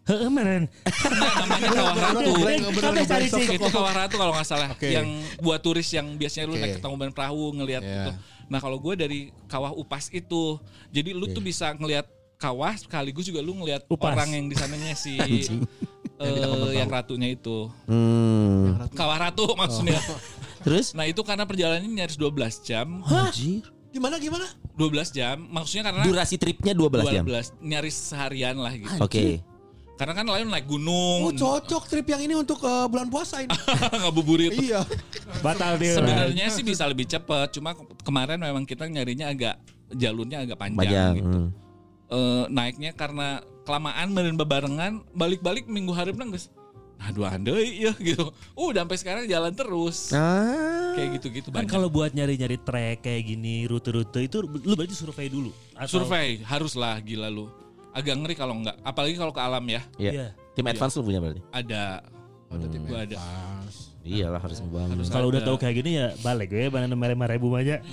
Heeh, 0.07 0.31
meren. 0.31 0.71
Nah, 0.87 1.33
namanya 1.43 1.69
Kawah 1.69 1.95
Ratu. 1.99 2.31
Sampai 2.79 3.03
cari 3.05 3.27
sih. 3.27 3.45
itu. 3.51 3.67
Kawah 3.67 3.93
Ratu 3.93 4.15
kalau 4.15 4.31
nggak 4.31 4.47
salah 4.47 4.69
Oke. 4.71 4.87
yang 4.87 5.07
buat 5.37 5.59
turis 5.59 5.91
yang 5.91 6.15
biasanya 6.15 6.45
lu 6.47 6.55
Oke. 6.55 6.61
naik 6.61 6.73
ke 6.73 6.81
Tangkuban 6.81 7.11
Perahu 7.11 7.51
ngelihat 7.53 7.83
Iya. 7.83 7.91
gitu. 7.91 8.11
Nah 8.47 8.59
kalau 8.63 8.79
gue 8.79 8.93
dari 8.95 9.19
Kawah 9.45 9.75
Upas 9.75 10.07
itu, 10.09 10.55
jadi 10.87 11.11
lu 11.11 11.27
tuh 11.27 11.43
bisa 11.43 11.75
ngelihat 11.75 12.07
kawah 12.37 12.69
sekaligus 12.71 13.25
juga 13.25 13.41
lu 13.41 13.57
ngelihat 13.57 13.89
orang 13.89 14.29
yang 14.29 14.45
di 14.45 14.53
sananya 14.53 14.93
si 14.93 15.17
Anjing. 16.17 16.43
eh, 16.67 16.75
yang 16.75 16.89
ratunya 16.89 17.29
itu. 17.29 17.69
Hmm. 17.85 18.89
Kawah 18.91 19.17
Ratu 19.19 19.53
maksudnya. 19.53 19.97
Terus? 20.65 20.91
Nah 20.91 21.05
itu 21.05 21.21
karena 21.21 21.43
perjalanannya 21.43 21.87
nyaris 21.87 22.15
12 22.15 22.33
jam. 22.61 23.01
Anjir. 23.01 23.63
Gimana 23.87 24.17
gimana? 24.17 24.45
12 24.73 25.09
jam. 25.11 25.37
Maksudnya 25.43 25.83
karena 25.85 26.01
Durasi 26.03 26.35
tripnya 26.35 26.73
12 26.73 27.05
jam. 27.07 27.23
12 27.23 27.53
nyaris 27.61 27.95
seharian 27.95 28.55
lah 28.55 28.73
gitu. 28.73 28.97
Oke. 28.97 29.41
Karena 29.97 30.13
kan 30.13 30.25
lain 30.25 30.45
naik 30.45 30.65
Oh 30.65 30.71
gunung. 30.71 31.19
cocok 31.33 31.83
trip 31.87 32.05
yang 32.05 32.21
ini 32.21 32.33
untuk 32.33 32.61
eh, 32.61 32.85
bulan 32.85 33.09
puasa 33.09 33.41
ini. 33.41 33.49
Ngabuburit. 34.01 34.53
iya. 34.55 34.85
Batal 35.41 35.77
dia. 35.77 35.97
Sebenarnya 35.97 36.49
sih 36.49 36.61
bisa 36.61 36.85
lebih 36.85 37.05
cepat. 37.05 37.49
Cuma 37.51 37.73
ke- 37.73 37.85
kemarin 38.01 38.37
memang 38.37 38.61
kita 38.61 38.85
nyarinya 38.85 39.29
agak 39.29 39.57
jalurnya 39.89 40.43
agak 40.43 40.57
panjang, 40.57 40.77
Panjang. 40.77 41.13
gitu. 41.15 41.39
hmm. 41.39 41.49
Eh, 42.07 42.43
naiknya 42.47 42.95
karena 42.95 43.43
kelamaan 43.67 44.15
meren 44.15 44.39
bebarengan 44.39 45.03
balik-balik 45.11 45.67
minggu 45.67 45.91
hari 45.91 46.15
guys. 46.15 46.47
Nah 46.97 47.11
dua 47.13 47.29
handai 47.35 47.83
ya 47.83 47.93
gitu. 47.99 48.31
Uh, 48.57 48.73
udah 48.73 48.87
sampai 48.87 48.97
sekarang 48.97 49.23
jalan 49.29 49.53
terus. 49.53 50.15
Ah. 50.15 50.95
Kayak 50.97 51.21
gitu-gitu 51.21 51.47
Kan 51.53 51.67
banyak. 51.67 51.69
kalau 51.69 51.91
buat 51.93 52.15
nyari-nyari 52.15 52.57
trek 52.63 53.05
kayak 53.05 53.27
gini, 53.27 53.69
rute-rute 53.69 54.23
itu 54.23 54.41
lu 54.41 54.73
berarti 54.73 54.95
survei 54.97 55.29
dulu. 55.29 55.51
Atau- 55.77 56.01
Survei 56.01 56.41
haruslah 56.41 56.97
gila 57.03 57.29
lu. 57.29 57.51
Agak 57.93 58.17
ngeri 58.17 58.33
kalau 58.33 58.57
enggak. 58.57 58.79
Apalagi 58.81 59.13
kalau 59.19 59.35
ke 59.35 59.41
alam 59.43 59.65
ya. 59.67 59.81
Iya. 59.99 60.11
Iya. 60.15 60.27
Tim 60.57 60.65
advance 60.65 60.97
lu 60.97 61.05
punya 61.05 61.19
berarti? 61.21 61.41
Ada. 61.53 62.01
Ada 62.49 62.65
tim 62.71 62.81
Gua 62.87 63.03
ada. 63.05 63.17
Iyalah 64.07 64.39
harus 64.39 64.63
membangun. 64.63 65.03
Kalau 65.03 65.27
udah 65.27 65.41
tahu 65.43 65.57
kayak 65.59 65.75
gini 65.77 65.91
ya 65.95 66.07
balik 66.19 66.47
gue 66.47 66.71
mana 66.71 66.87
nomor 66.87 67.11
ribu 67.27 67.51
aja. 67.53 67.83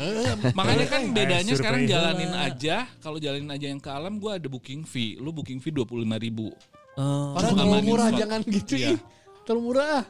Makanya 0.55 0.87
kan 0.87 1.03
bedanya 1.17 1.43
survei 1.45 1.59
sekarang 1.59 1.83
jalanin 1.85 2.33
aja. 2.33 2.87
Kalau 3.03 3.19
jalanin 3.19 3.51
aja 3.51 3.67
yang 3.67 3.83
ke 3.83 3.91
alam 3.91 4.17
gue 4.17 4.31
ada 4.31 4.47
booking 4.47 4.87
fee. 4.87 5.19
Lu 5.19 5.35
booking 5.35 5.59
fee 5.59 5.75
25 5.75 5.91
ribu. 6.23 6.55
Oh. 6.95 7.35
Orang 7.35 7.53
Untuk 7.53 7.67
mau 7.67 7.75
amanin 7.75 7.85
murah 7.85 8.09
slot. 8.09 8.21
jangan 8.23 8.41
gitu 8.47 8.75
ih. 8.79 8.99
Terlalu 9.43 9.63
murah. 9.67 10.01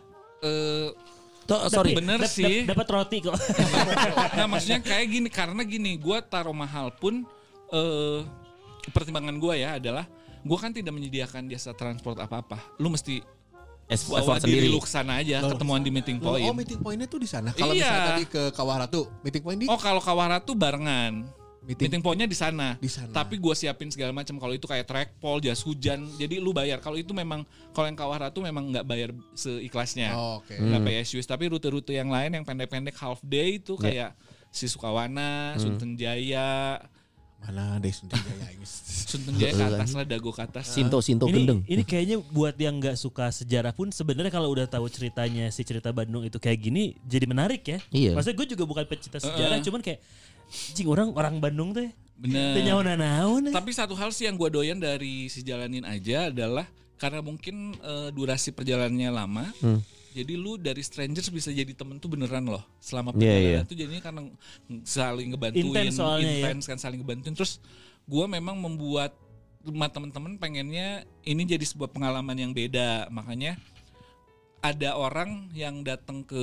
Eh, 0.45 0.89
Tuh, 1.45 1.61
sorry. 1.69 1.93
bener 1.93 2.21
Dap- 2.21 2.29
sih. 2.29 2.65
dap- 2.65 2.77
Dapat 2.77 2.89
roti 2.89 3.19
kok. 3.21 3.37
nah 4.37 4.47
maksudnya 4.47 4.81
kayak 4.93 5.07
gini 5.09 5.29
karena 5.29 5.61
gini 5.61 5.97
gue 5.97 6.19
taruh 6.25 6.53
mahal 6.53 6.93
pun 6.93 7.25
eh 7.69 8.21
pertimbangan 8.89 9.37
gue 9.37 9.55
ya 9.57 9.77
adalah 9.77 10.05
gue 10.41 10.59
kan 10.59 10.69
tidak 10.69 10.93
menyediakan 10.93 11.49
jasa 11.49 11.73
transport 11.73 12.17
apa 12.17 12.45
apa 12.45 12.59
lu 12.77 12.89
mesti 12.89 13.25
Effort 13.87 14.41
diri 14.41 14.65
sendiri. 14.65 14.69
lu 14.69 14.79
ke 14.79 14.89
sana 14.89 15.21
aja 15.21 15.45
ketemuan 15.45 15.79
di 15.79 15.89
meeting 15.89 16.17
Oh, 16.19 16.33
point 16.33 16.57
meeting 16.57 16.79
pointnya 16.79 17.05
tuh 17.05 17.19
di 17.19 17.27
sana. 17.27 17.53
Kalau 17.53 17.71
Iya. 17.71 17.85
misalnya 17.85 18.09
tadi 18.11 18.25
ke 18.27 18.43
Kawah 18.51 18.77
Ratu, 18.81 19.03
meeting 19.21 19.43
point 19.43 19.59
di 19.59 19.67
oh 19.67 19.77
kalau 19.77 20.01
kawaratu 20.01 20.53
barengan 20.55 21.29
Meeting- 21.63 21.89
meeting, 21.89 22.03
pointnya 22.03 22.25
di 22.25 22.35
sana 22.35 22.77
Di 22.77 22.89
sana. 22.89 23.09
tapi 23.11 23.37
gue 23.37 23.53
siapin 23.53 23.89
segala 23.89 24.13
macam 24.13 24.37
kalau 24.37 24.53
itu 24.53 24.65
kayak 24.65 24.85
trackpole 24.85 25.41
jas 25.41 25.61
hujan 25.61 26.05
jadi 26.15 26.37
lu 26.37 26.53
bayar 26.53 26.77
kalau 26.77 26.95
itu 26.95 27.11
memang 27.11 27.41
kalau 27.71 27.85
yang 27.87 27.97
kawaratu 27.97 28.37
memang 28.39 28.69
nggak 28.69 28.85
bayar 28.85 29.11
seikhlasnya 29.35 30.13
Oh, 30.13 30.41
oke. 30.41 30.53
nggak 30.53 30.81
pay 30.83 30.97
as 30.99 31.09
you 31.09 31.19
wish. 31.19 31.27
tapi 31.27 31.45
rute-rute 31.47 31.89
yang 31.91 32.09
lain 32.09 32.33
yang 32.33 32.45
pendek-pendek 32.45 32.93
half 32.95 33.21
day 33.23 33.57
itu 33.59 33.77
Ya. 33.79 33.83
kayak 33.83 34.11
si 34.49 34.65
Sukawana, 34.67 35.57
Sunten 35.57 35.97
Jaya, 35.97 36.79
Mana 37.45 37.77
deh 37.77 37.93
Sunti 37.93 38.17
Jaya 38.17 38.49
ini. 38.57 38.67
Sunten 39.13 39.33
Jaya 39.37 39.53
ke 39.53 39.65
atas 39.69 39.93
lah, 39.93 40.05
Dago 40.09 40.33
ke 40.33 40.41
atas. 40.41 40.65
Sinto 40.73 40.99
Sinto 41.05 41.29
ini 41.29 41.45
gendeng. 41.45 41.61
ini 41.69 41.83
kayaknya 41.85 42.17
buat 42.33 42.57
yang 42.57 42.81
nggak 42.81 42.97
suka 42.97 43.29
sejarah 43.29 43.77
pun 43.77 43.93
sebenarnya 43.93 44.33
kalau 44.33 44.49
udah 44.49 44.65
tahu 44.65 44.89
ceritanya 44.89 45.53
si 45.53 45.61
cerita 45.61 45.93
Bandung 45.93 46.25
itu 46.25 46.41
kayak 46.41 46.57
gini 46.57 46.97
jadi 47.05 47.29
menarik 47.29 47.63
ya. 47.69 47.79
Iya. 47.93 48.17
Maksudnya 48.17 48.37
gue 48.41 48.49
juga 48.57 48.65
bukan 48.65 48.85
pecinta 48.89 49.21
sejarah, 49.21 49.61
cuman 49.61 49.85
kayak 49.85 50.01
jing 50.73 50.89
orang 50.89 51.13
orang 51.13 51.37
Bandung 51.39 51.77
teh. 51.77 51.93
Bener. 52.15 52.55
Teu 52.55 52.63
nyawa 52.63 52.95
naon 52.95 53.51
Tapi 53.51 53.71
satu 53.75 53.99
hal 53.99 54.15
sih 54.15 54.31
yang 54.31 54.39
gue 54.39 54.47
doyan 54.47 54.79
dari 54.79 55.27
si 55.27 55.43
jalanin 55.43 55.83
aja 55.83 56.31
adalah 56.31 56.65
karena 56.97 57.21
mungkin 57.21 57.75
eh, 57.77 58.09
durasi 58.15 58.55
perjalanannya 58.55 59.11
lama. 59.13 59.45
Hmm. 59.61 59.83
Jadi 60.15 60.39
lu 60.39 60.55
dari 60.55 60.79
strangers 60.79 61.27
bisa 61.29 61.51
jadi 61.51 61.75
temen 61.75 61.99
tuh 61.99 62.07
beneran 62.07 62.47
loh 62.47 62.63
selama 62.79 63.11
Iya, 63.11 63.19
perjalanan 63.19 63.43
iya. 63.43 63.61
tuh 63.67 63.77
jadinya 63.77 64.03
karena 64.03 64.21
saling 64.87 65.29
ngebantuin, 65.35 65.67
Intens 65.67 65.95
soalnya 65.99 66.23
ya. 66.25 66.39
intens 66.39 66.65
kan 66.65 66.79
saling 66.79 67.03
ngebantuin. 67.03 67.35
Terus 67.35 67.59
gue 68.07 68.25
memang 68.25 68.55
membuat 68.55 69.11
rumah 69.61 69.91
temen-temen 69.91 70.39
pengennya 70.39 71.03
ini 71.23 71.43
jadi 71.43 71.67
sebuah 71.67 71.91
pengalaman 71.91 72.39
yang 72.39 72.55
beda. 72.55 73.11
Makanya 73.11 73.59
ada 74.61 74.97
orang 74.97 75.53
yang 75.53 75.85
datang 75.85 76.25
ke 76.25 76.41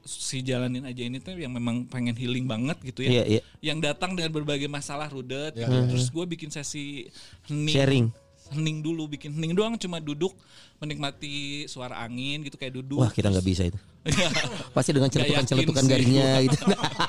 si 0.00 0.40
jalanin 0.40 0.88
aja 0.88 1.04
ini 1.04 1.20
tuh 1.20 1.36
yang 1.36 1.52
memang 1.52 1.84
pengen 1.84 2.16
healing 2.16 2.48
banget 2.48 2.80
gitu 2.80 3.04
ya 3.04 3.20
Iya, 3.20 3.24
iya. 3.28 3.42
yang 3.60 3.76
datang 3.76 4.16
dengan 4.16 4.32
berbagai 4.32 4.64
masalah 4.64 5.04
rudet 5.12 5.52
Ya, 5.52 5.68
gitu. 5.68 5.92
terus 5.92 6.08
gue 6.08 6.24
bikin 6.24 6.48
sesi 6.48 7.12
hening 7.44 7.68
Sharing. 7.76 8.06
Hening 8.50 8.80
dulu 8.80 9.06
bikin 9.06 9.32
hening 9.32 9.52
doang 9.52 9.76
cuma 9.76 9.98
duduk 9.98 10.32
menikmati 10.78 11.66
suara 11.66 11.98
angin 11.98 12.40
gitu 12.42 12.54
kayak 12.54 12.76
duduk 12.76 13.00
Wah, 13.00 13.10
kita 13.10 13.28
nggak 13.28 13.42
bisa 13.42 13.66
itu. 13.66 13.78
Pasti 14.76 14.90
dengan 14.90 15.10
celetukan-celetukan 15.10 15.84
sih. 15.84 15.90
garingnya 15.90 16.28
gitu. 16.46 16.56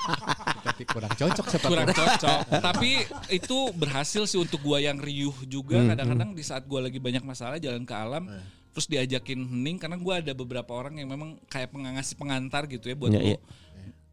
Tapi 0.67 0.83
kurang 0.85 1.13
cocok 1.13 1.45
seperti 1.47 1.71
kurang 1.71 1.87
cocok 1.89 2.39
tapi 2.59 2.91
itu 3.31 3.57
berhasil 3.73 4.23
sih 4.25 4.35
untuk 4.35 4.59
gua 4.59 4.79
yang 4.79 4.97
riuh 4.97 5.35
juga 5.45 5.79
kadang-kadang 5.85 6.35
di 6.35 6.43
saat 6.43 6.67
gua 6.67 6.83
lagi 6.83 6.99
banyak 6.99 7.23
masalah 7.23 7.55
jalan 7.57 7.83
ke 7.83 7.95
alam 7.95 8.27
terus 8.69 8.85
diajakin 8.85 9.39
hening 9.39 9.75
karena 9.75 9.95
gua 9.95 10.19
ada 10.19 10.31
beberapa 10.31 10.71
orang 10.71 10.99
yang 10.99 11.07
memang 11.07 11.39
kayak 11.47 11.71
pengasih 11.71 12.15
pengantar 12.15 12.67
gitu 12.67 12.85
ya 12.85 12.95
buat 12.95 13.11
Iya, 13.11 13.19
lu 13.19 13.27
iya. 13.27 13.39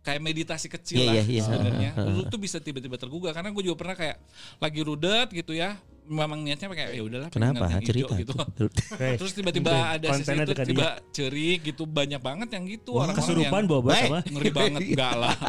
kayak 0.02 0.20
meditasi 0.22 0.66
kecil 0.70 1.02
Iya, 1.02 1.06
lah 1.06 1.14
iya, 1.14 1.22
iya. 1.26 1.42
sebenarnya 1.42 1.90
lu 2.08 2.22
tuh 2.26 2.38
bisa 2.38 2.58
tiba-tiba 2.58 2.94
tergugah 2.96 3.30
karena 3.30 3.50
gue 3.50 3.62
juga 3.62 3.76
pernah 3.76 3.96
kayak 3.98 4.16
lagi 4.58 4.80
rudet 4.82 5.28
gitu 5.34 5.52
ya 5.52 5.74
memang 6.06 6.38
niatnya 6.40 6.66
kayak 6.68 6.90
ya 6.90 7.02
udahlah 7.02 7.28
Kenapa? 7.28 7.66
Cerita. 7.78 8.14
gitu 8.14 8.32
Oke. 8.32 9.08
terus 9.20 9.32
tiba-tiba 9.32 9.70
ada 9.92 10.06
sesi 10.14 10.32
itu 10.32 10.54
tiba 10.64 10.88
cerik 11.10 11.60
gitu 11.64 11.82
banyak 11.84 12.18
banget 12.18 12.48
yang 12.50 12.64
gitu 12.64 12.94
orang-orang 12.94 13.18
Kesurupan 13.18 13.60
yang 13.60 13.68
boba 13.68 13.90
sama. 13.92 14.18
ngeri 14.22 14.50
banget 14.50 14.80
enggak 14.90 15.14
lah 15.14 15.36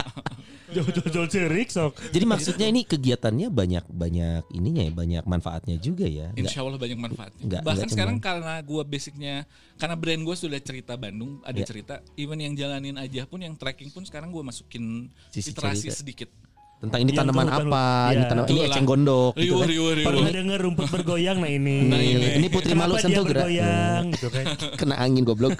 Jol-jol 0.67 1.31
cerik 1.31 1.71
sok. 1.71 1.95
Jadi 2.11 2.25
maksudnya 2.27 2.67
ini 2.67 2.83
kegiatannya 2.83 3.47
banyak 3.47 3.87
banyak 3.87 4.51
ininya 4.51 4.83
ya, 4.83 4.91
banyak 4.91 5.23
manfaatnya 5.23 5.79
juga 5.79 6.03
ya. 6.03 6.27
Nggak- 6.29 6.43
Insya 6.43 6.59
Allah 6.59 6.75
banyak 6.75 6.99
manfaatnya. 6.99 7.39
Nggak- 7.41 7.63
Bahkan 7.63 7.77
nggak 7.79 7.93
sekarang 7.95 8.17
cuman- 8.19 8.27
karena 8.27 8.53
gue 8.59 8.81
basicnya 8.83 9.35
karena 9.79 9.95
brand 9.95 10.21
gue 10.21 10.35
sudah 10.35 10.59
cerita 10.59 10.93
Bandung, 10.95 11.39
ada 11.41 11.55
Ya. 11.55 11.63
cerita. 11.63 12.03
Even 12.13 12.35
yang 12.37 12.51
jalanin 12.51 12.99
aja 12.99 13.23
pun, 13.23 13.39
yang 13.39 13.55
trekking 13.55 13.89
pun 13.89 14.03
sekarang 14.03 14.27
gue 14.27 14.43
masukin 14.43 15.07
Sisi 15.31 15.55
literasi 15.55 15.87
cerita. 15.87 15.97
sedikit. 15.97 16.29
Tentang 16.77 16.99
ini 17.01 17.09
Yang 17.09 17.19
tanaman 17.25 17.47
apa, 17.49 17.85
ini 18.13 18.21
Iya. 18.21 18.29
tanaman 18.29 18.49
ini 18.53 18.59
eceng 18.69 18.85
gondok 18.85 19.33
gitu 19.33 19.55
kan. 19.57 19.65
riuh, 19.65 19.91
riuh. 19.97 20.05
Pernah 20.05 20.29
denger 20.29 20.59
rumput 20.61 20.87
bergoyang 20.93 21.37
nah 21.41 21.49
ini. 21.49 21.77
Nah, 21.89 21.97
ini. 21.97 22.27
Ini 22.37 22.47
putri 22.53 22.77
malu 22.77 23.01
sentuh 23.01 23.25
gerak. 23.25 23.49
bergoyang 23.49 24.03
gitu 24.13 24.27
kan. 24.29 24.45
Kena 24.79 24.95
angin 25.01 25.25
goblok. 25.25 25.57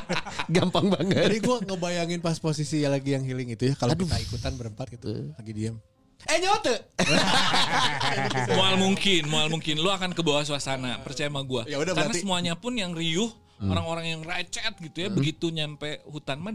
Gampang 0.54 0.90
Jadi 0.90 1.06
banget. 1.06 1.38
gue 1.38 1.56
ngebayangin 1.70 2.18
pas 2.18 2.34
posisi 2.36 2.82
lagi 2.82 3.14
yang 3.14 3.22
healing 3.22 3.54
itu 3.54 3.70
ya 3.70 3.74
kalau 3.78 3.94
kita 3.94 4.18
ikutan 4.18 4.58
berempat 4.58 4.90
gitu 4.90 5.30
lagi 5.38 5.52
diam. 5.54 5.78
Eh 6.26 6.42
nyote. 6.42 6.74
mual 8.58 8.74
mungkin, 8.74 9.22
mual 9.30 9.46
mungkin. 9.46 9.78
Lu 9.78 9.86
akan 9.88 10.10
ke 10.10 10.22
bawah 10.26 10.42
suasana, 10.42 10.98
percaya 10.98 11.30
sama 11.30 11.46
gue. 11.46 11.70
Ya 11.70 11.78
udah, 11.78 11.94
Karena 11.94 12.10
berarti- 12.10 12.22
semuanya 12.26 12.58
pun 12.58 12.74
yang 12.74 12.90
riuh, 12.90 13.30
Hmm. 13.56 13.70
orang-orang 13.70 14.18
yang 14.18 14.20
recet 14.20 14.74
gitu 14.76 14.98
ya, 15.00 15.08
begitu 15.08 15.48
nyampe 15.48 16.04
hutan 16.04 16.36
mah 16.36 16.52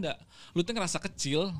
lu 0.52 0.62
tuh 0.62 0.70
ngerasa 0.70 1.00
kecil. 1.00 1.50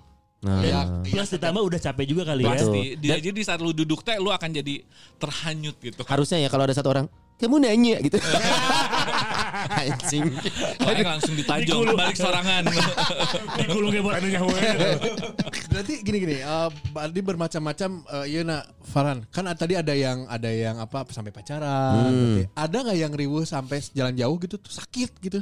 Nah, 0.42 0.58
Ya, 0.60 0.80
Plus 1.06 1.30
ditambah 1.30 1.62
udah 1.62 1.78
capek 1.78 2.04
juga 2.04 2.22
kali 2.26 2.42
ya. 2.42 2.58
Pasti. 2.58 2.82
Dia 2.98 3.14
jadi 3.16 3.30
di 3.30 3.46
saat 3.46 3.62
lu 3.62 3.70
duduk 3.70 4.02
teh, 4.02 4.18
lu 4.18 4.28
akan 4.28 4.50
jadi 4.50 4.82
terhanyut 5.16 5.78
gitu. 5.78 6.02
harusnya 6.02 6.42
ya 6.42 6.50
kalau 6.50 6.66
ada 6.66 6.74
satu 6.74 6.90
orang 6.90 7.06
kamu 7.38 7.58
nanya 7.58 7.98
gitu. 7.98 8.18
Anjing. 9.72 10.26
Paling 10.78 11.06
langsung 11.06 11.34
ditajong, 11.34 11.66
Digulung. 11.86 11.98
balik 11.98 12.14
sorangan. 12.14 12.62
Digulung 13.58 13.90
kayak 13.90 14.04
buat 14.04 14.18
nyawa. 14.20 14.56
Berarti 15.70 15.94
gini 16.02 16.18
gini, 16.18 16.36
eh 16.38 16.68
Badi 16.90 17.20
bermacam-macam. 17.20 17.90
eh, 18.04 18.26
Iya 18.30 18.40
nak 18.42 18.62
Farhan, 18.82 19.24
kan 19.30 19.46
tadi 19.54 19.74
ada 19.74 19.94
yang 19.94 20.26
ada 20.26 20.50
yang 20.50 20.78
apa 20.78 21.06
sampai 21.08 21.30
pacaran. 21.30 22.10
berarti. 22.10 22.42
Ada 22.52 22.76
nggak 22.82 22.98
yang 22.98 23.12
riuh 23.12 23.42
sampai 23.42 23.78
jalan 23.90 24.14
jauh 24.14 24.36
gitu 24.38 24.56
tuh 24.58 24.72
sakit 24.72 25.10
gitu? 25.20 25.40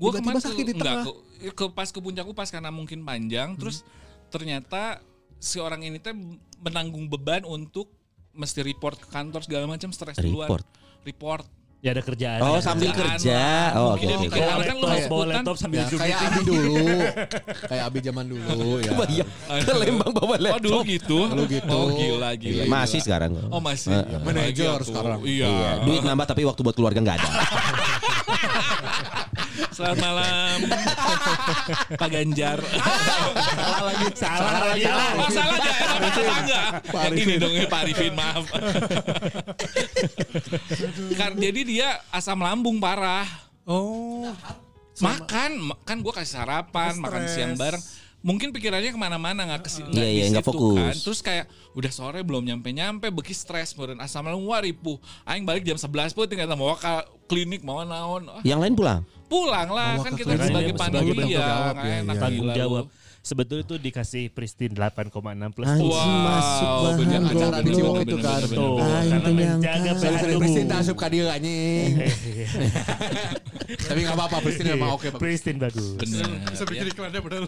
Gue 0.00 0.10
kemarin 0.16 0.40
sakit 0.40 0.64
di 0.64 0.72
ke, 0.72 0.74
enggak, 0.74 0.94
tengah. 0.96 1.04
ke, 1.04 1.50
ke 1.52 1.64
pas 1.68 1.88
ke 1.88 1.98
puncakku 1.98 2.32
pas 2.32 2.48
karena 2.48 2.70
mungkin 2.70 3.04
panjang 3.04 3.52
terus 3.54 3.84
ternyata 4.28 5.04
si 5.36 5.56
orang 5.56 5.82
ini 5.82 5.96
teh 5.96 6.16
menanggung 6.58 7.04
beban 7.06 7.44
untuk 7.44 7.92
mesti 8.32 8.62
report 8.62 8.96
ke 8.96 9.08
kantor 9.08 9.42
segala 9.42 9.64
macam 9.66 9.90
stres 9.90 10.16
duluan 10.16 10.46
Report. 10.46 10.64
report 11.02 11.44
Ya 11.80 11.96
ada 11.96 12.04
kerjaan. 12.04 12.44
Oh, 12.44 12.56
ya. 12.56 12.60
sambil 12.60 12.92
Kerjaan 12.92 13.16
kerja. 13.16 13.40
Oh, 13.72 13.96
oke 13.96 14.04
oke. 14.04 14.28
kayak- 14.28 14.52
Bawa 14.52 14.62
kan 14.62 14.76
lu 14.76 14.84
laptop, 14.84 15.08
bawa 15.08 15.24
laptop 15.32 15.56
sambil 15.56 15.80
Ya, 15.80 15.88
kayak. 15.88 16.18
Abi 16.20 16.40
dulu, 16.44 16.76
kayak 17.64 17.84
Abi 17.88 17.98
zaman 18.04 18.24
dulu 18.28 18.68
ya. 18.84 18.92
Bayang. 18.92 19.28
Ke 19.64 19.72
Lembang 19.72 20.12
bawa 20.12 20.28
oh 20.28 20.60
dulu 20.60 20.76
laptop. 20.76 20.84
gitu 20.84 21.18
Dulu 21.24 21.44
gitu. 21.48 21.72
oh 21.72 21.88
gila 21.88 22.36
gila, 22.36 22.52
gila. 22.60 22.62
Masih 22.68 23.00
sekarang. 23.00 23.32
oh 23.48 23.60
masih 23.64 23.96
eh. 23.96 24.04
Manajer 24.20 24.76
sekarang. 24.84 25.24
iya 25.24 25.48
Iya, 25.48 25.70
duit 25.80 26.04
nambah 26.04 26.28
tapi 26.28 26.44
waktu 26.44 26.60
buat 26.60 26.76
keluarga 26.76 27.00
nggak 27.00 27.16
ada. 27.16 27.28
selamat 29.68 29.98
malam. 30.00 30.56
Pak 32.00 32.08
Ganjar. 32.08 32.58
Salah 32.60 33.82
lagi. 33.86 34.06
Salah 34.16 34.52
lagi. 34.66 34.82
oh 35.16 35.30
salah 35.30 35.56
aja 35.56 35.72
tapi 35.90 36.08
salah 36.10 36.36
yang 36.40 37.12
ini 37.12 37.12
Arifin. 37.12 37.38
dong 37.38 37.54
ya 37.54 37.64
Pak 37.66 37.80
Arifin 37.84 38.12
maaf. 38.14 38.44
Kan 41.14 41.36
jadi 41.36 41.60
dia 41.62 41.88
asam 42.08 42.40
lambung 42.40 42.78
parah. 42.78 43.26
Oh, 43.68 44.26
makan 44.98 45.50
ma- 45.62 45.78
kan 45.84 46.00
gue 46.00 46.10
kasih 46.10 46.32
sarapan 46.36 46.96
makan 46.98 47.22
siang 47.28 47.54
bareng. 47.54 47.78
Mungkin 48.20 48.52
pikirannya 48.52 48.92
ke 48.92 49.00
mana-mana 49.00 49.46
nggak 49.46 49.62
ke 49.64 49.70
Iya, 49.94 50.04
iya, 50.04 50.24
nggak 50.28 50.44
fokus. 50.44 50.76
kan. 50.76 50.96
Terus 50.98 51.20
kayak 51.22 51.44
udah 51.72 51.88
sore 51.88 52.20
belum 52.20 52.42
nyampe 52.42 52.68
nyampe 52.68 53.08
beki 53.08 53.32
stres 53.32 53.72
kemudian 53.72 53.96
asam 53.96 54.26
lambung 54.26 54.44
wah 54.44 54.60
ripuh. 54.60 54.98
Aing 55.24 55.46
balik 55.46 55.62
jam 55.62 55.78
11 55.78 56.12
pun 56.12 56.26
tinggal 56.26 56.50
mau 56.52 56.74
ke 56.74 56.90
klinik 57.24 57.62
mau 57.62 57.80
naon. 57.80 58.26
Ah, 58.28 58.42
Yang 58.42 58.60
lain 58.60 58.74
pulang. 58.74 59.00
Pulang 59.30 59.68
lah 59.70 60.02
kan 60.02 60.12
kita 60.18 60.34
klinik. 60.34 60.48
sebagai 60.50 60.72
Sebagai 60.74 60.90
tanggung 60.90 61.30
ya 61.30 61.38
ya, 61.38 61.94
enak 62.02 62.14
iya. 62.14 62.20
Tanggung 62.20 62.48
jawab. 62.50 62.84
Sebetulnya 63.20 63.68
itu 63.68 63.76
dikasih 63.76 64.32
Pristine 64.32 64.72
8,6 64.72 65.12
plus. 65.52 65.68
Anjing. 65.68 65.92
Wow, 65.92 66.24
masuk 66.24 66.70
banget. 66.96 67.20
Acara 67.20 67.56
di 67.60 67.70
Ciwok 67.76 67.94
itu 68.00 68.16
kan. 68.16 68.40
Tuh, 68.48 68.76
karena 68.80 69.28
menjaga 69.28 69.90
kan. 69.92 69.96
pH 70.00 70.16
tubuh. 70.24 70.40
Presiden 70.40 70.72
asup 70.72 70.96
ka 70.96 71.06
dieu 71.12 71.26
anjing. 71.28 71.90
Tapi 73.92 73.98
nggak 74.08 74.16
apa-apa, 74.16 74.36
Presiden 74.40 74.72
emang 74.80 74.96
oke 74.96 75.12
bagus. 75.12 75.20
Pristine 75.20 75.58
bagus. 75.60 76.00
Bisa 76.48 76.64
bikin 76.64 76.88
ya. 76.88 76.92
iklannya 76.96 77.20
bener. 77.20 77.42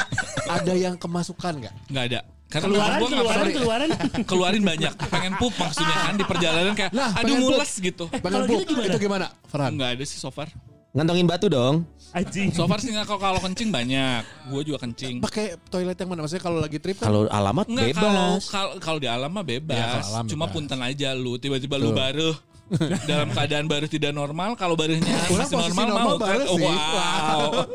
Ada 0.56 0.72
yang 0.74 0.94
kemasukan 0.96 1.52
nggak? 1.62 1.74
nggak 1.92 2.04
ada 2.10 2.20
karena 2.50 2.66
Keluaran, 2.66 2.90
memang 2.90 2.98
gua 2.98 3.10
keluaran, 3.14 3.46
keluaran. 3.54 3.90
keluarin 4.26 4.62
banyak 4.66 4.92
pengen 5.06 5.32
pup 5.38 5.54
maksudnya 5.54 5.94
kan 6.02 6.14
di 6.18 6.24
perjalanan 6.26 6.74
kayak 6.74 6.90
Lah, 6.90 7.14
aduh 7.14 7.38
mules 7.38 7.72
gitu 7.78 8.10
Pengen 8.10 8.26
kalau 8.26 8.46
pup, 8.50 8.58
gitu 8.66 8.70
gimana? 8.74 8.86
itu 8.90 8.98
gimana? 8.98 9.26
Farhan. 9.46 9.70
nggak 9.78 9.90
ada 9.94 10.02
sih 10.02 10.18
so 10.18 10.34
far 10.34 10.50
Ngantongin 10.90 11.26
batu 11.26 11.46
dong. 11.46 11.86
Anjing. 12.10 12.50
so 12.50 12.66
far 12.66 12.82
sih 12.82 12.90
nggak 12.90 13.06
kalau 13.06 13.22
kalau 13.22 13.38
kencing 13.38 13.70
banyak 13.70 14.26
gue 14.50 14.60
juga 14.66 14.82
kencing 14.82 15.22
Pakai 15.22 15.54
toilet 15.70 15.94
yang 15.94 16.10
mana? 16.10 16.26
Maksudnya 16.26 16.42
kalau 16.42 16.58
lagi 16.58 16.82
trip 16.82 16.98
kan 16.98 17.06
Kalau 17.06 17.30
alamat 17.30 17.70
Enggak 17.70 17.94
kalau 17.94 18.10
bebas. 18.34 18.42
kalau 18.50 18.70
kalau 18.82 18.98
di 18.98 19.06
alam 19.06 19.30
mah 19.30 19.46
bebas. 19.46 19.78
Iya, 19.78 19.86
kalau 19.94 20.08
alam 20.10 20.24
Cuma 20.26 20.44
bebas. 20.44 20.54
punten 20.58 20.80
aja 20.82 21.08
lu 21.14 21.38
tiba-tiba 21.38 21.78
lu 21.78 21.94
baru 21.94 22.34
dalam 23.10 23.28
keadaan 23.34 23.66
baru 23.66 23.86
tidak 23.90 24.14
normal 24.14 24.54
kalau 24.54 24.78
barunya 24.78 25.02
masih 25.02 25.58
normal, 25.58 25.86
normal 25.90 26.06
mau 26.06 26.18
baru 26.22 26.44
kan? 26.46 26.54
sih. 26.54 26.62
wow 26.62 27.66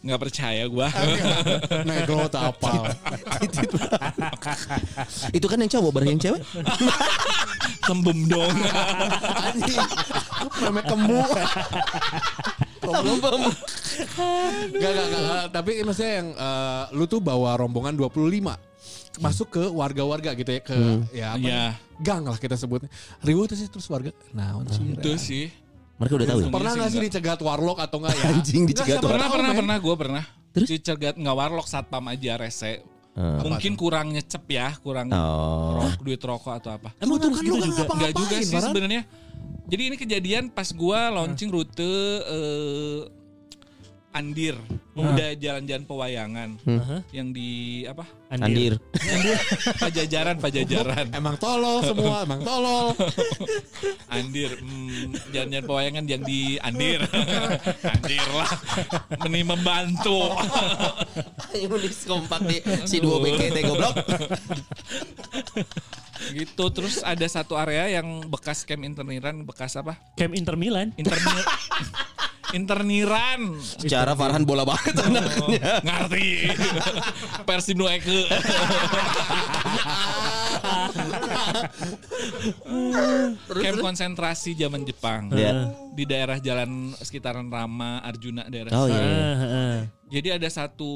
nggak 0.00 0.20
percaya 0.20 0.62
gua 0.64 0.88
Negro 1.88 2.26
tak 2.30 2.56
apa. 2.56 2.92
Itu 5.36 5.46
kan 5.48 5.58
yang 5.60 5.70
cowok 5.70 5.90
baru 5.92 6.06
yang 6.12 6.20
cewek. 6.20 6.42
tembem 7.84 8.18
dong. 8.28 8.54
Namanya 10.60 10.84
kemu. 10.88 11.20
Gak, 14.80 14.92
gak, 14.92 15.06
gak, 15.10 15.20
gak. 15.20 15.46
Tapi 15.52 15.72
maksudnya 15.84 16.12
yang 16.22 16.28
eh, 16.34 16.82
lu 16.96 17.04
tuh 17.06 17.20
bawa 17.20 17.56
rombongan 17.60 17.96
25 17.96 18.69
masuk 19.16 19.48
ke 19.50 19.62
warga-warga 19.66 20.30
gitu 20.32 20.46
ya 20.48 20.60
ke 20.60 20.76
ya 21.10 21.26
apa 21.32 21.42
Iya. 21.42 21.62
gang 21.98 22.22
lah 22.22 22.36
kita 22.36 22.54
sebutnya 22.54 22.86
riuh 23.20 23.42
terus 23.44 23.66
terus 23.66 23.86
warga 23.86 24.14
nah 24.30 24.54
sih 24.68 24.86
itu 24.88 25.10
sih 25.16 25.44
Mereka 25.96 26.14
udah 26.14 26.26
tahu 26.28 26.38
ya. 26.38 26.48
pernah 26.48 26.70
sih 26.70 26.78
nggak 26.78 26.90
sih 26.90 27.00
dicegat 27.02 27.40
warlock 27.40 27.78
atau 27.78 27.96
enggak 27.98 28.14
ya 28.14 28.24
Anjing 28.30 28.62
dicegat 28.64 28.96
Nggak, 28.96 29.10
pernah 29.10 29.26
pernah 29.28 29.50
men. 29.50 29.58
pernah 29.58 29.76
gue 29.76 29.94
pernah 29.96 30.24
Terus? 30.50 30.68
dicegat 30.70 31.14
nggak 31.14 31.36
warlock 31.36 31.66
satpam 31.66 32.04
aja 32.06 32.32
rese 32.36 32.86
Ah. 33.10 33.42
mungkin 33.42 33.74
kurang 33.74 34.06
nyecep 34.08 34.46
ya 34.46 34.70
kurang 34.78 35.10
Oh. 35.10 35.82
rok- 35.82 35.98
duit 36.00 36.22
rokok 36.22 36.54
atau 36.54 36.70
apa 36.72 36.94
Emang 36.96 37.18
Tuh, 37.18 37.26
kan 37.26 37.42
lu 37.42 37.42
gitu 37.42 37.50
nggak 37.50 37.66
juga? 37.66 37.66
ngapa-ngapain, 37.76 37.98
Enggak 37.98 38.12
juga 38.16 38.36
sih 38.38 38.60
sebenarnya. 38.62 39.02
Jadi 39.66 39.82
ini 39.84 39.96
kejadian 39.96 40.44
pas 40.48 40.68
gua 40.70 41.10
launching 41.10 41.46
rute 41.48 41.90
eh, 42.24 42.98
Andir, 44.10 44.58
udah 44.98 45.38
jalan-jalan 45.38 45.86
pewayangan 45.86 46.58
yang 47.14 47.30
di 47.30 47.82
apa? 47.86 48.02
Andir. 48.26 48.74
Pajajaran, 49.78 50.42
Pajajaran. 50.42 51.06
emang 51.18 51.38
tolol 51.38 51.78
semua 51.86 52.26
emang 52.26 52.42
tolol 52.42 52.90
Andir, 54.14 54.58
hmm, 54.58 55.30
jalan-jalan 55.30 55.62
pewayangan 55.62 56.04
yang 56.10 56.22
di 56.26 56.58
Andir. 56.58 57.06
Andir 57.94 58.26
lah. 58.34 58.50
Meni 59.22 59.46
membantu. 59.46 60.34
Ayo 61.54 61.70
kompak 62.10 62.40
di 62.50 62.58
si 62.90 62.98
dua 62.98 63.22
BKT 63.22 63.58
goblok. 63.62 63.94
gitu. 66.34 66.64
Terus 66.74 67.06
ada 67.06 67.26
satu 67.30 67.54
area 67.54 68.02
yang 68.02 68.26
bekas 68.26 68.66
camp 68.66 68.82
interniran, 68.82 69.46
bekas 69.46 69.78
apa? 69.78 70.02
Camp 70.18 70.34
Inter 70.34 70.58
Milan. 70.58 70.90
Internir 70.98 71.46
interniran. 72.52 73.56
Secara 73.60 74.14
Farhan 74.14 74.42
bola 74.42 74.66
banget 74.66 74.94
anaknya. 74.98 75.80
Ngerti. 75.84 76.28
Persib 77.48 77.76
nu 77.78 77.86
Eke. 77.86 78.26
Camp 83.50 83.78
konsentrasi 83.80 84.56
zaman 84.56 84.82
Jepang. 84.86 85.30
Ya. 85.34 85.70
Di 85.94 86.04
daerah 86.06 86.38
jalan 86.40 86.94
sekitaran 86.98 87.50
Rama, 87.50 88.00
Arjuna 88.02 88.46
daerah 88.48 88.70
Oh 88.72 88.86
situ. 88.86 88.96
iya. 88.96 89.86
Jadi 90.10 90.28
ada 90.42 90.48
satu 90.50 90.92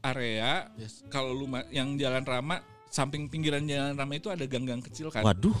area 0.00 0.72
kalau 1.12 1.36
lu 1.36 1.44
yang 1.68 1.96
jalan 2.00 2.24
Rama 2.24 2.64
samping 2.88 3.28
pinggiran 3.28 3.64
jalan 3.68 3.94
Rama 3.96 4.16
itu 4.16 4.28
ada 4.32 4.44
gang-gang 4.48 4.80
kecil 4.80 5.12
kan. 5.12 5.24
Waduh. 5.24 5.54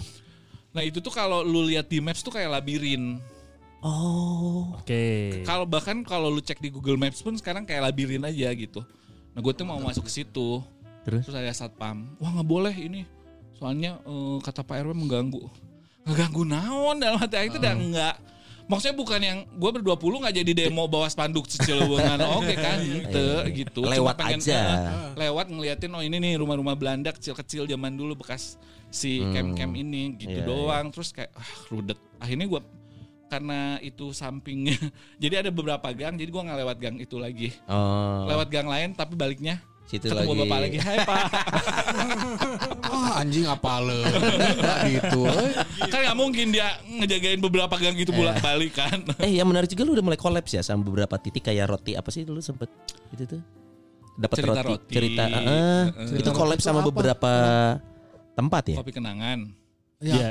Nah, 0.70 0.86
itu 0.86 1.02
tuh 1.02 1.10
kalau 1.10 1.42
lu 1.42 1.66
lihat 1.66 1.90
di 1.90 1.98
maps 1.98 2.22
tuh 2.22 2.30
kayak 2.30 2.60
labirin. 2.60 3.18
Oh. 3.80 4.76
Oke. 4.76 5.40
Kalau 5.42 5.64
bahkan 5.64 6.04
kalau 6.04 6.28
lu 6.28 6.40
cek 6.40 6.60
di 6.60 6.68
Google 6.68 7.00
Maps 7.00 7.24
pun 7.24 7.32
sekarang 7.32 7.64
kayak 7.64 7.88
labirin 7.88 8.20
aja 8.22 8.52
gitu. 8.52 8.84
Nah 9.32 9.40
gue 9.40 9.52
tuh 9.52 9.64
mau 9.64 9.80
masuk 9.80 10.04
ke 10.04 10.12
situ. 10.12 10.60
Terus? 11.04 11.24
Terus 11.24 11.36
ada 11.36 11.52
satpam. 11.52 12.12
Wah 12.20 12.30
nggak 12.30 12.48
boleh 12.48 12.74
ini. 12.76 13.08
Soalnya 13.56 13.96
eh, 14.00 14.36
kata 14.40 14.60
Pak 14.60 14.84
RW 14.84 14.92
mengganggu. 14.92 15.40
Ngeganggu 16.04 16.42
naon 16.44 16.96
dalam 17.00 17.16
hati 17.16 17.36
aku 17.36 17.56
itu 17.56 17.58
udah 17.60 17.74
enggak. 17.76 18.16
Maksudnya 18.70 18.94
bukan 18.94 19.18
yang 19.20 19.38
gue 19.50 19.70
berdua 19.74 19.98
puluh 19.98 20.22
nggak 20.22 20.36
jadi 20.44 20.52
demo 20.54 20.86
bawa 20.86 21.10
spanduk 21.10 21.50
Cicilewungan 21.50 22.22
oke 22.38 22.54
kan 22.54 22.78
gitu 22.78 23.26
gitu. 23.50 23.80
Cuma 23.82 23.96
Lewat 23.96 24.16
aja. 24.22 24.60
eh, 24.86 25.10
lewat 25.18 25.50
ngeliatin 25.50 25.90
oh 25.90 26.04
ini 26.04 26.22
nih 26.22 26.38
rumah-rumah 26.38 26.78
Belanda 26.78 27.10
kecil-kecil 27.10 27.66
zaman 27.66 27.98
dulu 27.98 28.14
bekas 28.14 28.60
si 28.86 29.24
camp-camp 29.34 29.74
ini 29.74 30.14
gitu 30.20 30.38
Iya, 30.38 30.46
doang. 30.46 30.92
Terus 30.94 31.10
kayak 31.10 31.34
ah, 31.34 31.50
rudet. 31.66 31.98
Akhirnya 32.22 32.46
gue 32.46 32.60
karena 33.30 33.58
itu 33.78 34.10
sampingnya 34.10 34.74
jadi 35.22 35.40
ada 35.40 35.50
beberapa 35.50 35.86
gang 35.90 36.14
jadi 36.14 36.26
gua 36.26 36.42
nggak 36.44 36.58
lewat 36.60 36.76
gang 36.76 36.96
itu 36.98 37.16
lagi 37.16 37.48
Oh. 37.64 38.26
lewat 38.26 38.48
gang 38.48 38.66
lain 38.66 38.90
tapi 38.92 39.14
baliknya 39.14 39.62
Situ 39.86 40.06
ketemu 40.06 40.22
lagi. 40.28 40.40
bapak 40.44 40.58
lagi 40.60 40.78
hai 40.78 40.98
pak 41.00 41.22
ah 42.86 43.18
anjing 43.18 43.42
apa 43.44 43.72
le 43.80 43.98
gitu 44.88 45.20
eh. 45.26 45.50
kan 45.84 45.98
nggak 46.00 46.16
mungkin 46.16 46.46
dia 46.50 46.66
ngejagain 46.84 47.38
beberapa 47.38 47.74
gang 47.74 47.94
itu 47.94 48.10
bolak 48.10 48.38
balik 48.38 48.70
kan 48.72 49.02
Eh 49.26 49.34
yang 49.34 49.46
menarik 49.46 49.66
juga 49.66 49.82
lu 49.82 49.94
udah 49.94 50.04
mulai 50.04 50.14
kolaps 50.16 50.52
ya 50.52 50.62
sama 50.62 50.82
beberapa 50.82 51.14
titik 51.16 51.42
kayak 51.44 51.66
roti 51.68 51.94
apa 51.94 52.06
sih 52.08 52.22
dulu 52.22 52.38
sempet 52.38 52.70
itu 53.10 53.26
tuh 53.28 53.42
dapat 54.14 54.36
Cerita 54.38 54.60
roti, 54.60 54.70
roti. 54.70 54.92
cerita 54.92 55.24
ah, 55.24 55.34
ah. 55.34 55.42
Heeh. 55.96 56.18
itu 56.18 56.30
kolaps 56.30 56.62
sama 56.62 56.80
apa? 56.80 56.88
beberapa 56.88 57.32
tempat 58.32 58.62
ya 58.68 58.76
kopi 58.78 58.92
kenangan 58.92 59.38
ya, 59.98 60.14
Ya. 60.14 60.30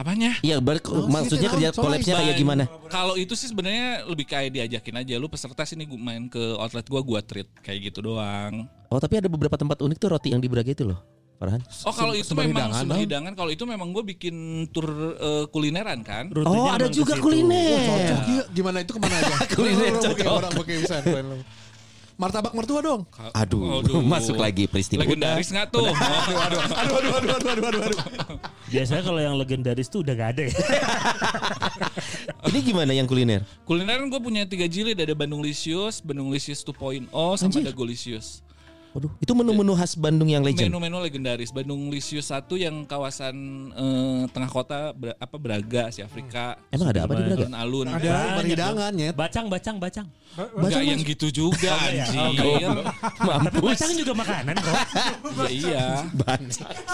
Apa? 0.00 0.16
apanya? 0.16 0.30
Iya 0.40 0.56
balik 0.58 0.88
Oh, 0.88 1.06
maksudnya 1.06 1.48
kerja 1.52 1.68
dong, 1.70 1.76
coy. 1.76 1.84
kolapsnya 1.92 2.14
kayak 2.16 2.36
gimana? 2.40 2.64
Kalau 2.88 3.14
itu 3.20 3.36
sih 3.36 3.52
sebenarnya 3.52 4.08
lebih 4.08 4.26
kayak 4.26 4.50
diajakin 4.56 4.96
aja. 4.96 5.14
Lu 5.20 5.28
peserta 5.28 5.62
sini 5.68 5.84
gua 5.84 6.00
main 6.00 6.26
ke 6.26 6.40
outlet 6.56 6.86
gua 6.88 7.00
gua 7.04 7.20
treat 7.20 7.46
kayak 7.60 7.92
gitu 7.92 8.00
doang. 8.00 8.64
Oh 8.88 8.98
tapi 8.98 9.20
ada 9.20 9.28
beberapa 9.28 9.54
tempat 9.60 9.84
unik 9.84 9.96
tuh 10.00 10.08
roti 10.08 10.28
yang 10.32 10.40
di 10.40 10.48
Braga 10.48 10.72
itu 10.72 10.82
loh 10.88 10.98
Farhan. 11.40 11.60
Oh 11.88 11.94
kalau 11.94 12.12
itu 12.12 12.32
Sumber 12.32 12.48
memang 12.48 12.68
hidangan, 12.72 12.96
hidangan. 13.00 13.32
Kalau 13.32 13.50
itu 13.54 13.64
memang 13.64 13.88
gue 13.96 14.04
bikin 14.12 14.34
tur 14.74 15.16
eh, 15.16 15.44
kulineran 15.48 16.04
kan? 16.04 16.28
Rutenya 16.28 16.52
oh 16.52 16.68
ada 16.68 16.86
juga 16.92 17.16
ke 17.16 17.22
situ. 17.22 17.24
kuliner. 17.24 17.80
Cocok. 17.86 18.18
Ya 18.28 18.44
gimana 18.52 18.76
itu 18.84 18.92
ke 18.92 19.00
mana 19.00 19.16
aja? 19.16 19.34
Kuliner 19.56 19.92
cocok. 19.96 20.26
orang 20.28 20.52
pakai 20.52 20.74
bisa 20.84 20.96
martabak 22.20 22.52
mertua 22.52 22.84
dong. 22.84 23.02
Aduh, 23.32 23.80
Aduh. 23.80 24.04
masuk 24.04 24.36
lagi 24.36 24.68
peristiwa. 24.68 25.00
Legendaris 25.00 25.48
nggak 25.48 25.72
tuh? 25.72 25.88
Aduh 25.88 26.36
aduh 26.36 26.60
aduh 26.60 26.76
aduh 26.76 27.12
aduh 27.16 27.32
aduh 27.40 27.64
aduh, 27.64 27.82
aduh. 27.88 28.38
Biasanya 28.70 29.02
kalau 29.02 29.18
yang 29.18 29.34
legendaris 29.34 29.90
tuh 29.90 30.06
udah 30.06 30.14
gak 30.14 30.30
ada 30.38 30.42
ya. 30.46 30.54
ini 32.54 32.58
gimana 32.62 32.94
yang 32.94 33.10
kuliner 33.10 33.42
Kulineran 33.66 34.06
gue 34.06 34.20
punya 34.22 34.46
tiga 34.46 34.70
jilid 34.70 34.94
ada 34.94 35.10
Bandung 35.18 35.42
Lisius, 35.42 35.98
Bandung 35.98 36.30
Lisius 36.30 36.62
2.0 36.62 37.10
sama 37.10 37.50
Anjir. 37.50 37.66
ada 37.66 37.72
Golisius. 37.74 38.46
Waduh, 38.90 39.10
itu 39.22 39.32
menu-menu 39.38 39.78
khas 39.78 39.94
Bandung 39.94 40.26
yang 40.26 40.42
legend. 40.42 40.66
Menu-menu 40.66 40.98
legendaris. 40.98 41.54
Bandung 41.54 41.94
Lisius 41.94 42.26
satu 42.26 42.58
yang 42.58 42.82
kawasan 42.82 43.34
eh, 43.70 44.22
tengah 44.34 44.50
kota 44.50 44.90
Bra- 44.90 45.14
apa 45.14 45.36
Braga, 45.38 45.94
si 45.94 46.02
Afrika. 46.02 46.58
Emang 46.74 46.90
ada 46.90 47.06
apa 47.06 47.14
di 47.14 47.22
Braga? 47.22 47.46
Alun-alun. 47.46 47.86
ada 47.86 48.02
Banyak 48.02 48.34
berhidangan 48.42 48.90
nyet 48.90 49.14
Bacang, 49.14 49.46
bacang, 49.46 49.76
bacang. 49.78 50.06
Enggak 50.30 50.82
yang 50.86 51.00
gitu 51.02 51.26
juga 51.30 51.74
anjir. 51.74 52.66
Tapi 53.18 53.58
bacang 53.62 53.90
juga 53.94 54.12
makanan 54.14 54.54
kok. 54.58 54.76
ya 55.46 55.50
iya. 55.50 55.86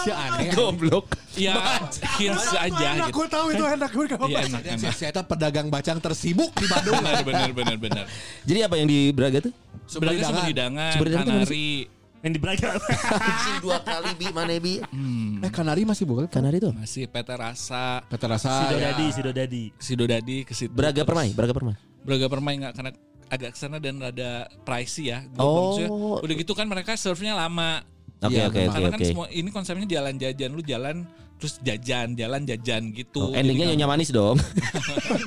si 0.01 0.09
aneh 0.09 0.53
Goblok. 0.53 1.05
Ya 1.37 1.81
hits 2.17 2.49
aja 2.57 2.97
enak 2.97 3.13
gitu. 3.13 3.21
gue 3.21 3.27
tahu 3.29 3.45
itu 3.53 3.65
enak 3.65 3.89
gue 3.93 4.05
Iya 4.25 4.39
enak 4.49 4.61
Si 4.81 4.85
enak. 4.89 4.95
saya 4.97 5.21
pedagang 5.21 5.69
bacang 5.69 6.01
tersibuk 6.01 6.49
di 6.57 6.65
Bandung. 6.65 6.97
Benar 6.97 7.21
benar 7.21 7.49
benar 7.53 7.77
benar. 7.77 8.05
Jadi 8.45 8.59
apa 8.65 8.75
yang 8.77 8.89
di 8.89 9.13
Braga 9.13 9.37
tuh? 9.45 9.53
Sebenarnya 9.85 10.23
sumber 10.23 10.45
hidangan, 10.45 10.91
Sumber 10.91 11.07
hidangan 11.07 11.23
itu 11.23 11.29
mana 11.29 11.45
kanari. 11.45 11.69
Yang 12.17 12.31
di. 12.33 12.39
Anjing 13.29 13.57
dua 13.61 13.77
kali 13.79 14.11
bi 14.13 14.27
mana 14.33 14.53
bi? 14.57 14.73
Hmm, 14.83 15.37
Eh 15.39 15.51
Kanari 15.51 15.81
masih 15.83 16.03
bukan? 16.03 16.25
Kanari 16.25 16.57
tuh. 16.57 16.73
masih 16.73 17.05
PT 17.05 17.29
Rasa, 17.31 18.01
Kata 18.03 18.25
rasa. 18.27 18.49
Sido 18.65 18.75
ya. 18.75 18.89
Dadi, 18.89 19.05
Sido 19.13 19.31
Dadi. 19.31 19.63
Sidodadi 19.77 20.37
ke 20.41 20.51
situ. 20.51 20.73
Braga 20.73 20.91
Terus- 20.95 21.07
Permai, 21.07 21.29
Braga 21.31 21.53
Permai. 21.53 21.75
Braga 22.01 22.25
Permai 22.27 22.53
nggak 22.57 22.73
karena 22.73 22.91
agak 23.27 23.49
ke 23.53 23.57
sana 23.57 23.77
dan 23.77 23.99
rada 23.99 24.49
pricey 24.63 25.11
ya. 25.11 25.21
Gua 25.29 25.45
Oh. 25.45 26.17
udah 26.17 26.35
gitu 26.35 26.51
kan 26.51 26.65
mereka 26.65 26.95
serve-nya 26.95 27.35
lama. 27.35 27.85
Oke 28.17 28.33
Iya, 28.33 28.49
oke 28.49 28.61
Karena 28.65 28.89
kan 28.89 28.97
oke. 28.97 29.05
semua 29.05 29.27
ini 29.29 29.49
konsepnya 29.51 29.85
jalan 29.87 30.17
jajan 30.17 30.49
lu 30.49 30.65
jalan 30.65 31.05
terus 31.37 31.61
jajan 31.61 32.17
jalan 32.17 32.41
jajan 32.49 32.89
gitu. 32.91 33.29
Oh, 33.29 33.37
endingnya 33.37 33.69
nyonya 33.73 33.87
manis 33.87 34.09
dong. 34.09 34.37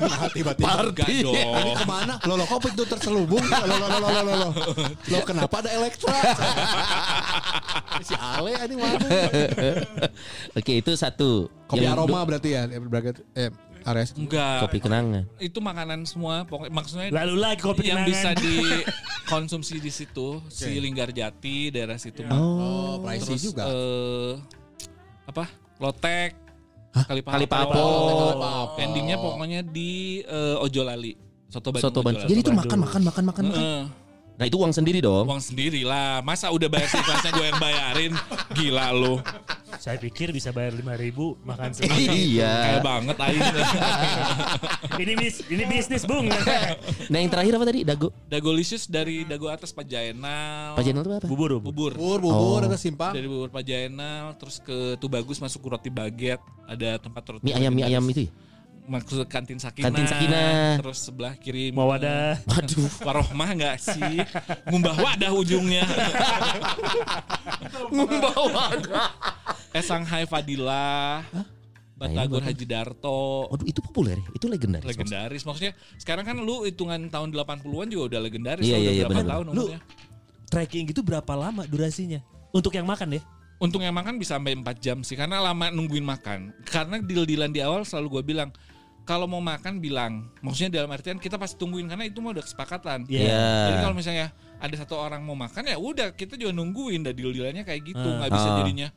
Nah, 0.00 0.26
tiba-tiba. 0.32 0.90
dong. 1.22 1.34
Ini 1.36 1.72
ke 1.76 1.86
mana? 1.86 2.14
Lo 2.26 2.34
lo 2.34 2.44
kok 2.48 2.66
itu 2.66 2.82
terselubung? 2.82 3.42
Lo 3.46 3.64
lo 3.64 3.76
lo 3.78 3.86
lo 3.86 4.08
lo 4.10 4.20
lo. 4.22 4.34
lo. 4.34 4.48
Lo 5.12 5.18
kenapa 5.22 5.62
ada 5.62 5.70
Elektra? 5.70 6.12
si 8.06 8.14
Ale 8.16 8.52
ini 8.64 8.74
mana? 8.76 9.06
Oke 10.56 10.72
itu 10.80 10.92
satu. 10.98 11.46
Kopi 11.70 11.86
Yang 11.86 11.94
aroma 11.94 12.20
berarti 12.26 12.48
ya? 12.56 12.66
Eh, 12.66 12.80
Braga 12.82 13.14
eh 13.38 13.50
Ares. 13.84 14.12
Enggak. 14.16 14.66
Kopi 14.68 14.78
kenangan. 14.82 15.24
Itu 15.40 15.62
makanan 15.64 16.04
semua 16.04 16.44
pokoknya 16.44 16.72
maksudnya 16.74 17.06
Lalu 17.12 17.34
lagi 17.40 17.60
kopi 17.64 17.88
yang 17.88 18.04
kenangan. 18.04 18.36
bisa 18.36 18.36
dikonsumsi 18.36 19.80
di 19.84 19.92
situ 19.92 20.42
si 20.52 20.76
Linggarjati 20.80 21.72
daerah 21.72 21.96
situ 21.96 22.24
mah. 22.26 22.36
Oh, 22.36 23.00
pricey 23.00 23.36
Terus 23.36 23.42
juga. 23.52 23.64
eh, 23.68 24.32
apa? 25.28 25.44
Lotek. 25.80 26.30
Kali 26.90 27.22
Kalipapo. 27.24 27.86
Endingnya 28.76 29.16
pokoknya 29.16 29.60
di 29.64 30.20
eh, 30.22 30.62
Ojolali. 30.62 31.16
Soto 31.50 31.74
Bandung. 31.74 31.82
Soto 31.90 32.00
Bandung. 32.04 32.28
Jadi 32.28 32.40
itu 32.44 32.52
makan 32.52 32.78
makan 32.84 33.00
makan 33.02 33.24
makan 33.26 33.44
makan. 33.50 33.58
Heeh. 33.58 33.82
Nah 34.40 34.48
itu 34.48 34.56
uang 34.56 34.72
sendiri 34.72 35.04
dong. 35.04 35.28
Uang 35.28 35.42
sendiri 35.42 35.84
lah. 35.84 36.24
Masa 36.24 36.48
udah 36.48 36.64
bayar 36.72 36.88
si 36.88 36.96
kelasnya 36.96 37.30
gue 37.36 37.44
yang 37.44 37.60
bayarin? 37.60 38.12
Gila 38.56 38.86
lu. 38.96 39.20
Saya 39.80 39.96
pikir 39.96 40.28
bisa 40.28 40.52
bayar 40.52 40.76
5 40.76 40.84
ribu 40.94 41.40
makan 41.40 41.72
Kayak 41.80 42.12
Iya. 42.12 42.84
banget 42.84 43.16
aing. 43.16 43.40
ini 45.02 45.12
bis, 45.16 45.40
ini 45.48 45.64
bisnis 45.64 46.04
bung. 46.04 46.28
Nah 47.08 47.16
yang 47.16 47.32
terakhir 47.32 47.56
apa 47.56 47.64
tadi? 47.64 47.80
Dago. 47.80 48.12
Dagolicious 48.28 48.84
dari 48.84 49.24
dago 49.24 49.48
atas 49.48 49.72
Pajaenal. 49.72 50.76
Pajaenal 50.76 51.00
itu 51.00 51.10
apa? 51.16 51.24
Bubur 51.24 51.56
bubur. 51.56 51.72
Bubur. 51.72 51.92
Bubur, 51.96 52.20
bubur, 52.20 52.60
Oh. 52.60 52.68
ada 52.68 52.76
simpang. 52.76 53.16
Dari 53.16 53.24
bubur 53.24 53.48
Pajaenal 53.48 54.36
terus 54.36 54.60
ke 54.60 55.00
Tubagus 55.00 55.40
masuk 55.40 55.64
ke 55.64 55.68
roti 55.72 55.88
baget, 55.88 56.40
ada 56.68 57.00
tempat 57.00 57.22
roti. 57.24 57.42
Mie 57.42 57.56
ayam 57.56 57.72
mie 57.72 57.88
ayam 57.88 58.04
itu 58.04 58.28
ya? 58.28 58.30
Maksud 58.90 59.22
kantin 59.30 59.54
Sakinah. 59.62 59.86
Kantin 59.86 60.06
Sakinah. 60.10 60.82
Terus 60.82 60.98
sebelah 60.98 61.38
kiri 61.38 61.70
Mau 61.70 61.86
wadah. 61.86 62.42
Waduh. 62.50 62.90
Warohmah 63.06 63.48
enggak 63.54 63.76
sih? 63.78 64.18
Ngumbah 64.66 64.98
wadah 64.98 65.30
ujungnya. 65.30 65.86
Ngumbah 67.94 68.34
wadah. 68.50 69.08
eh 69.70 69.82
Shanghai 69.86 70.26
Fadilah. 70.26 71.22
Batagor 71.94 72.42
Haji 72.42 72.66
Darto. 72.66 73.46
Waduh 73.46 73.66
itu 73.70 73.78
populer 73.78 74.18
ya? 74.18 74.28
Itu 74.34 74.50
legendaris. 74.50 74.88
legendaris 74.90 75.42
maksudnya 75.46 75.72
sekarang 75.94 76.26
kan 76.26 76.36
lu 76.42 76.66
hitungan 76.66 77.06
tahun 77.06 77.30
80-an 77.30 77.86
juga 77.92 78.04
udah 78.16 78.20
legendaris 78.26 78.64
Iya, 78.66 78.74
iya, 78.74 78.82
udah 78.82 78.90
iya, 78.90 79.04
berapa 79.06 79.14
benar. 79.22 79.30
tahun 79.30 79.44
Lu 79.46 79.52
umurnya 79.54 79.80
trekking 80.50 80.84
gitu 80.90 81.06
berapa 81.06 81.32
lama 81.38 81.62
durasinya? 81.70 82.18
Untuk 82.50 82.74
yang 82.74 82.84
makan 82.84 83.14
ya? 83.14 83.22
Untung 83.60 83.84
yang 83.84 83.92
makan 83.94 84.16
bisa 84.18 84.34
sampai 84.40 84.56
4 84.56 84.66
jam 84.82 84.98
sih 85.06 85.14
karena 85.14 85.38
lama 85.38 85.70
nungguin 85.70 86.02
makan. 86.02 86.50
Karena 86.66 86.98
deal-dealan 86.98 87.52
di 87.54 87.60
awal 87.62 87.86
selalu 87.86 88.18
gue 88.18 88.34
bilang 88.34 88.50
kalau 89.10 89.26
mau 89.26 89.42
makan 89.42 89.82
bilang. 89.82 90.30
Maksudnya 90.38 90.78
dalam 90.78 90.90
artian 90.94 91.18
kita 91.18 91.34
pasti 91.34 91.58
tungguin 91.58 91.90
karena 91.90 92.06
itu 92.06 92.22
mah 92.22 92.30
udah 92.30 92.46
kesepakatan. 92.46 93.10
Iya. 93.10 93.26
Iya. 93.26 93.42
Jadi 93.66 93.76
kalau 93.82 93.94
misalnya 93.98 94.26
ada 94.56 94.74
satu 94.78 94.94
orang 94.94 95.26
mau 95.26 95.34
makan 95.34 95.66
ya 95.66 95.74
udah 95.74 96.14
kita 96.14 96.38
juga 96.38 96.54
nungguin 96.54 97.02
dah 97.02 97.10
deal-dealannya 97.10 97.66
kayak 97.66 97.82
gitu. 97.82 97.98
Ah. 97.98 98.22
nggak 98.22 98.30
bisa 98.30 98.46
Ah. 98.46 98.56
jadinya 98.62 98.88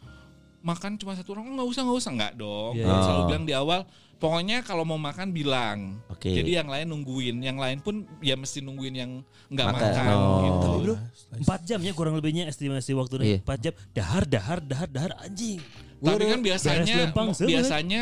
makan 0.63 0.95
cuma 0.95 1.17
satu 1.17 1.33
orang 1.33 1.49
nggak 1.49 1.65
usah 1.65 1.81
nggak 1.81 1.97
usah 1.97 2.11
nggak 2.13 2.33
dong. 2.37 2.73
Iya. 2.77 2.85
Gua 2.85 2.93
Ah. 2.93 3.01
Selalu 3.01 3.21
bilang 3.25 3.43
di 3.43 3.53
awal 3.57 3.79
pokoknya 4.15 4.57
kalau 4.61 4.83
mau 4.85 4.95
makan 4.95 5.33
bilang. 5.33 5.97
Oke. 6.07 6.29
Jadi 6.29 6.51
yang 6.53 6.69
lain 6.69 6.87
nungguin, 6.87 7.35
yang 7.41 7.57
lain 7.57 7.81
pun 7.81 8.05
ya 8.21 8.37
mesti 8.37 8.61
nungguin 8.61 8.93
yang 8.93 9.11
nggak 9.49 9.67
Makan. 9.67 9.81
makan, 9.81 10.13
Oh. 10.13 10.39
gitu. 10.45 10.69
Bro, 10.83 10.95
4 11.41 11.59
jam 11.65 11.79
ya 11.81 11.91
kurang 11.91 12.15
lebihnya 12.15 12.45
estimasi 12.45 12.93
waktunya. 12.93 13.35
Iya. 13.35 13.39
4 13.41 13.57
jam. 13.59 13.73
Dahar, 13.91 14.23
dahar, 14.23 14.59
dahar, 14.61 14.87
dahar 14.87 15.11
anjing. 15.19 15.57
Tapi 15.99 16.23
kan 16.27 16.39
biasanya 16.39 17.11
biasanya 17.41 18.01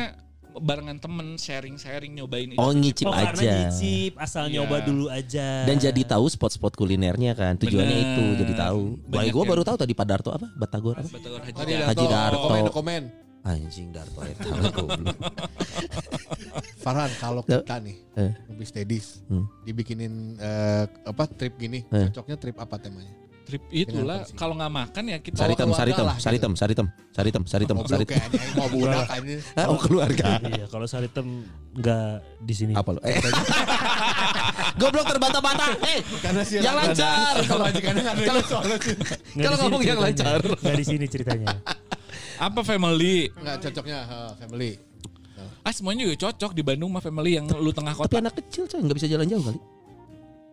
barengan 0.53 0.97
temen 0.97 1.35
sharing-sharing 1.35 2.11
nyobain 2.13 2.47
itu. 2.47 2.57
Oh 2.57 2.69
ngicip 2.69 3.05
Oh 3.05 3.13
aja. 3.13 3.31
nyicip, 3.69 4.13
asal 4.15 4.45
Iya. 4.45 4.59
nyoba 4.59 4.77
dulu 4.81 5.05
aja. 5.07 5.63
Dan 5.63 5.77
jadi 5.77 6.01
tahu 6.03 6.27
spot-spot 6.27 6.73
kulinernya 6.73 7.31
kan. 7.31 7.55
Tujuannya 7.55 7.87
Bener. 7.93 8.11
itu 8.11 8.23
jadi 8.41 8.53
tahu. 8.59 8.81
Wah, 9.01 9.11
Banyak 9.17 9.31
gue 9.31 9.45
baru 9.47 9.63
tahu 9.63 9.77
tadi 9.77 9.93
Pak 9.93 10.05
Darto 10.05 10.29
apa? 10.29 10.47
Batagor 10.51 10.95
apa? 10.97 11.07
Batagor 11.07 11.39
Haji 11.41 11.61
Darto. 11.63 11.87
Haji 11.87 12.05
Darto. 12.05 12.39
Komen, 12.43 12.63
komen. 12.69 13.03
Anjing 13.41 13.89
Darto 13.89 14.19
ya 14.21 14.35
tahu. 14.37 14.85
Farhan, 16.77 17.11
kalau 17.15 17.41
kita 17.41 17.77
nih, 17.79 17.97
Eh. 18.13 18.31
Rubis 18.47 18.69
Dedis, 18.69 19.21
Hmm. 19.25 19.45
dibikinin 19.61 20.35
eh, 20.35 20.83
apa 21.05 21.25
trip 21.27 21.55
gini, 21.55 21.85
Eh. 21.87 22.09
cocoknya 22.09 22.37
trip 22.37 22.57
apa 22.57 22.75
temanya? 22.75 23.13
Trip 23.51 23.63
itulah 23.67 24.23
kalau 24.33 24.55
nggak 24.55 24.71
makan 24.71 25.03
ya 25.05 25.17
kita 25.19 25.35
Saritem, 25.35 25.75
saritem, 25.75 26.05
lah 26.07 26.15
gitu. 26.15 26.23
saritem, 26.23 26.51
saritem, 26.55 26.87
saritem, 27.11 27.43
saritem, 27.43 27.75
Goblok 27.75 27.91
saritem. 27.91 28.15
kayaknya 28.15 28.41
mau 28.55 28.67
budak 28.71 29.07
aja. 29.19 29.35
Oh 29.67 29.75
keluarga. 29.75 30.29
Iya, 30.39 30.65
kalau 30.71 30.87
Saritem 30.87 31.27
nggak 31.75 32.11
di 32.39 32.53
sini. 32.55 32.71
Apa 32.71 32.95
lo? 32.95 32.99
Eh. 33.03 33.19
Goblok 34.79 35.03
terbantah-bantah. 35.03 35.69
Eh, 35.83 35.99
Karena 36.23 36.41
yang 36.47 36.75
lancar. 36.79 37.33
Kalau 37.51 37.65
Kalau- 39.35 39.59
ngomong 39.59 39.83
yang 39.83 39.99
lancar. 39.99 40.39
Nggak 40.39 40.77
di 40.79 40.85
sini 40.87 41.05
ceritanya. 41.05 41.59
apa 42.39 42.63
family. 42.63 43.27
Nggak 43.35 43.67
cocoknya 43.67 43.99
eh, 44.01 44.31
family. 44.39 44.71
Ah 45.61 45.69
semuanya 45.69 46.05
juga 46.05 46.29
cocok 46.29 46.55
di 46.55 46.63
Bandung 46.63 46.89
mah 46.89 47.01
family 47.01 47.35
yang 47.35 47.45
lu 47.51 47.69
tengah 47.69 47.93
Tapi 47.93 48.07
kota. 48.07 48.17
anak 48.17 48.33
kecil 48.39 48.65
coy 48.65 48.79
nggak 48.79 48.97
bisa 48.97 49.05
jalan 49.05 49.27
jauh 49.27 49.43
kali. 49.43 49.59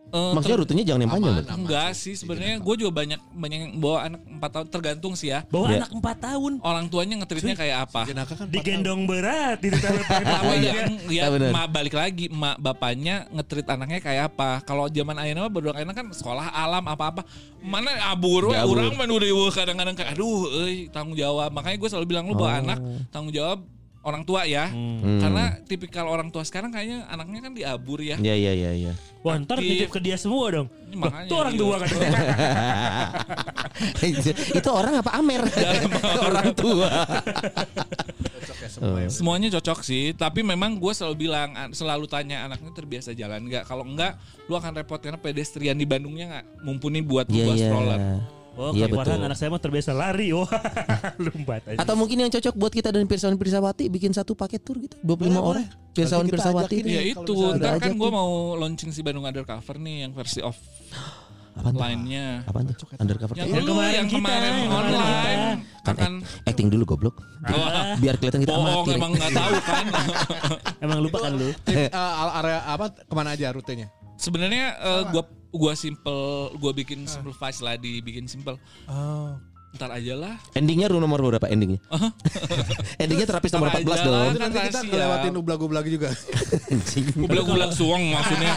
Eh, 0.08 0.32
Maksudnya 0.32 0.56
ter- 0.56 0.62
rutenya 0.64 0.84
jangan 0.84 1.00
yang 1.00 1.12
panjang. 1.12 1.34
Aman, 1.36 1.44
enggak 1.60 1.90
sih 1.92 2.14
sebenarnya 2.14 2.56
gue 2.56 2.74
juga 2.76 2.92
banyak 2.94 3.20
banyak 3.28 3.58
yang 3.60 3.72
bawa 3.76 3.98
anak 4.04 4.20
4 4.24 4.40
tahun 4.48 4.66
tergantung 4.68 5.12
sih 5.12 5.28
ya. 5.28 5.44
Bawa 5.46 5.68
Iya. 5.68 5.76
anak 5.78 5.90
4 5.92 6.16
tahun. 6.18 6.52
Orang 6.60 6.84
tuanya 6.86 7.14
ngetritnya 7.18 7.52
kayak 7.52 7.78
apa? 7.84 8.00
Jenaka 8.04 8.32
kan 8.34 8.46
Digendong 8.48 9.04
berat 9.04 9.60
di. 9.60 9.68
Apa 9.68 10.52
ya, 10.56 10.72
ya 11.06 11.24
bener. 11.28 11.52
emak 11.52 11.66
balik 11.68 11.92
lagi 11.92 12.24
emak 12.26 12.56
bapaknya 12.56 13.28
ngetrit 13.30 13.66
anaknya 13.66 14.00
kayak 14.00 14.22
apa 14.28 14.60
kalau 14.62 14.88
zaman 14.88 15.16
ayana 15.16 15.44
mah 15.44 15.52
berdua 15.52 15.76
kan 15.76 16.08
sekolah 16.08 16.50
alam 16.50 16.84
apa-apa 16.84 17.22
mana 17.58 17.90
abur 18.08 18.48
we 18.48 18.54
Ya, 18.54 18.64
abur. 18.64 18.78
urang 18.78 18.94
mah 18.94 19.04
nu 19.04 19.16
riweuh 19.16 19.50
kadang-kadang 19.50 19.92
kayak 19.92 20.14
aduh 20.14 20.48
euy 20.58 20.88
tanggung 20.88 21.14
jawab 21.14 21.50
makanya 21.50 21.76
gue 21.76 21.88
selalu 21.88 22.06
bilang 22.08 22.24
lu 22.24 22.32
Oh. 22.32 22.40
bawa 22.40 22.60
anak 22.60 22.78
tanggung 23.08 23.30
jawab 23.30 23.60
orang 24.08 24.22
tua 24.22 24.42
ya 24.42 24.66
Hmm. 24.68 25.20
karena 25.20 25.44
tipikal 25.62 26.04
orang 26.04 26.28
tua 26.28 26.42
sekarang 26.42 26.68
kayaknya 26.68 27.04
anaknya 27.06 27.40
kan 27.40 27.52
diabur 27.52 28.00
ya 28.00 28.16
Iya 28.16 28.34
iya 28.34 28.52
iya 28.52 28.70
iya. 28.74 28.92
Wah 29.20 29.34
ntar 29.36 29.58
Aktif. 29.58 29.68
nitip 29.68 29.90
ke 29.90 30.00
dia 30.00 30.14
semua 30.14 30.46
dong. 30.48 30.68
Ini 30.88 30.94
Loh, 30.94 31.02
makanya 31.04 31.26
Tuh 31.26 31.36
orang 31.36 31.52
iya. 31.52 31.60
tua 31.60 31.74
kan. 31.76 31.88
itu 34.58 34.70
orang 34.70 34.94
apa 34.96 35.10
Amer? 35.12 35.42
orang 36.28 36.48
tua. 36.52 36.88
semuanya 39.08 39.48
cocok 39.50 39.80
sih 39.80 40.12
tapi 40.14 40.40
memang 40.42 40.76
gue 40.76 40.92
selalu 40.92 41.16
bilang 41.20 41.50
an- 41.52 41.72
selalu 41.72 42.06
tanya 42.06 42.44
anaknya 42.44 42.70
terbiasa 42.70 43.10
jalan 43.12 43.42
nggak 43.44 43.64
kalau 43.64 43.82
enggak 43.82 44.14
lu 44.46 44.54
akan 44.54 44.72
repot 44.74 44.98
karena 44.98 45.16
pedestrian 45.16 45.74
di 45.74 45.82
Bandungnya 45.82 46.26
nggak 46.28 46.44
mumpuni 46.62 47.00
buat 47.00 47.26
Iya 47.26 47.44
buat 47.44 47.56
iya. 47.56 47.66
stroller 47.66 48.00
Oh, 48.58 48.74
Iya 48.74 48.90
betul. 48.90 49.22
anak 49.22 49.38
saya 49.38 49.48
mah 49.48 49.62
terbiasa 49.62 49.94
lari. 49.94 50.34
Wah, 50.34 50.50
lompat 51.22 51.62
aja. 51.64 51.78
Atau 51.78 51.94
mungkin 51.94 52.18
yang 52.18 52.26
cocok 52.28 52.52
buat 52.52 52.74
kita 52.74 52.90
dan 52.90 53.06
Pirsawan 53.06 53.38
Pirsawati 53.38 53.86
bikin 53.86 54.10
satu 54.10 54.34
paket 54.34 54.60
tour 54.60 54.76
gitu 54.76 54.98
25 55.00 55.30
orang. 55.38 55.66
Pirsawan 55.94 56.26
Pirsawati. 56.26 56.82
Ya 56.82 57.14
kalau 57.14 57.22
itu, 57.22 57.34
ntar 57.54 57.78
kan 57.78 57.94
gue 57.94 58.10
mau 58.10 58.30
launching 58.54 58.90
si 58.90 59.00
Bandung 59.00 59.22
Undercover 59.22 59.78
nih 59.78 60.02
yang 60.02 60.10
versi 60.10 60.42
off 60.42 60.58
Apaan 61.54 61.70
tuh? 61.70 61.80
line-nya. 61.80 62.26
Apaan 62.44 62.66
tuh? 62.68 62.86
Undercover. 62.96 63.34
Yang, 63.34 63.48
Yang 63.48 63.64
kemarin 63.64 63.94
yang 63.94 64.06
kita, 64.06 64.18
kemarin 64.20 64.50
yang 64.52 64.70
online 64.72 65.40
Kan 65.78 65.94
akan 65.96 66.12
act- 66.20 66.46
acting 66.46 66.68
dulu 66.68 66.84
goblok. 66.84 67.16
Wah, 67.40 67.94
Biar 67.96 68.14
kelihatan 68.14 68.40
kita 68.42 68.52
bohong 68.52 68.66
amatir. 68.76 68.94
emang 68.94 69.10
nggak 69.12 69.32
tahu 69.32 69.54
kan. 69.62 69.84
Emang 70.84 70.98
lupa 70.98 71.18
kan 71.18 71.32
lu? 71.34 71.50
Eh, 71.66 71.90
area 71.90 72.58
apa 72.64 72.94
ke 72.94 73.10
mana 73.10 73.34
aja 73.34 73.50
rutenya? 73.50 73.90
Sebenarnya 74.18 74.66
eh, 74.76 75.02
gua 75.08 75.22
gua 75.48 75.72
simple, 75.72 76.20
gua 76.54 76.72
bikin 76.72 77.06
simplifies 77.06 77.58
lah 77.58 77.74
dibikin 77.74 78.26
simple. 78.26 78.58
Oh. 78.84 79.38
Ntar 79.68 79.92
aja 79.92 80.16
lah. 80.16 80.34
Endingnya 80.52 80.88
room 80.88 80.98
nomor 80.98 81.20
berapa 81.20 81.44
endingnya? 81.52 81.78
endingnya 82.96 83.28
terapis 83.28 83.52
nomor 83.52 83.68
Ntar 83.68 83.84
14 83.84 83.92
aja 83.92 84.02
dong. 84.02 84.32
nanti 84.34 84.58
kita 84.58 84.70
rahasia. 84.74 84.90
ngelewatin 84.90 85.34
ublag-ublag 85.36 85.86
juga. 85.86 86.10
Anjing. 86.66 87.04
Gublag-gublag 87.20 87.70
suang 87.70 88.02
maksudnya. 88.10 88.54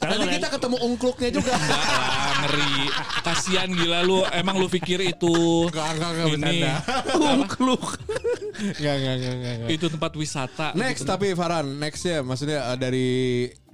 Karena 0.00 0.14
Nanti 0.24 0.40
kita 0.40 0.48
ketemu 0.50 0.76
ungkluknya 0.80 1.30
juga. 1.30 1.52
Enggak 1.52 1.82
lah, 1.84 2.32
ngeri. 2.40 2.74
Kasian 3.20 3.68
gila 3.70 4.00
lu. 4.00 4.18
Emang 4.32 4.56
lu 4.56 4.66
pikir 4.66 5.04
itu 5.04 5.34
Enggak, 5.68 5.88
enggak, 5.92 6.10
enggak, 6.10 6.26
ini 6.26 6.32
bercanda. 6.32 6.72
Ungkluk. 7.36 7.84
Enggak, 8.80 8.94
enggak, 8.96 9.14
enggak, 9.14 9.34
enggak, 9.36 9.68
itu 9.68 9.86
tempat 9.86 10.12
wisata. 10.16 10.66
Next 10.72 11.04
tapi 11.04 11.36
Farhan, 11.36 11.76
nextnya 11.76 12.24
maksudnya 12.24 12.72
eh, 12.72 12.78
dari 12.80 13.08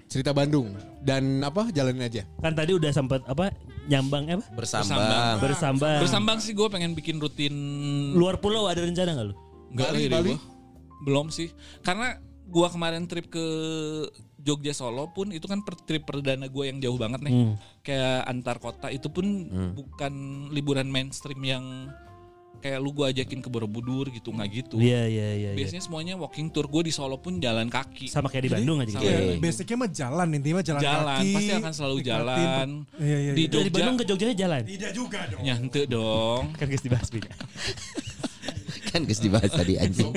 cerita 0.07 0.31
Bandung 0.31 0.75
dan 1.03 1.43
apa 1.43 1.71
jalanin 1.75 2.07
aja. 2.07 2.23
kan 2.39 2.55
tadi 2.55 2.75
udah 2.79 2.91
sempat 2.95 3.23
apa 3.27 3.51
nyambang 3.91 4.31
apa? 4.39 4.45
Bersambang. 4.55 5.39
Bersambang. 5.43 6.01
Bersambang 6.03 6.39
sih 6.43 6.55
gue 6.55 6.67
pengen 6.71 6.95
bikin 6.95 7.19
rutin 7.23 7.55
Luar 8.15 8.39
pulau 8.39 8.71
ada 8.71 8.83
rencana 8.83 9.15
nggak 9.15 9.27
lu? 9.31 9.35
Enggak 9.75 9.89
Bali, 9.93 10.05
Bali? 10.11 10.31
gua. 10.35 10.39
Belum 11.07 11.27
sih. 11.31 11.51
Karena 11.83 12.19
gua 12.47 12.71
kemarin 12.71 13.05
trip 13.11 13.27
ke 13.31 13.45
Jogja 14.47 14.71
Solo 14.71 15.11
pun 15.11 15.35
itu 15.35 15.51
kan 15.51 15.67
per 15.67 15.75
trip 15.83 16.07
perdana 16.07 16.47
gue 16.47 16.65
yang 16.71 16.79
jauh 16.79 16.95
banget 16.95 17.19
nih. 17.27 17.35
Hmm. 17.35 17.55
Kayak 17.83 18.31
antar 18.31 18.57
kota 18.63 18.89
itu 18.95 19.11
pun 19.11 19.27
bukan 19.75 20.15
liburan 20.55 20.87
mainstream 20.87 21.43
yang 21.43 21.91
kayak 22.61 22.79
lu 22.81 22.91
gua 22.93 23.13
ajakin 23.13 23.41
ke 23.41 23.49
Borobudur 23.49 24.09
gitu 24.11 24.33
nggak 24.33 24.49
gitu. 24.53 24.77
Iya 24.81 25.07
iya 25.07 25.29
iya. 25.37 25.51
iya. 25.53 25.59
Biasanya 25.59 25.83
semuanya 25.85 26.15
walking 26.19 26.49
tour. 26.51 26.67
Gue 26.67 26.89
di 26.89 26.93
Solo 26.93 27.17
pun 27.21 27.39
jalan 27.39 27.71
kaki. 27.71 28.09
Sama 28.11 28.27
kayak 28.29 28.45
di 28.49 28.51
Bandung 28.53 28.79
aja 28.83 28.97
gitu. 28.97 29.07
Iya, 29.07 29.39
basicnya 29.39 29.77
mah 29.79 29.91
jalan 29.91 30.29
intinya 30.35 30.63
jalan, 30.65 30.81
Jalan, 30.83 31.21
kaki. 31.23 31.35
pasti 31.35 31.53
akan 31.57 31.73
selalu 31.73 31.97
jalan. 32.03 32.69
Iya 32.99 33.17
iya. 33.21 33.33
Di 33.33 33.43
iya. 33.45 33.51
Dari 33.51 33.69
Jogja. 33.69 33.75
Bandung 33.75 33.97
ke 33.97 34.05
Jogja 34.05 34.27
jalan. 34.35 34.63
Tidak 34.67 34.93
juga 34.93 35.21
dong. 35.31 35.43
Nyante 35.45 35.83
dong. 35.87 36.43
Kan 36.57 36.67
guys 36.69 36.83
dibahas 36.85 37.09
Bing. 37.13 37.27
kan 38.87 39.01
guys 39.05 39.21
dibahas 39.21 39.51
tadi 39.53 39.75
anjing. 39.77 40.13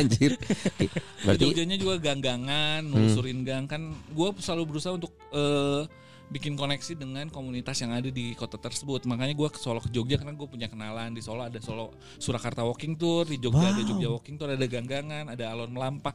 Anjir. 0.00 0.32
Di 0.80 0.86
Berarti 1.24 1.44
Jogjanya 1.44 1.76
juga 1.76 1.94
gang-gangan, 2.00 2.80
nelusurin 2.88 3.44
gang 3.44 3.68
kan. 3.68 3.92
Gue 4.16 4.32
selalu 4.40 4.74
berusaha 4.74 4.96
untuk 4.96 5.12
eh, 5.34 5.84
bikin 6.28 6.54
koneksi 6.54 6.92
dengan 6.94 7.26
komunitas 7.32 7.80
yang 7.80 7.92
ada 7.92 8.08
di 8.08 8.36
kota 8.36 8.60
tersebut. 8.60 9.08
Makanya 9.08 9.32
gue 9.32 9.48
ke 9.48 9.56
Solo 9.56 9.80
ke 9.80 9.88
Jogja 9.88 10.20
karena 10.20 10.36
gue 10.36 10.48
punya 10.48 10.68
kenalan 10.68 11.16
di 11.16 11.24
Solo 11.24 11.48
ada 11.48 11.56
Solo 11.58 11.96
Surakarta 12.20 12.64
Walking 12.64 12.94
Tour, 12.94 13.24
di 13.24 13.40
Jogja 13.40 13.72
ada 13.72 13.82
Jogja 13.82 14.08
Walking 14.12 14.36
Tour, 14.36 14.52
ada 14.52 14.66
gang-gangan, 14.68 15.32
ada 15.32 15.44
alon 15.48 15.72
melampah. 15.72 16.12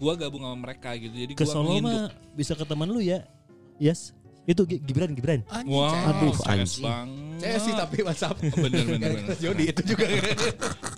Gue 0.00 0.12
gabung 0.16 0.42
sama 0.42 0.56
mereka 0.56 0.96
gitu. 0.96 1.12
Jadi 1.12 1.32
Ke 1.36 1.44
gue 1.44 1.52
Solo 1.52 1.76
mah 1.78 2.08
bisa 2.32 2.56
ke 2.56 2.64
teman 2.64 2.88
lu 2.88 3.00
ya. 3.00 3.28
Yes. 3.76 4.16
Itu 4.42 4.66
Gi- 4.66 4.82
Gibran 4.82 5.14
Gibran. 5.14 5.46
Wah, 5.70 5.94
Aduh, 6.10 6.34
keren 6.34 6.66
anjing. 6.66 6.82
banget. 6.82 7.38
Saya 7.46 7.58
sih 7.62 7.72
tapi 7.78 7.96
WhatsApp. 8.02 8.42
Bener, 8.42 8.82
bener, 8.90 9.10
bener. 9.22 9.38
Jody 9.38 9.70
itu 9.70 9.82
juga. 9.86 10.02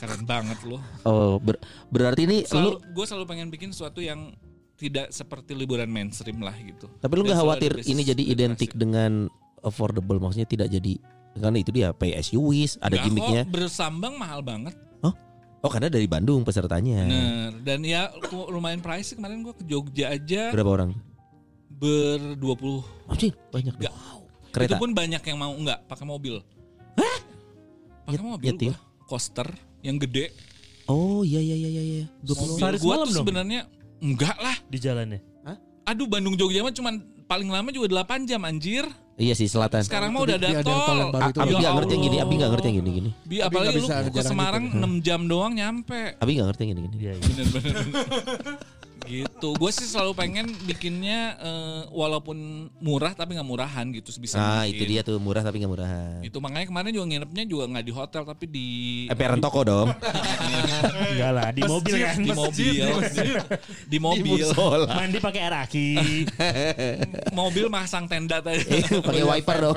Keren 0.00 0.22
banget 0.24 0.58
loh. 0.64 0.80
Oh, 1.04 1.36
ber- 1.36 1.60
berarti 1.92 2.24
ini 2.24 2.48
Selalu, 2.48 2.80
lu 2.80 2.80
gue 2.80 3.04
selalu 3.04 3.24
pengen 3.28 3.48
bikin 3.52 3.68
sesuatu 3.68 4.00
yang 4.00 4.32
tidak 4.84 5.06
seperti 5.08 5.56
liburan 5.56 5.88
mainstream 5.88 6.44
lah 6.44 6.52
gitu. 6.60 6.86
tapi 7.00 7.12
lu 7.16 7.24
nggak 7.24 7.40
khawatir 7.40 7.72
ini 7.88 8.02
jadi 8.04 8.22
identik 8.22 8.76
dengan 8.76 9.32
affordable 9.64 10.20
maksudnya 10.20 10.44
tidak 10.44 10.68
jadi 10.68 11.00
karena 11.34 11.58
itu 11.58 11.70
dia 11.74 11.90
pay 11.90 12.14
as 12.14 12.30
you 12.30 12.38
wish, 12.38 12.78
ada 12.78 12.94
Nggak 12.94 13.04
gimmicknya. 13.10 13.42
kok, 13.42 13.50
bersambang 13.58 14.14
mahal 14.14 14.38
banget. 14.38 14.78
Oh, 15.64 15.72
karena 15.72 15.88
dari 15.88 16.04
Bandung 16.04 16.44
pesertanya. 16.44 17.08
Bener. 17.08 17.50
Dan 17.64 17.80
ya 17.88 18.12
lumayan 18.52 18.84
pricey 18.84 19.16
kemarin 19.16 19.40
gue 19.40 19.56
ke 19.56 19.64
Jogja 19.64 20.12
aja 20.12 20.52
Berapa 20.52 20.70
orang? 20.76 20.90
ber 21.74 22.36
20 22.36 22.84
Anjing, 23.08 23.32
banyak. 23.48 23.74
Nggak. 23.80 23.92
dong. 23.96 24.22
Kereta. 24.52 24.68
Itu 24.70 24.74
pun 24.76 24.90
banyak 24.92 25.22
yang 25.24 25.38
mau 25.40 25.56
enggak 25.56 25.80
pakai 25.88 26.04
mobil. 26.04 26.38
Hah? 27.00 27.16
Pakai 28.06 28.20
mobil 28.20 28.46
nyetir? 28.52 28.76
gua. 28.76 29.08
Coaster 29.08 29.48
yang 29.80 29.96
gede. 29.96 30.30
Oh, 30.84 31.24
iya 31.24 31.40
iya 31.40 31.56
iya 31.56 31.70
iya 31.72 31.82
iya. 31.82 32.04
Mobil 32.22 32.60
Sehari 32.60 32.78
gua 32.78 33.08
tuh 33.08 33.24
sebenarnya 33.24 33.64
enggak 34.00 34.36
lah. 34.38 34.56
Di 34.66 34.78
jalannya. 34.78 35.20
Aduh 35.84 36.08
Bandung 36.08 36.32
Jogja 36.32 36.64
mah 36.64 36.72
cuman 36.72 36.94
paling 37.28 37.48
lama 37.52 37.68
juga 37.68 38.04
8 38.04 38.24
jam 38.24 38.40
anjir. 38.40 38.88
Iya 39.14 39.36
sih 39.38 39.46
selatan. 39.46 39.84
Sekarang 39.86 40.10
mah 40.10 40.26
udah 40.26 40.36
ada 40.40 40.48
ada 40.50 40.62
tol 40.64 40.74
tol. 40.74 40.96
yang 40.98 41.12
baru 41.12 41.22
A- 41.22 41.30
itu. 41.30 41.38
Abi 41.38 41.52
Ya 41.52 41.58
nggak 41.60 41.74
ngerti 41.76 41.92
yang 41.92 42.02
gini. 42.02 42.16
Abi 42.18 42.34
nggak 42.34 42.50
ngerti 42.50 42.66
yang 42.66 42.76
gini 42.80 42.90
gini. 42.90 43.10
Bi, 43.22 43.36
apalagi 43.38 43.76
lu 43.78 43.86
ke 43.86 44.10
jarang 44.10 44.30
Semarang 44.32 44.64
gitu. 44.66 44.80
6 44.80 45.06
jam 45.06 45.20
doang 45.30 45.52
nyampe. 45.54 46.00
Abi 46.18 46.30
nggak 46.34 46.48
ngerti 46.50 46.60
yang 46.64 46.70
gini 46.72 46.80
gini. 46.82 46.96
Iya, 46.98 47.12
iya. 47.14 47.22
Bener-bener. 47.22 47.74
gitu. 49.04 49.48
Gue 49.54 49.70
sih 49.70 49.84
selalu 49.84 50.12
pengen 50.12 50.46
bikinnya 50.64 51.20
eh, 51.36 51.80
walaupun 51.88 52.36
murah 52.78 53.12
tapi 53.12 53.34
nggak 53.34 53.44
murahan 53.44 53.84
gitu 53.90 54.10
sebisa 54.10 54.34
Nah, 54.34 54.62
mungkin. 54.62 54.72
itu 54.72 54.84
dia 54.84 55.00
tuh 55.00 55.16
murah 55.16 55.40
tapi 55.40 55.60
nggak 55.60 55.72
murahan. 55.72 56.18
Itu 56.20 56.38
makanya 56.38 56.66
kemarin 56.66 56.90
juga 56.90 57.06
nginepnya 57.06 57.44
juga 57.44 57.64
nggak 57.68 57.84
di 57.84 57.92
hotel 57.92 58.22
tapi 58.24 58.44
di 58.46 58.68
Emperan 59.06 59.38
toko 59.38 59.60
dong. 59.62 59.88
Enggak 61.14 61.32
lah, 61.32 61.48
di 61.50 61.62
mobil 61.62 61.94
kan. 61.96 62.16
di 62.18 62.32
mobil 62.32 62.74
di 63.86 63.98
mobil 63.98 64.46
Mandi 64.86 65.18
pakai 65.18 65.40
air 65.40 65.54
aki. 65.60 65.88
mobil 67.32 67.66
masang 67.68 68.04
tenda 68.04 68.40
tadi 68.40 68.82
Pakai 68.82 69.22
wiper 69.22 69.56
dong. 69.60 69.76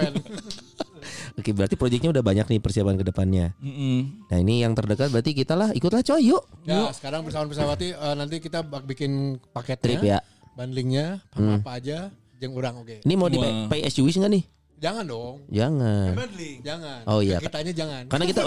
Oke, 1.39 1.51
berarti 1.53 1.75
proyeknya 1.77 2.09
udah 2.11 2.23
banyak 2.23 2.45
nih 2.49 2.59
persiapan 2.61 2.95
ke 2.97 3.05
depannya. 3.07 3.53
Mm 3.61 3.73
-hmm. 3.73 3.97
Nah, 4.31 4.37
ini 4.41 4.53
yang 4.65 4.73
terdekat 4.73 5.09
berarti 5.09 5.31
kita 5.37 5.53
lah 5.53 5.69
ikutlah 5.73 6.01
coy 6.01 6.21
yuk. 6.21 6.43
Ya, 6.65 6.87
yuk. 6.87 6.91
sekarang 6.95 7.21
bersama-bersamawati 7.27 7.93
uh, 7.95 8.11
eh, 8.11 8.15
nanti 8.17 8.35
kita 8.41 8.63
bikin 8.63 9.41
paket 9.53 9.77
Trip 9.81 10.01
ya. 10.01 10.19
Bundlingnya 10.57 11.21
apa-apa 11.37 11.69
hmm. 11.69 11.79
aja 11.79 11.97
yang 12.41 12.51
orang 12.57 12.81
oke. 12.81 12.89
Okay. 12.89 12.97
Ini 13.05 13.13
mau 13.13 13.29
di 13.29 13.37
wow. 13.37 13.69
pay 13.69 13.85
wish 13.85 14.17
nih? 14.17 14.43
Jangan 14.77 15.09
dong. 15.09 15.41
Jangan. 15.49 16.13
Jangan. 16.61 17.01
Oh 17.09 17.17
iya. 17.17 17.41
Kitanya 17.41 17.73
jangan. 17.73 18.05
Karena 18.13 18.25
kita 18.29 18.41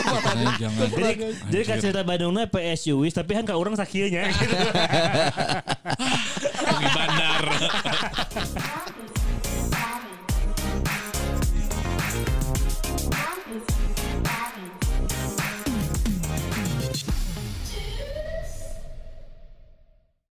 jangan. 0.64 0.88
Jadi, 0.88 1.36
jadi 1.52 1.64
kan 1.68 1.76
cerita 1.84 2.00
Bandungnya 2.00 2.48
PSUwis, 2.48 3.12
tapi 3.12 3.36
kan 3.36 3.44
kalau 3.44 3.60
orang 3.60 3.76
sakitnya. 3.76 4.24
Di 6.80 6.88
bandar. 6.96 7.44